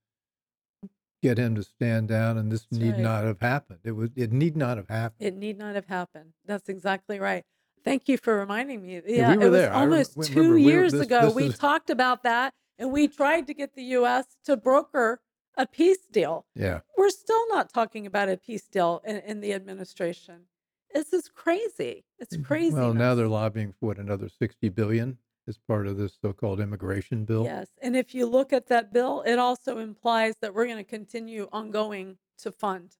get 1.23 1.39
him 1.39 1.55
to 1.55 1.63
stand 1.63 2.09
down, 2.09 2.39
and 2.39 2.51
this 2.53 2.67
That's 2.71 2.81
need 2.81 2.93
right. 2.93 3.01
not 3.01 3.25
have 3.25 3.41
happened. 3.41 3.81
It 3.85 3.93
was. 3.93 4.11
It 4.17 4.33
need 4.33 4.57
not 4.57 4.77
have 4.79 4.89
happened. 4.89 5.27
It 5.27 5.37
need 5.37 5.59
not 5.59 5.75
have 5.75 5.87
happened. 5.87 6.33
That's 6.47 6.69
exactly 6.69 7.19
right. 7.19 7.45
Thank 7.85 8.09
you 8.09 8.17
for 8.19 8.39
reminding 8.39 8.81
me. 8.83 8.95
Yeah, 8.95 9.01
Yeah, 9.07 9.31
we 9.33 9.37
were 9.39 9.43
it 9.47 9.51
was 9.51 9.61
there. 9.61 9.73
Almost 9.73 10.17
we- 10.17 10.27
two 10.27 10.35
remember, 10.41 10.55
we 10.57 10.65
were- 10.65 10.71
years 10.71 10.93
this- 10.93 11.03
ago. 11.03 11.27
this 11.27 11.35
we 11.35 11.45
is- 11.47 11.59
talked 11.59 11.91
about 11.91 12.23
that, 12.23 12.55
and 12.81 12.91
we 12.91 13.07
tried 13.07 13.47
to 13.47 13.55
get 13.55 13.75
the 13.75 13.85
U.S. 13.99 14.25
to 14.47 14.57
broker 14.57 15.21
a 15.57 15.67
peace 15.67 16.07
deal. 16.11 16.47
Yeah. 16.57 16.81
We're 16.97 17.11
still 17.11 17.47
not 17.49 17.73
talking 17.73 18.07
about 18.07 18.29
a 18.29 18.37
peace 18.37 18.67
deal 18.67 19.03
in, 19.07 19.19
in 19.19 19.41
the 19.41 19.53
administration. 19.53 20.47
This 20.93 21.13
is 21.13 21.29
crazy. 21.29 22.05
It's 22.19 22.37
crazy. 22.39 22.75
Mm, 22.75 22.81
Well, 22.81 22.95
now 22.95 23.15
they're 23.15 23.29
lobbying 23.29 23.75
for 23.79 23.87
what 23.87 23.99
another 23.99 24.29
sixty 24.29 24.69
billion 24.69 25.19
as 25.47 25.59
part 25.59 25.87
of 25.87 25.97
this 25.97 26.17
so-called 26.21 26.61
immigration 26.61 27.25
bill. 27.25 27.45
Yes. 27.45 27.69
And 27.83 27.97
if 27.97 28.15
you 28.15 28.27
look 28.27 28.53
at 28.53 28.67
that 28.69 28.93
bill, 28.93 29.23
it 29.27 29.39
also 29.39 29.79
implies 29.79 30.35
that 30.41 30.55
we're 30.55 30.67
going 30.67 30.79
to 30.79 30.85
continue 30.85 31.49
ongoing 31.53 32.19
to 32.39 32.51
fund. 32.51 32.97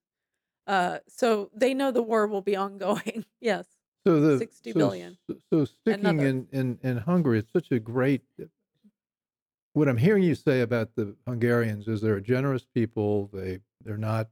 Uh, 0.67 0.99
so 1.07 1.49
they 1.53 1.73
know 1.73 1.91
the 1.91 2.01
war 2.01 2.27
will 2.27 2.41
be 2.41 2.55
ongoing. 2.55 3.25
yes. 3.41 3.65
So 4.05 4.19
the 4.19 4.37
60 4.37 4.71
so, 4.71 4.77
billion. 4.77 5.17
So 5.49 5.65
sticking 5.65 6.05
Another. 6.05 6.27
in, 6.27 6.47
in 6.51 6.79
in 6.81 6.97
Hungary, 6.97 7.39
it's 7.39 7.51
such 7.51 7.71
a 7.71 7.79
great. 7.79 8.23
What 9.73 9.87
I'm 9.87 9.97
hearing 9.97 10.23
you 10.23 10.35
say 10.35 10.61
about 10.61 10.95
the 10.95 11.15
Hungarians 11.27 11.87
is 11.87 12.01
they're 12.01 12.17
a 12.17 12.21
generous 12.21 12.65
people. 12.65 13.29
They 13.33 13.59
they're 13.83 13.97
not 13.97 14.29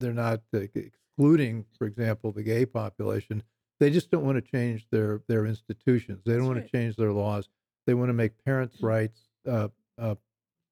they're 0.00 0.12
not 0.12 0.42
uh, 0.52 0.60
excluding, 0.74 1.64
for 1.78 1.86
example, 1.86 2.32
the 2.32 2.42
gay 2.42 2.66
population. 2.66 3.42
They 3.80 3.90
just 3.90 4.10
don't 4.10 4.24
want 4.24 4.36
to 4.44 4.50
change 4.50 4.86
their 4.90 5.22
their 5.28 5.46
institutions. 5.46 6.22
They 6.24 6.32
don't 6.32 6.40
That's 6.40 6.48
want 6.48 6.58
right. 6.58 6.72
to 6.72 6.78
change 6.78 6.96
their 6.96 7.12
laws. 7.12 7.48
They 7.86 7.94
want 7.94 8.08
to 8.08 8.14
make 8.14 8.44
parents' 8.44 8.82
rights 8.82 9.20
uh, 9.48 9.68
uh, 9.98 10.14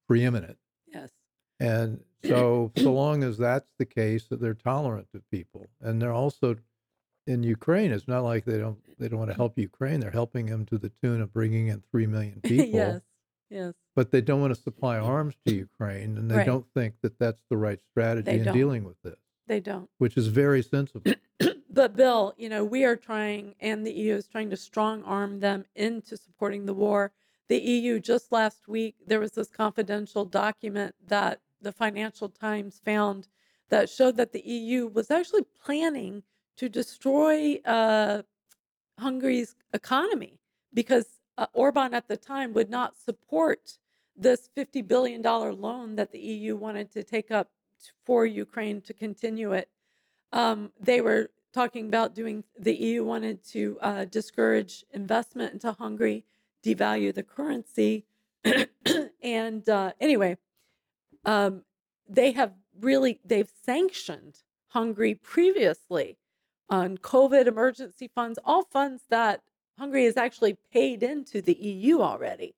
preeminent. 0.07 0.57
Yes. 0.91 1.11
And 1.59 2.03
so, 2.25 2.71
so 2.77 2.91
long 2.93 3.23
as 3.23 3.37
that's 3.37 3.69
the 3.77 3.85
case, 3.85 4.25
that 4.29 4.41
they're 4.41 4.53
tolerant 4.53 5.07
of 5.13 5.29
people, 5.29 5.69
and 5.81 6.01
they're 6.01 6.13
also 6.13 6.57
in 7.27 7.43
Ukraine. 7.43 7.91
It's 7.91 8.07
not 8.07 8.23
like 8.23 8.45
they 8.45 8.57
don't 8.57 8.79
they 8.99 9.07
don't 9.07 9.19
want 9.19 9.31
to 9.31 9.37
help 9.37 9.57
Ukraine. 9.57 9.99
They're 9.99 10.11
helping 10.11 10.47
them 10.47 10.65
to 10.67 10.77
the 10.77 10.91
tune 11.01 11.21
of 11.21 11.33
bringing 11.33 11.67
in 11.67 11.83
three 11.91 12.07
million 12.07 12.41
people. 12.43 12.65
yes. 12.67 13.01
Yes. 13.53 13.75
But 13.95 14.09
they 14.09 14.21
don't 14.21 14.41
want 14.41 14.55
to 14.55 14.59
supply 14.59 14.97
arms 14.97 15.35
to 15.45 15.53
Ukraine, 15.53 16.17
and 16.17 16.29
they 16.29 16.37
Right. 16.37 16.45
don't 16.45 16.65
think 16.73 16.95
that 17.01 17.19
that's 17.19 17.43
the 17.49 17.57
right 17.57 17.79
strategy 17.91 18.25
They 18.25 18.39
in 18.39 18.45
don't. 18.45 18.53
dealing 18.57 18.83
with 18.83 18.99
this, 19.03 19.19
They 19.45 19.59
don't. 19.59 19.89
which 19.99 20.17
is 20.17 20.27
very 20.27 20.63
sensible. 20.63 21.13
but 21.69 21.95
Bill, 21.95 22.33
you 22.35 22.49
know, 22.49 22.65
we 22.65 22.83
are 22.83 22.95
trying, 22.95 23.53
and 23.59 23.85
the 23.85 23.91
EU 23.93 24.15
is 24.15 24.27
trying 24.27 24.49
to 24.49 24.57
strong 24.57 25.03
arm 25.03 25.39
them 25.39 25.65
into 25.75 26.17
supporting 26.17 26.65
the 26.65 26.73
war. 26.73 27.11
The 27.47 27.59
EU 27.59 27.99
just 27.99 28.31
last 28.31 28.67
week, 28.67 28.95
there 29.05 29.19
was 29.19 29.33
this 29.33 29.49
confidential 29.49 30.25
document 30.25 30.95
that 31.05 31.41
the 31.61 31.71
Financial 31.71 32.29
Times 32.29 32.81
found 32.83 33.27
that 33.69 33.87
showed 33.89 34.17
that 34.17 34.31
the 34.31 34.41
EU 34.41 34.87
was 34.87 35.11
actually 35.11 35.45
planning 35.63 36.23
to 36.57 36.69
destroy 36.69 37.55
uh, 37.65 38.23
Hungary's 38.99 39.55
economy 39.73 40.39
because 40.73 41.05
uh, 41.37 41.47
Orban 41.53 41.93
at 41.93 42.07
the 42.07 42.17
time 42.17 42.53
would 42.53 42.69
not 42.69 42.97
support 42.97 43.77
this 44.15 44.49
$50 44.55 44.87
billion 44.87 45.21
loan 45.21 45.95
that 45.95 46.11
the 46.11 46.19
EU 46.19 46.55
wanted 46.55 46.91
to 46.91 47.03
take 47.03 47.31
up 47.31 47.49
for 48.05 48.25
Ukraine 48.25 48.81
to 48.81 48.93
continue 48.93 49.53
it. 49.53 49.69
Um, 50.31 50.71
they 50.79 51.01
were 51.01 51.31
talking 51.53 51.87
about 51.87 52.15
doing, 52.15 52.43
the 52.57 52.75
EU 52.75 53.03
wanted 53.03 53.43
to 53.45 53.77
uh, 53.81 54.05
discourage 54.05 54.83
investment 54.91 55.53
into 55.53 55.71
Hungary, 55.71 56.25
devalue 56.63 57.13
the 57.13 57.23
currency. 57.23 58.05
and 59.23 59.67
uh, 59.69 59.93
anyway, 59.99 60.37
um, 61.25 61.63
they 62.07 62.31
have 62.31 62.53
really, 62.79 63.19
they've 63.23 63.51
sanctioned 63.63 64.39
Hungary 64.69 65.15
previously 65.15 66.17
on 66.69 66.97
COVID 66.97 67.45
emergency 67.45 68.09
funds, 68.13 68.39
all 68.43 68.63
funds 68.63 69.03
that 69.09 69.41
Hungary 69.77 70.05
has 70.05 70.17
actually 70.17 70.55
paid 70.71 71.03
into 71.03 71.41
the 71.41 71.53
EU 71.53 72.01
already. 72.01 72.55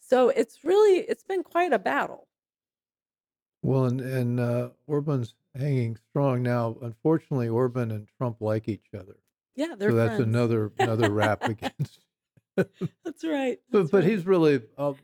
So 0.00 0.28
it's 0.30 0.64
really 0.64 1.00
it's 1.00 1.24
been 1.24 1.42
quite 1.44 1.72
a 1.72 1.78
battle. 1.80 2.28
well, 3.62 3.84
and 3.84 4.00
and 4.00 4.40
uh, 4.40 4.70
Orban's 4.86 5.34
hanging 5.54 5.96
strong 5.96 6.42
now. 6.42 6.76
Unfortunately, 6.82 7.48
Orban 7.48 7.90
and 7.90 8.08
Trump 8.08 8.40
like 8.40 8.68
each 8.68 8.88
other, 8.94 9.18
Yeah, 9.54 9.74
they're 9.76 9.92
so 9.92 9.94
that's 9.94 10.18
friends. 10.18 10.20
another 10.20 10.72
another 10.78 11.10
rap 11.12 11.46
against. 11.48 12.00
That's 13.04 13.24
right. 13.24 13.58
But 13.72 13.90
that's 13.90 13.92
but 13.92 14.04
right. 14.04 14.04
he's 14.04 14.26
really 14.26 14.62
uh, 14.78 14.94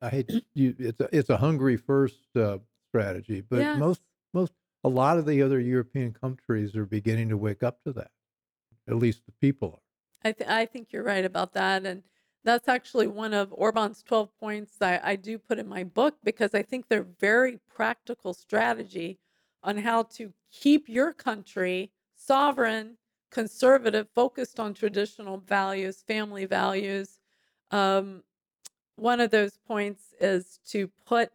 I 0.00 0.08
hate 0.10 0.30
you. 0.54 0.74
It's 0.78 1.00
a 1.00 1.08
it's 1.16 1.30
a 1.30 1.36
Hungary 1.36 1.76
first 1.76 2.36
uh, 2.36 2.58
strategy, 2.90 3.40
but 3.42 3.74
Yes. 3.74 3.74
most 3.74 4.02
most 4.32 4.54
a 4.84 4.88
lot 4.88 5.18
of 5.18 5.26
the 5.26 5.42
other 5.42 5.60
European 5.60 6.12
countries 6.12 6.76
are 6.76 6.86
beginning 6.86 7.28
to 7.30 7.36
wake 7.36 7.62
up 7.62 7.82
to 7.84 7.92
that. 7.94 8.12
At 8.88 8.96
least 8.96 9.26
the 9.26 9.32
people 9.32 9.72
are. 9.76 9.83
I 10.24 10.32
th- 10.32 10.48
I 10.50 10.66
think 10.66 10.92
you're 10.92 11.02
right 11.04 11.24
about 11.24 11.52
that, 11.54 11.86
and 11.86 12.02
that's 12.44 12.68
actually 12.68 13.06
one 13.06 13.34
of 13.34 13.52
Orban's 13.52 14.02
12 14.02 14.30
points 14.38 14.80
I, 14.80 15.00
I 15.02 15.16
do 15.16 15.38
put 15.38 15.58
in 15.58 15.68
my 15.68 15.84
book 15.84 16.16
because 16.24 16.54
I 16.54 16.62
think 16.62 16.88
they're 16.88 17.06
very 17.20 17.58
practical 17.74 18.34
strategy 18.34 19.18
on 19.62 19.78
how 19.78 20.02
to 20.04 20.32
keep 20.52 20.88
your 20.88 21.12
country 21.12 21.90
sovereign, 22.16 22.96
conservative, 23.30 24.08
focused 24.14 24.60
on 24.60 24.74
traditional 24.74 25.38
values, 25.38 26.02
family 26.06 26.44
values. 26.46 27.18
Um, 27.70 28.22
one 28.96 29.20
of 29.20 29.30
those 29.30 29.58
points 29.66 30.14
is 30.20 30.60
to 30.70 30.88
put 31.06 31.32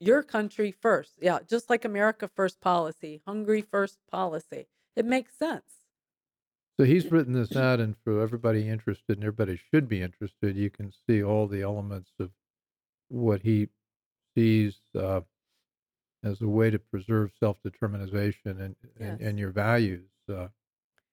your 0.00 0.22
country 0.22 0.72
first. 0.72 1.14
Yeah, 1.20 1.40
just 1.48 1.70
like 1.70 1.84
America 1.84 2.28
First 2.34 2.60
policy, 2.60 3.22
Hungary 3.26 3.62
First 3.62 3.98
policy. 4.10 4.68
It 4.96 5.06
makes 5.06 5.34
sense. 5.36 5.77
So 6.78 6.84
he's 6.84 7.10
written 7.10 7.32
this 7.32 7.56
out, 7.56 7.80
and 7.80 7.96
for 8.04 8.20
everybody 8.20 8.68
interested, 8.68 9.16
and 9.18 9.24
everybody 9.24 9.60
should 9.72 9.88
be 9.88 10.00
interested, 10.00 10.56
you 10.56 10.70
can 10.70 10.92
see 11.08 11.24
all 11.24 11.48
the 11.48 11.60
elements 11.60 12.10
of 12.20 12.30
what 13.08 13.42
he 13.42 13.68
sees 14.36 14.76
uh, 14.96 15.22
as 16.22 16.40
a 16.40 16.46
way 16.46 16.70
to 16.70 16.78
preserve 16.78 17.32
self-determination 17.40 18.60
and 18.60 18.76
and, 19.00 19.20
and 19.20 19.38
your 19.40 19.50
values 19.50 20.06
uh, 20.32 20.46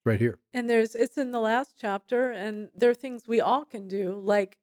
right 0.05 0.19
here. 0.19 0.37
And 0.53 0.69
there's 0.69 0.93
it's 0.93 1.17
in 1.17 1.31
the 1.31 1.39
last 1.39 1.73
chapter, 1.81 2.31
and 2.31 2.69
there 2.75 2.91
are 2.91 2.95
things 2.95 3.27
we 3.27 3.41
all 3.41 3.65
can 3.65 3.87
do, 3.87 4.21
like 4.23 4.59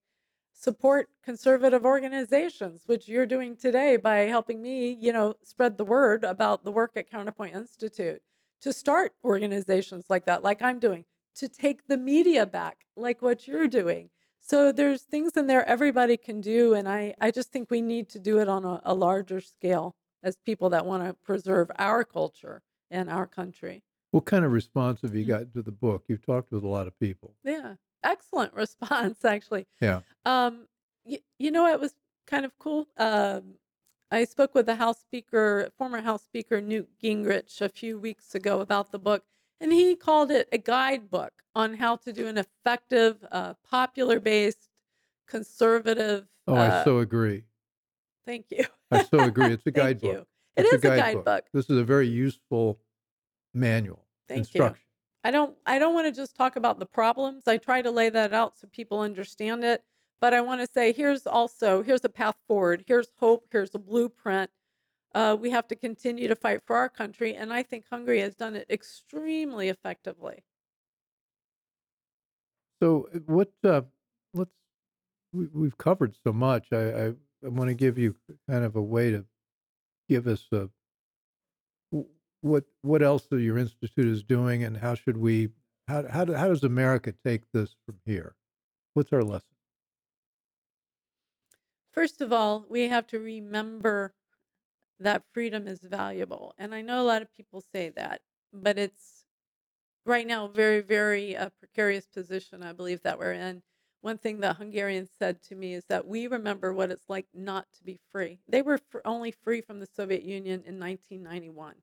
support 0.52 1.08
conservative 1.24 1.84
organizations, 1.84 2.82
which 2.86 3.08
you're 3.08 3.26
doing 3.26 3.56
today 3.56 3.96
by 3.96 4.18
helping 4.18 4.62
me, 4.62 4.92
you 4.92 5.12
know, 5.12 5.34
spread 5.42 5.78
the 5.78 5.84
word 5.84 6.22
about 6.22 6.62
the 6.62 6.70
work 6.70 6.92
at 6.94 7.10
Counterpoint 7.10 7.56
Institute, 7.56 8.22
to 8.62 8.72
start 8.72 9.12
organizations 9.24 10.06
like 10.08 10.24
that, 10.26 10.42
like 10.42 10.62
I'm 10.62 10.78
doing, 10.78 11.04
to 11.36 11.48
take 11.48 11.86
the 11.86 11.96
media 11.96 12.46
back, 12.46 12.78
like 12.96 13.22
what 13.22 13.46
you're 13.46 13.68
doing. 13.68 14.10
So 14.40 14.72
there's 14.72 15.02
things 15.02 15.32
in 15.36 15.46
there 15.46 15.64
everybody 15.68 16.16
can 16.16 16.40
do, 16.40 16.74
and 16.74 16.88
I, 16.88 17.14
I 17.20 17.30
just 17.30 17.52
think 17.52 17.70
we 17.70 17.80
need 17.80 18.08
to 18.10 18.18
do 18.18 18.38
it 18.40 18.48
on 18.48 18.64
a, 18.64 18.80
a 18.84 18.94
larger 18.94 19.40
scale 19.40 19.94
as 20.22 20.36
people 20.44 20.70
that 20.70 20.84
want 20.86 21.04
to 21.04 21.14
preserve 21.14 21.70
our 21.78 22.04
culture 22.04 22.62
and 22.90 23.08
our 23.08 23.26
country. 23.26 23.82
What 24.10 24.24
kind 24.26 24.44
of 24.44 24.52
response 24.52 25.00
have 25.02 25.14
you 25.14 25.24
Mm. 25.24 25.28
got 25.28 25.52
to 25.54 25.62
the 25.62 25.72
book? 25.72 26.04
You've 26.08 26.24
talked 26.26 26.52
with 26.52 26.64
a 26.64 26.68
lot 26.68 26.86
of 26.86 26.98
people. 26.98 27.34
Yeah, 27.44 27.74
excellent 28.04 28.52
response, 28.64 29.24
actually. 29.24 29.66
Yeah. 29.80 30.00
Um, 30.24 30.66
you, 31.04 31.18
you 31.38 31.50
know, 31.50 31.66
it 31.66 31.80
was 31.80 31.94
kind 32.26 32.44
of 32.44 32.52
cool. 32.58 32.88
Um, 32.96 33.54
I 34.12 34.24
spoke 34.24 34.54
with 34.54 34.66
the 34.66 34.74
House 34.74 35.00
Speaker, 35.00 35.70
former 35.78 36.02
House 36.02 36.22
Speaker 36.22 36.60
Newt 36.60 36.86
Gingrich, 37.02 37.62
a 37.62 37.68
few 37.70 37.98
weeks 37.98 38.34
ago 38.34 38.60
about 38.60 38.92
the 38.92 38.98
book, 38.98 39.24
and 39.58 39.72
he 39.72 39.96
called 39.96 40.30
it 40.30 40.50
a 40.52 40.58
guidebook 40.58 41.32
on 41.54 41.74
how 41.74 41.96
to 41.96 42.12
do 42.12 42.26
an 42.26 42.36
effective, 42.36 43.24
uh, 43.32 43.54
popular-based, 43.68 44.68
conservative. 45.26 46.26
Oh, 46.46 46.54
uh, 46.54 46.82
I 46.82 46.84
so 46.84 46.98
agree. 46.98 47.44
thank 48.26 48.46
you. 48.50 48.66
I 48.90 49.02
so 49.04 49.20
agree. 49.20 49.46
It's 49.46 49.66
a 49.66 49.70
Thank 49.70 50.02
guidebook. 50.02 50.12
you. 50.12 50.26
It 50.56 50.66
It's 50.66 50.74
is 50.74 50.84
a 50.84 50.96
guidebook. 50.96 51.44
This 51.54 51.70
is 51.70 51.78
a 51.78 51.84
very 51.84 52.06
useful 52.06 52.78
manual 53.54 54.04
Thank 54.28 54.54
you. 54.54 54.74
I 55.24 55.30
don't 55.30 55.56
I 55.64 55.78
don't 55.78 55.94
want 55.94 56.06
to 56.06 56.12
just 56.12 56.36
talk 56.36 56.56
about 56.56 56.78
the 56.78 56.86
problems. 56.86 57.44
I 57.46 57.56
try 57.56 57.80
to 57.80 57.90
lay 57.90 58.10
that 58.10 58.34
out 58.34 58.58
so 58.58 58.68
people 58.72 59.00
understand 59.00 59.64
it, 59.64 59.82
but 60.22 60.32
I 60.32 60.40
want 60.40 60.60
to 60.60 60.68
say 60.72 60.92
here's 60.92 61.26
also 61.26 61.82
here's 61.82 62.04
a 62.04 62.08
path 62.08 62.36
forward. 62.46 62.84
Here's 62.86 63.08
hope, 63.18 63.48
here's 63.50 63.74
a 63.74 63.78
blueprint. 63.78 64.50
Uh, 65.14 65.36
we 65.38 65.50
have 65.50 65.66
to 65.68 65.74
continue 65.74 66.28
to 66.28 66.36
fight 66.36 66.60
for 66.64 66.76
our 66.76 66.88
country, 66.88 67.34
and 67.34 67.52
I 67.52 67.64
think 67.64 67.84
Hungary 67.90 68.20
has 68.20 68.36
done 68.36 68.54
it 68.54 68.66
extremely 68.70 69.68
effectively. 69.68 70.44
So 72.80 73.08
uh, 73.12 73.18
what? 73.26 73.50
Uh, 73.64 73.82
let's. 74.32 74.52
We, 75.32 75.48
we've 75.52 75.76
covered 75.76 76.14
so 76.24 76.32
much. 76.32 76.68
I, 76.72 76.76
I, 76.76 77.06
I 77.44 77.48
want 77.48 77.68
to 77.68 77.74
give 77.74 77.98
you 77.98 78.14
kind 78.48 78.64
of 78.64 78.76
a 78.76 78.82
way 78.82 79.10
to 79.10 79.24
give 80.08 80.28
us 80.28 80.46
a 80.52 80.68
what 82.42 82.64
what 82.82 83.02
else 83.02 83.26
your 83.32 83.58
institute 83.58 84.06
is 84.06 84.22
doing, 84.22 84.62
and 84.62 84.76
how 84.76 84.94
should 84.94 85.16
we? 85.16 85.48
How 85.88 86.06
how 86.08 86.32
how 86.32 86.46
does 86.46 86.62
America 86.62 87.12
take 87.26 87.42
this 87.52 87.74
from 87.84 87.96
here? 88.06 88.36
What's 88.94 89.12
our 89.12 89.24
lesson? 89.24 89.51
First 91.92 92.20
of 92.22 92.32
all, 92.32 92.66
we 92.68 92.88
have 92.88 93.06
to 93.08 93.20
remember 93.20 94.14
that 95.00 95.24
freedom 95.32 95.68
is 95.68 95.80
valuable, 95.82 96.54
and 96.58 96.74
I 96.74 96.82
know 96.82 97.02
a 97.02 97.04
lot 97.06 97.22
of 97.22 97.32
people 97.34 97.62
say 97.72 97.90
that, 97.96 98.22
but 98.52 98.78
it's 98.78 99.24
right 100.06 100.26
now 100.26 100.46
a 100.46 100.50
very 100.50 100.80
very 100.82 101.36
uh, 101.36 101.50
precarious 101.60 102.06
position. 102.06 102.62
I 102.62 102.72
believe 102.72 103.02
that 103.04 103.18
we're 103.18 103.32
in. 103.34 103.62
One 104.02 104.18
thing 104.18 104.40
that 104.40 104.56
Hungarians 104.56 105.10
said 105.18 105.42
to 105.44 105.56
me 105.56 105.74
is 105.74 105.84
that 105.86 106.06
we 106.08 106.26
remember 106.28 106.72
what 106.74 106.90
it's 106.90 107.08
like 107.10 107.26
not 107.34 107.66
to 107.78 107.84
be 107.84 108.00
free. 108.12 108.40
They 108.48 108.62
were 108.62 108.78
fr- 108.78 108.98
only 109.04 109.32
free 109.32 109.60
from 109.62 109.80
the 109.80 109.86
Soviet 109.86 110.24
Union 110.24 110.62
in 110.66 110.80
1991 110.80 111.74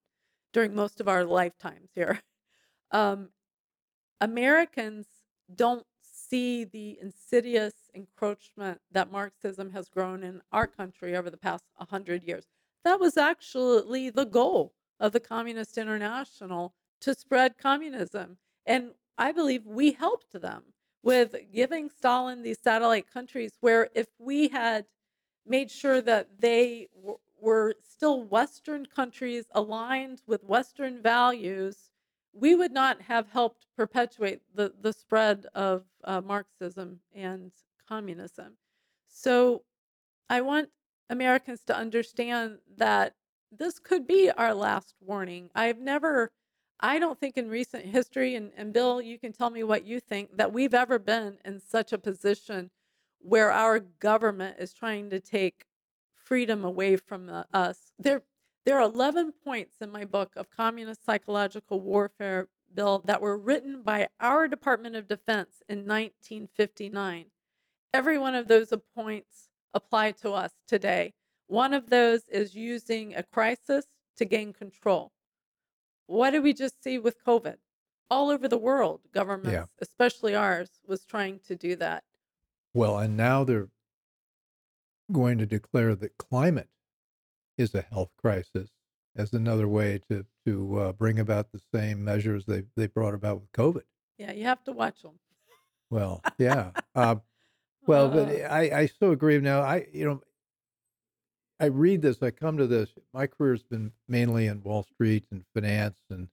during 0.53 0.75
most 0.75 1.01
of 1.01 1.07
our 1.09 1.25
lifetimes 1.25 1.91
here. 1.95 2.21
Um, 2.91 3.29
Americans 4.21 5.07
don't 5.53 5.85
see 6.29 6.63
the 6.63 6.97
insidious 7.01 7.73
encroachment 7.95 8.79
that 8.91 9.11
Marxism 9.11 9.71
has 9.71 9.89
grown 9.89 10.23
in 10.23 10.41
our 10.51 10.67
country 10.67 11.15
over 11.15 11.29
the 11.29 11.37
past 11.37 11.65
100 11.77 12.23
years. 12.23 12.45
That 12.83 12.99
was 12.99 13.17
actually 13.17 14.09
the 14.09 14.25
goal 14.25 14.73
of 14.99 15.11
the 15.11 15.19
Communist 15.19 15.77
International 15.77 16.73
to 17.01 17.15
spread 17.15 17.57
communism. 17.57 18.37
And 18.65 18.91
I 19.17 19.31
believe 19.31 19.65
we 19.65 19.91
helped 19.91 20.39
them 20.39 20.63
with 21.03 21.35
giving 21.53 21.89
Stalin 21.89 22.43
these 22.43 22.59
satellite 22.61 23.11
countries 23.11 23.53
where 23.61 23.89
if 23.95 24.07
we 24.19 24.49
had 24.49 24.85
made 25.45 25.71
sure 25.71 26.01
that 26.01 26.27
they 26.39 26.87
w- 26.95 27.17
were 27.39 27.75
still 27.83 28.23
Western 28.23 28.85
countries 28.85 29.45
aligned 29.51 30.21
with 30.27 30.43
Western 30.43 31.01
values, 31.01 31.88
we 32.39 32.55
would 32.55 32.71
not 32.71 33.01
have 33.01 33.29
helped 33.29 33.65
perpetuate 33.75 34.41
the, 34.53 34.73
the 34.81 34.93
spread 34.93 35.45
of 35.53 35.83
uh, 36.03 36.21
Marxism 36.21 36.99
and 37.13 37.51
communism. 37.87 38.53
So 39.07 39.63
I 40.29 40.41
want 40.41 40.69
Americans 41.09 41.61
to 41.67 41.75
understand 41.75 42.59
that 42.77 43.15
this 43.51 43.79
could 43.79 44.05
be 44.07 44.29
our 44.29 44.53
last 44.53 44.93
warning. 45.01 45.49
I've 45.55 45.79
never, 45.79 46.31
I 46.79 46.99
don't 46.99 47.19
think 47.19 47.35
in 47.35 47.49
recent 47.49 47.85
history, 47.85 48.35
and, 48.35 48.51
and 48.55 48.71
Bill, 48.71 49.01
you 49.01 49.17
can 49.17 49.33
tell 49.33 49.49
me 49.49 49.63
what 49.63 49.85
you 49.85 49.99
think, 49.99 50.37
that 50.37 50.53
we've 50.53 50.73
ever 50.73 50.99
been 50.99 51.37
in 51.43 51.59
such 51.59 51.91
a 51.91 51.97
position 51.97 52.69
where 53.21 53.51
our 53.51 53.79
government 53.79 54.57
is 54.59 54.71
trying 54.71 55.09
to 55.09 55.19
take 55.19 55.65
freedom 56.13 56.63
away 56.63 56.95
from 56.95 57.25
the, 57.25 57.45
us. 57.53 57.91
There, 57.97 58.21
there 58.69 58.77
are 58.77 58.83
11 58.83 59.33
points 59.43 59.77
in 59.81 59.91
my 59.91 60.05
book 60.05 60.31
of 60.35 60.51
communist 60.51 61.03
psychological 61.03 61.81
warfare 61.81 62.47
bill 62.71 63.01
that 63.05 63.19
were 63.19 63.35
written 63.35 63.81
by 63.81 64.07
our 64.19 64.47
Department 64.47 64.95
of 64.95 65.07
Defense 65.07 65.63
in 65.67 65.87
1959. 65.87 67.25
Every 67.95 68.19
one 68.19 68.35
of 68.35 68.47
those 68.47 68.71
points 68.93 69.49
apply 69.73 70.11
to 70.21 70.33
us 70.33 70.51
today. 70.67 71.15
One 71.47 71.73
of 71.73 71.89
those 71.89 72.27
is 72.27 72.53
using 72.53 73.15
a 73.15 73.23
crisis 73.23 73.87
to 74.17 74.25
gain 74.25 74.53
control. 74.53 75.13
What 76.05 76.29
did 76.29 76.43
we 76.43 76.53
just 76.53 76.83
see 76.83 76.99
with 76.99 77.25
COVID? 77.25 77.55
All 78.11 78.29
over 78.29 78.47
the 78.47 78.59
world, 78.59 78.99
governments, 79.11 79.71
especially 79.81 80.35
ours, 80.35 80.69
was 80.87 81.05
trying 81.05 81.39
to 81.47 81.55
do 81.55 81.75
that. 81.77 82.03
Well, 82.75 82.99
and 82.99 83.17
now 83.17 83.43
they're 83.43 83.69
going 85.11 85.39
to 85.39 85.47
declare 85.47 85.95
that 85.95 86.19
climate 86.19 86.69
is 87.59 87.75
a 87.75 87.81
health 87.81 88.11
crisis 88.17 88.69
as 89.15 89.33
another 89.33 89.67
way 89.67 89.99
to 90.09 90.25
to 90.45 90.79
uh, 90.79 90.91
bring 90.93 91.19
about 91.19 91.51
the 91.51 91.61
same 91.73 92.03
measures 92.03 92.45
they 92.45 92.63
they 92.75 92.87
brought 92.87 93.13
about 93.13 93.41
with 93.41 93.51
COVID. 93.51 93.83
Yeah, 94.17 94.31
you 94.31 94.45
have 94.45 94.63
to 94.63 94.71
watch 94.71 95.01
them. 95.01 95.19
Well, 95.89 96.21
yeah. 96.37 96.71
Uh, 96.95 97.17
well, 97.87 98.09
but 98.09 98.29
Uh, 98.29 98.47
I 98.47 98.61
I 98.81 98.85
so 98.87 99.11
agree. 99.11 99.39
Now 99.39 99.61
I 99.61 99.87
you 99.91 100.05
know 100.05 100.21
I 101.59 101.65
read 101.65 102.01
this. 102.01 102.23
I 102.23 102.31
come 102.31 102.57
to 102.57 102.67
this. 102.67 102.89
My 103.13 103.27
career's 103.27 103.63
been 103.63 103.91
mainly 104.07 104.47
in 104.47 104.63
Wall 104.63 104.83
Street 104.83 105.25
and 105.31 105.43
finance 105.53 105.99
and 106.09 106.29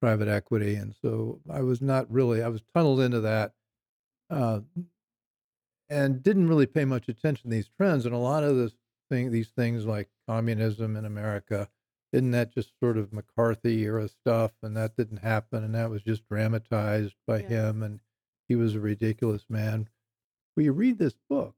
private 0.00 0.28
equity, 0.28 0.74
and 0.74 0.94
so 1.00 1.40
I 1.48 1.62
was 1.62 1.80
not 1.80 2.10
really. 2.10 2.42
I 2.42 2.48
was 2.48 2.62
tunneled 2.74 3.00
into 3.00 3.20
that. 3.20 3.54
Uh, 4.30 4.60
and 5.88 6.22
didn't 6.22 6.48
really 6.48 6.66
pay 6.66 6.84
much 6.84 7.08
attention 7.08 7.48
to 7.50 7.56
these 7.56 7.68
trends. 7.68 8.04
And 8.04 8.14
a 8.14 8.18
lot 8.18 8.44
of 8.44 8.56
this 8.56 8.72
thing, 9.08 9.30
these 9.30 9.50
things 9.50 9.86
like 9.86 10.10
communism 10.28 10.96
in 10.96 11.04
America, 11.04 11.68
isn't 12.12 12.30
that 12.32 12.52
just 12.54 12.72
sort 12.80 12.96
of 12.98 13.12
McCarthy 13.12 13.82
era 13.82 14.08
stuff? 14.08 14.52
And 14.62 14.76
that 14.76 14.96
didn't 14.96 15.18
happen, 15.18 15.64
and 15.64 15.74
that 15.74 15.90
was 15.90 16.02
just 16.02 16.26
dramatized 16.28 17.16
by 17.26 17.40
Yes. 17.40 17.48
him, 17.50 17.82
and 17.82 18.00
he 18.48 18.56
was 18.56 18.74
a 18.74 18.80
ridiculous 18.80 19.46
man. 19.48 19.88
Well, 20.56 20.64
you 20.64 20.72
read 20.72 20.98
this 20.98 21.16
book, 21.28 21.56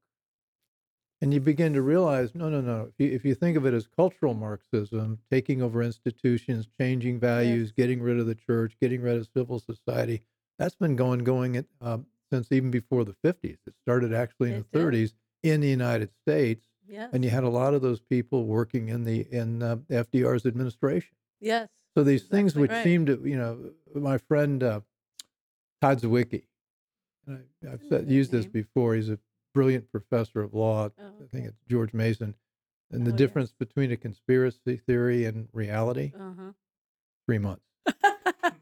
and 1.23 1.35
you 1.35 1.41
begin 1.41 1.75
to 1.75 1.83
realize, 1.83 2.35
no, 2.35 2.49
no, 2.49 2.61
no. 2.63 2.85
If 2.85 2.95
you, 2.99 3.15
if 3.15 3.25
you 3.25 3.35
think 3.35 3.57
of 3.57 3.67
it 3.67 3.75
as 3.75 3.87
cultural 3.87 4.33
Marxism, 4.35 5.21
taking 5.31 5.61
over 5.61 5.83
institutions, 5.83 6.67
changing 6.81 7.21
values, 7.21 7.73
getting 7.73 8.01
rid 8.01 8.19
of 8.19 8.27
the 8.27 8.35
church, 8.35 8.77
getting 8.81 9.03
rid 9.03 9.17
of 9.17 9.29
civil 9.37 9.59
society, 9.61 10.23
that's 10.59 10.77
been 10.77 10.97
going 10.97 11.25
going 11.25 11.57
at, 11.57 11.67
um, 11.83 12.07
since 12.33 12.51
even 12.53 12.71
before 12.71 13.05
the 13.05 13.17
50s. 13.23 13.59
It 13.67 13.75
started 13.83 14.15
actually 14.15 14.51
in 14.51 14.57
It 14.57 14.67
the 14.73 14.79
did. 14.79 14.81
30s 14.81 15.15
in 15.43 15.61
the 15.61 15.69
United 15.69 16.11
States, 16.27 16.65
yes. 16.91 17.11
and 17.13 17.25
you 17.25 17.31
had 17.31 17.45
a 17.45 17.49
lot 17.49 17.75
of 17.75 17.83
those 17.83 18.01
people 18.01 18.45
working 18.47 18.89
in 18.89 19.05
the 19.05 19.27
in 19.31 19.63
uh, 19.63 19.77
FDR's 19.91 20.45
administration. 20.47 21.15
yes. 21.41 21.69
So 21.97 22.05
these 22.05 22.23
things 22.23 22.55
which 22.55 22.71
right. 22.71 22.85
seem 22.85 23.07
to, 23.07 23.21
you 23.25 23.37
know, 23.37 23.73
my 23.97 24.19
friend 24.19 24.63
uh, 24.63 24.81
Todd 25.83 26.01
Zywicki, 26.01 26.45
and 27.27 27.43
I, 27.67 27.73
I've 27.73 27.83
said, 27.89 28.07
that 28.07 28.09
used 28.09 28.31
this 28.31 28.47
before. 28.47 28.95
He's 28.95 29.09
a 29.11 29.19
brilliant 29.55 29.91
professor 29.91 30.41
of 30.41 30.55
law. 30.55 30.91
Oh, 30.97 31.05
I 31.05 31.27
think 31.33 31.35
okay. 31.35 31.45
it's 31.47 31.59
George 31.69 31.93
Mason. 31.93 32.37
And 32.93 33.05
the 33.05 33.11
Oh, 33.11 33.15
yes. 33.15 33.19
difference 33.19 33.53
between 33.59 33.91
a 33.91 33.97
conspiracy 33.97 34.77
theory 34.77 35.25
and 35.25 35.49
reality, 35.53 36.13
Uh-huh. 36.17 36.53
three 37.27 37.39
months. 37.39 37.65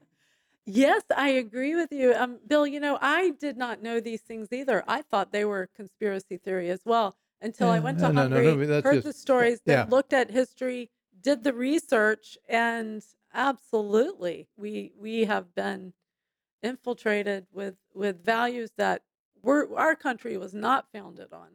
yes, 0.66 1.02
I 1.16 1.28
agree 1.30 1.74
with 1.74 1.92
you. 1.92 2.14
Um, 2.14 2.38
Bill, 2.46 2.66
you 2.66 2.80
know, 2.80 2.98
I 3.00 3.30
did 3.30 3.56
not 3.56 3.82
know 3.82 4.00
these 4.00 4.22
things 4.22 4.48
either. 4.52 4.84
I 4.88 5.02
thought 5.02 5.32
they 5.32 5.44
were 5.44 5.68
conspiracy 5.74 6.36
theory 6.38 6.70
as 6.70 6.80
well 6.84 7.16
until 7.40 7.70
I 7.70 7.76
Yeah, 7.76 7.82
went 7.82 7.98
no, 7.98 8.08
to 8.08 8.12
no, 8.12 8.28
no, 8.28 8.34
Hungary, 8.36 8.56
no, 8.56 8.66
that's 8.66 8.84
heard 8.84 8.94
just- 8.94 9.06
the 9.06 9.12
stories, 9.12 9.60
yeah. 9.64 9.76
that 9.76 9.90
looked 9.90 10.12
at 10.12 10.30
history, 10.30 10.90
did 11.20 11.42
the 11.44 11.52
research, 11.52 12.38
and 12.48 13.02
absolutely, 13.34 14.48
we 14.56 14.92
we 14.96 15.24
have 15.24 15.54
been 15.54 15.92
infiltrated 16.62 17.46
with 17.52 17.76
with 17.94 18.24
values 18.24 18.70
that 18.76 19.02
were 19.42 19.68
our 19.76 19.94
country 19.94 20.36
was 20.36 20.54
not 20.54 20.86
founded 20.92 21.32
on. 21.32 21.48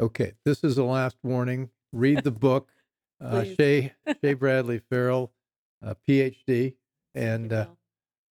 Okay, 0.00 0.32
this 0.44 0.62
is 0.64 0.76
the 0.76 0.84
last 0.84 1.16
warning. 1.22 1.70
Read 1.92 2.22
the 2.24 2.30
book. 2.30 2.70
uh, 3.20 3.42
Shea 3.42 3.92
Shea 4.22 4.34
Bradley 4.34 4.78
Farrell, 4.78 5.32
uh, 5.82 5.94
PhD, 6.08 6.74
and 7.14 7.52
uh. 7.52 7.66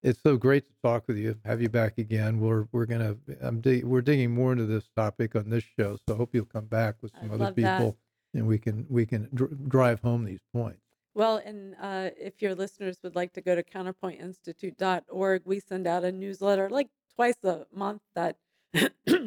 It's 0.06 0.22
so 0.22 0.38
great 0.38 0.68
to 0.68 0.74
talk 0.84 1.08
with 1.08 1.18
you. 1.18 1.36
Have 1.46 1.62
you 1.62 1.70
back 1.70 1.98
again? 1.98 2.40
We're 2.40 2.68
we're 2.72 2.86
gonna 2.86 3.18
I'm 3.42 3.60
dig- 3.60 3.84
we're 3.84 4.04
digging 4.04 4.32
more 4.32 4.52
into 4.52 4.68
this 4.68 4.88
topic 4.96 5.36
on 5.36 5.50
this 5.50 5.64
show, 5.78 5.98
so 6.08 6.14
I 6.14 6.18
hope 6.18 6.30
you'll 6.34 6.46
come 6.46 6.66
back 6.66 6.96
with 7.02 7.12
some 7.20 7.32
other 7.32 7.46
love 7.46 7.56
that. 7.56 7.80
people, 7.80 7.98
and 8.36 8.48
we 8.48 8.60
can 8.60 8.86
we 8.88 9.06
can 9.08 9.28
dr- 9.34 9.68
drive 9.68 10.00
home 10.02 10.24
these 10.24 10.42
points. 10.54 10.82
Well, 11.16 11.38
and 11.38 11.76
uh, 11.82 12.10
if 12.18 12.42
your 12.42 12.54
listeners 12.54 12.98
would 13.04 13.16
like 13.16 13.34
to 13.34 13.42
go 13.42 13.56
to 13.56 13.64
counterpointinstitute.org, 13.64 15.42
we 15.46 15.60
send 15.60 15.88
out 15.88 16.04
a 16.04 16.12
newsletter 16.12 16.70
like 16.70 16.90
twice 17.16 17.44
a 17.44 17.66
month 17.74 18.02
that 18.14 18.38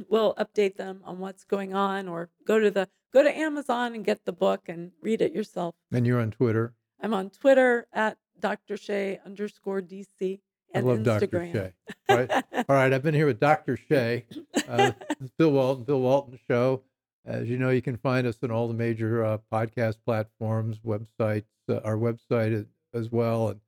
will 0.09 0.35
update 0.39 0.77
them 0.77 1.01
on 1.05 1.19
what's 1.19 1.43
going 1.43 1.75
on, 1.75 2.07
or 2.07 2.31
go 2.47 2.61
to 2.61 2.71
the 2.71 2.89
go 3.13 3.25
to 3.25 3.37
Amazon 3.37 3.97
and 3.97 4.05
get 4.05 4.25
the 4.25 4.33
book 4.33 4.69
and 4.69 4.93
read 5.03 5.23
it 5.23 5.33
yourself. 5.33 5.75
And 5.91 6.07
you're 6.07 6.21
on 6.21 6.31
Twitter. 6.31 6.75
I'm 7.01 7.15
on 7.15 7.31
Twitter 7.31 7.89
at 7.93 8.17
Dr. 8.39 8.77
Shea 8.77 9.19
underscore 9.25 9.81
DC 9.81 10.41
I 10.75 10.81
love 10.81 11.03
Dr. 11.03 11.27
Instagram. 11.27 11.53
Shea. 11.53 11.73
All 12.09 12.17
right, 12.17 12.31
all 12.31 12.65
right. 12.69 12.93
I've 12.93 13.03
been 13.03 13.15
here 13.15 13.27
with 13.27 13.41
Dr. 13.41 13.77
Shea. 13.77 14.25
Uh, 14.67 14.93
Bill 15.39 15.51
Walton, 15.51 15.85
Bill 15.85 16.01
Walton 16.01 16.39
Show. 16.49 16.83
As 17.25 17.49
you 17.49 17.59
know, 17.59 17.71
you 17.71 17.83
can 17.83 17.97
find 17.97 18.27
us 18.27 18.39
on 18.43 18.51
all 18.51 18.69
the 18.69 18.75
major 18.75 19.25
uh, 19.25 19.39
podcast 19.53 19.97
platforms, 20.05 20.79
websites, 20.79 21.45
uh, 21.69 21.81
our 21.85 21.97
website 21.97 22.55
as, 22.55 22.67
as 22.95 23.11
well, 23.11 23.49
and 23.49 23.61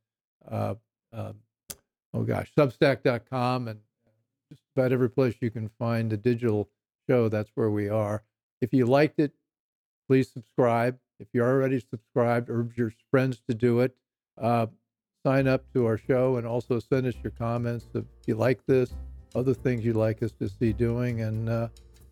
uh, 0.50 0.74
um 1.12 1.34
oh 2.14 2.22
gosh, 2.22 2.50
substack.com 2.56 3.68
and 3.68 3.80
just 4.50 4.62
about 4.74 4.92
every 4.92 5.10
place 5.10 5.36
you 5.40 5.50
can 5.50 5.70
find 5.78 6.12
a 6.12 6.16
digital 6.16 6.68
show, 7.08 7.28
that's 7.28 7.50
where 7.54 7.70
we 7.70 7.88
are. 7.88 8.22
If 8.60 8.72
you 8.72 8.86
liked 8.86 9.18
it, 9.18 9.32
please 10.08 10.30
subscribe. 10.30 10.98
If 11.18 11.28
you're 11.32 11.48
already 11.48 11.80
subscribed, 11.80 12.50
urge 12.50 12.76
your 12.76 12.92
friends 13.10 13.40
to 13.48 13.54
do 13.54 13.80
it. 13.80 13.96
Sign 15.24 15.46
up 15.46 15.62
to 15.74 15.84
our 15.84 15.98
show 15.98 16.36
and 16.36 16.46
also 16.46 16.78
send 16.78 17.06
us 17.06 17.14
your 17.22 17.32
comments 17.32 17.86
if 17.94 18.04
you 18.26 18.36
like 18.36 18.64
this, 18.66 18.94
other 19.34 19.52
things 19.52 19.84
you'd 19.84 19.96
like 19.96 20.22
us 20.22 20.32
to 20.40 20.48
see 20.48 20.72
doing. 20.72 21.20
And, 21.20 21.48
uh, 21.48 21.68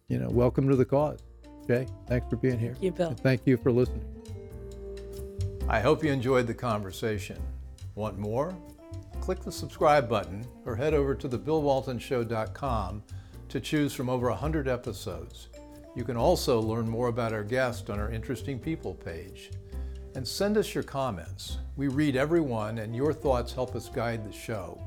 you 0.08 0.18
know, 0.18 0.28
welcome 0.28 0.68
to 0.68 0.76
the 0.76 0.84
cause. 0.84 1.20
Jay, 1.66 1.86
thanks 2.06 2.26
for 2.28 2.36
being 2.36 2.58
here. 2.58 2.72
Thank 2.72 2.84
you, 2.84 2.92
Bill. 2.92 3.08
And 3.08 3.20
thank 3.20 3.46
you 3.46 3.56
for 3.56 3.72
listening. 3.72 4.04
I 5.68 5.80
hope 5.80 6.04
you 6.04 6.12
enjoyed 6.12 6.46
the 6.46 6.54
conversation. 6.54 7.38
Want 7.94 8.18
more? 8.18 8.54
Click 9.20 9.40
the 9.40 9.52
subscribe 9.52 10.08
button 10.08 10.44
or 10.66 10.76
head 10.76 10.92
over 10.92 11.14
to 11.14 11.28
thebillwaltonshow.com 11.28 13.02
to 13.48 13.60
choose 13.60 13.94
from 13.94 14.10
over 14.10 14.28
100 14.28 14.68
episodes. 14.68 15.48
You 15.96 16.04
can 16.04 16.16
also 16.16 16.60
learn 16.60 16.88
more 16.88 17.08
about 17.08 17.32
our 17.32 17.42
guest 17.42 17.90
on 17.90 17.98
our 17.98 18.10
Interesting 18.10 18.58
People 18.58 18.94
page. 18.94 19.50
And 20.18 20.26
send 20.26 20.58
us 20.58 20.74
your 20.74 20.82
comments. 20.82 21.58
We 21.76 21.86
read 21.86 22.16
every 22.16 22.40
one, 22.40 22.78
and 22.78 22.92
your 22.92 23.12
thoughts 23.12 23.52
help 23.52 23.76
us 23.76 23.88
guide 23.88 24.28
the 24.28 24.36
show. 24.36 24.82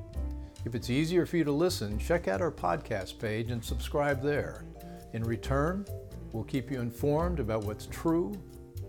If 0.66 0.76
it's 0.76 0.90
easier 0.90 1.26
for 1.26 1.38
you 1.38 1.46
to 1.46 1.54
listen, 1.54 1.98
check 1.98 2.28
out 2.28 2.42
our 2.42 2.52
podcast 2.52 3.18
page 3.18 3.50
and 3.50 3.64
subscribe 3.64 4.22
there. 4.22 4.66
In 5.14 5.24
return, 5.24 5.86
we'll 6.34 6.44
keep 6.44 6.70
you 6.70 6.82
informed 6.82 7.40
about 7.40 7.64
what's 7.64 7.86
true, 7.86 8.34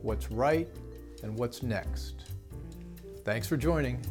what's 0.00 0.32
right, 0.32 0.68
and 1.22 1.38
what's 1.38 1.62
next. 1.62 2.24
Thanks 3.24 3.46
for 3.46 3.56
joining. 3.56 4.02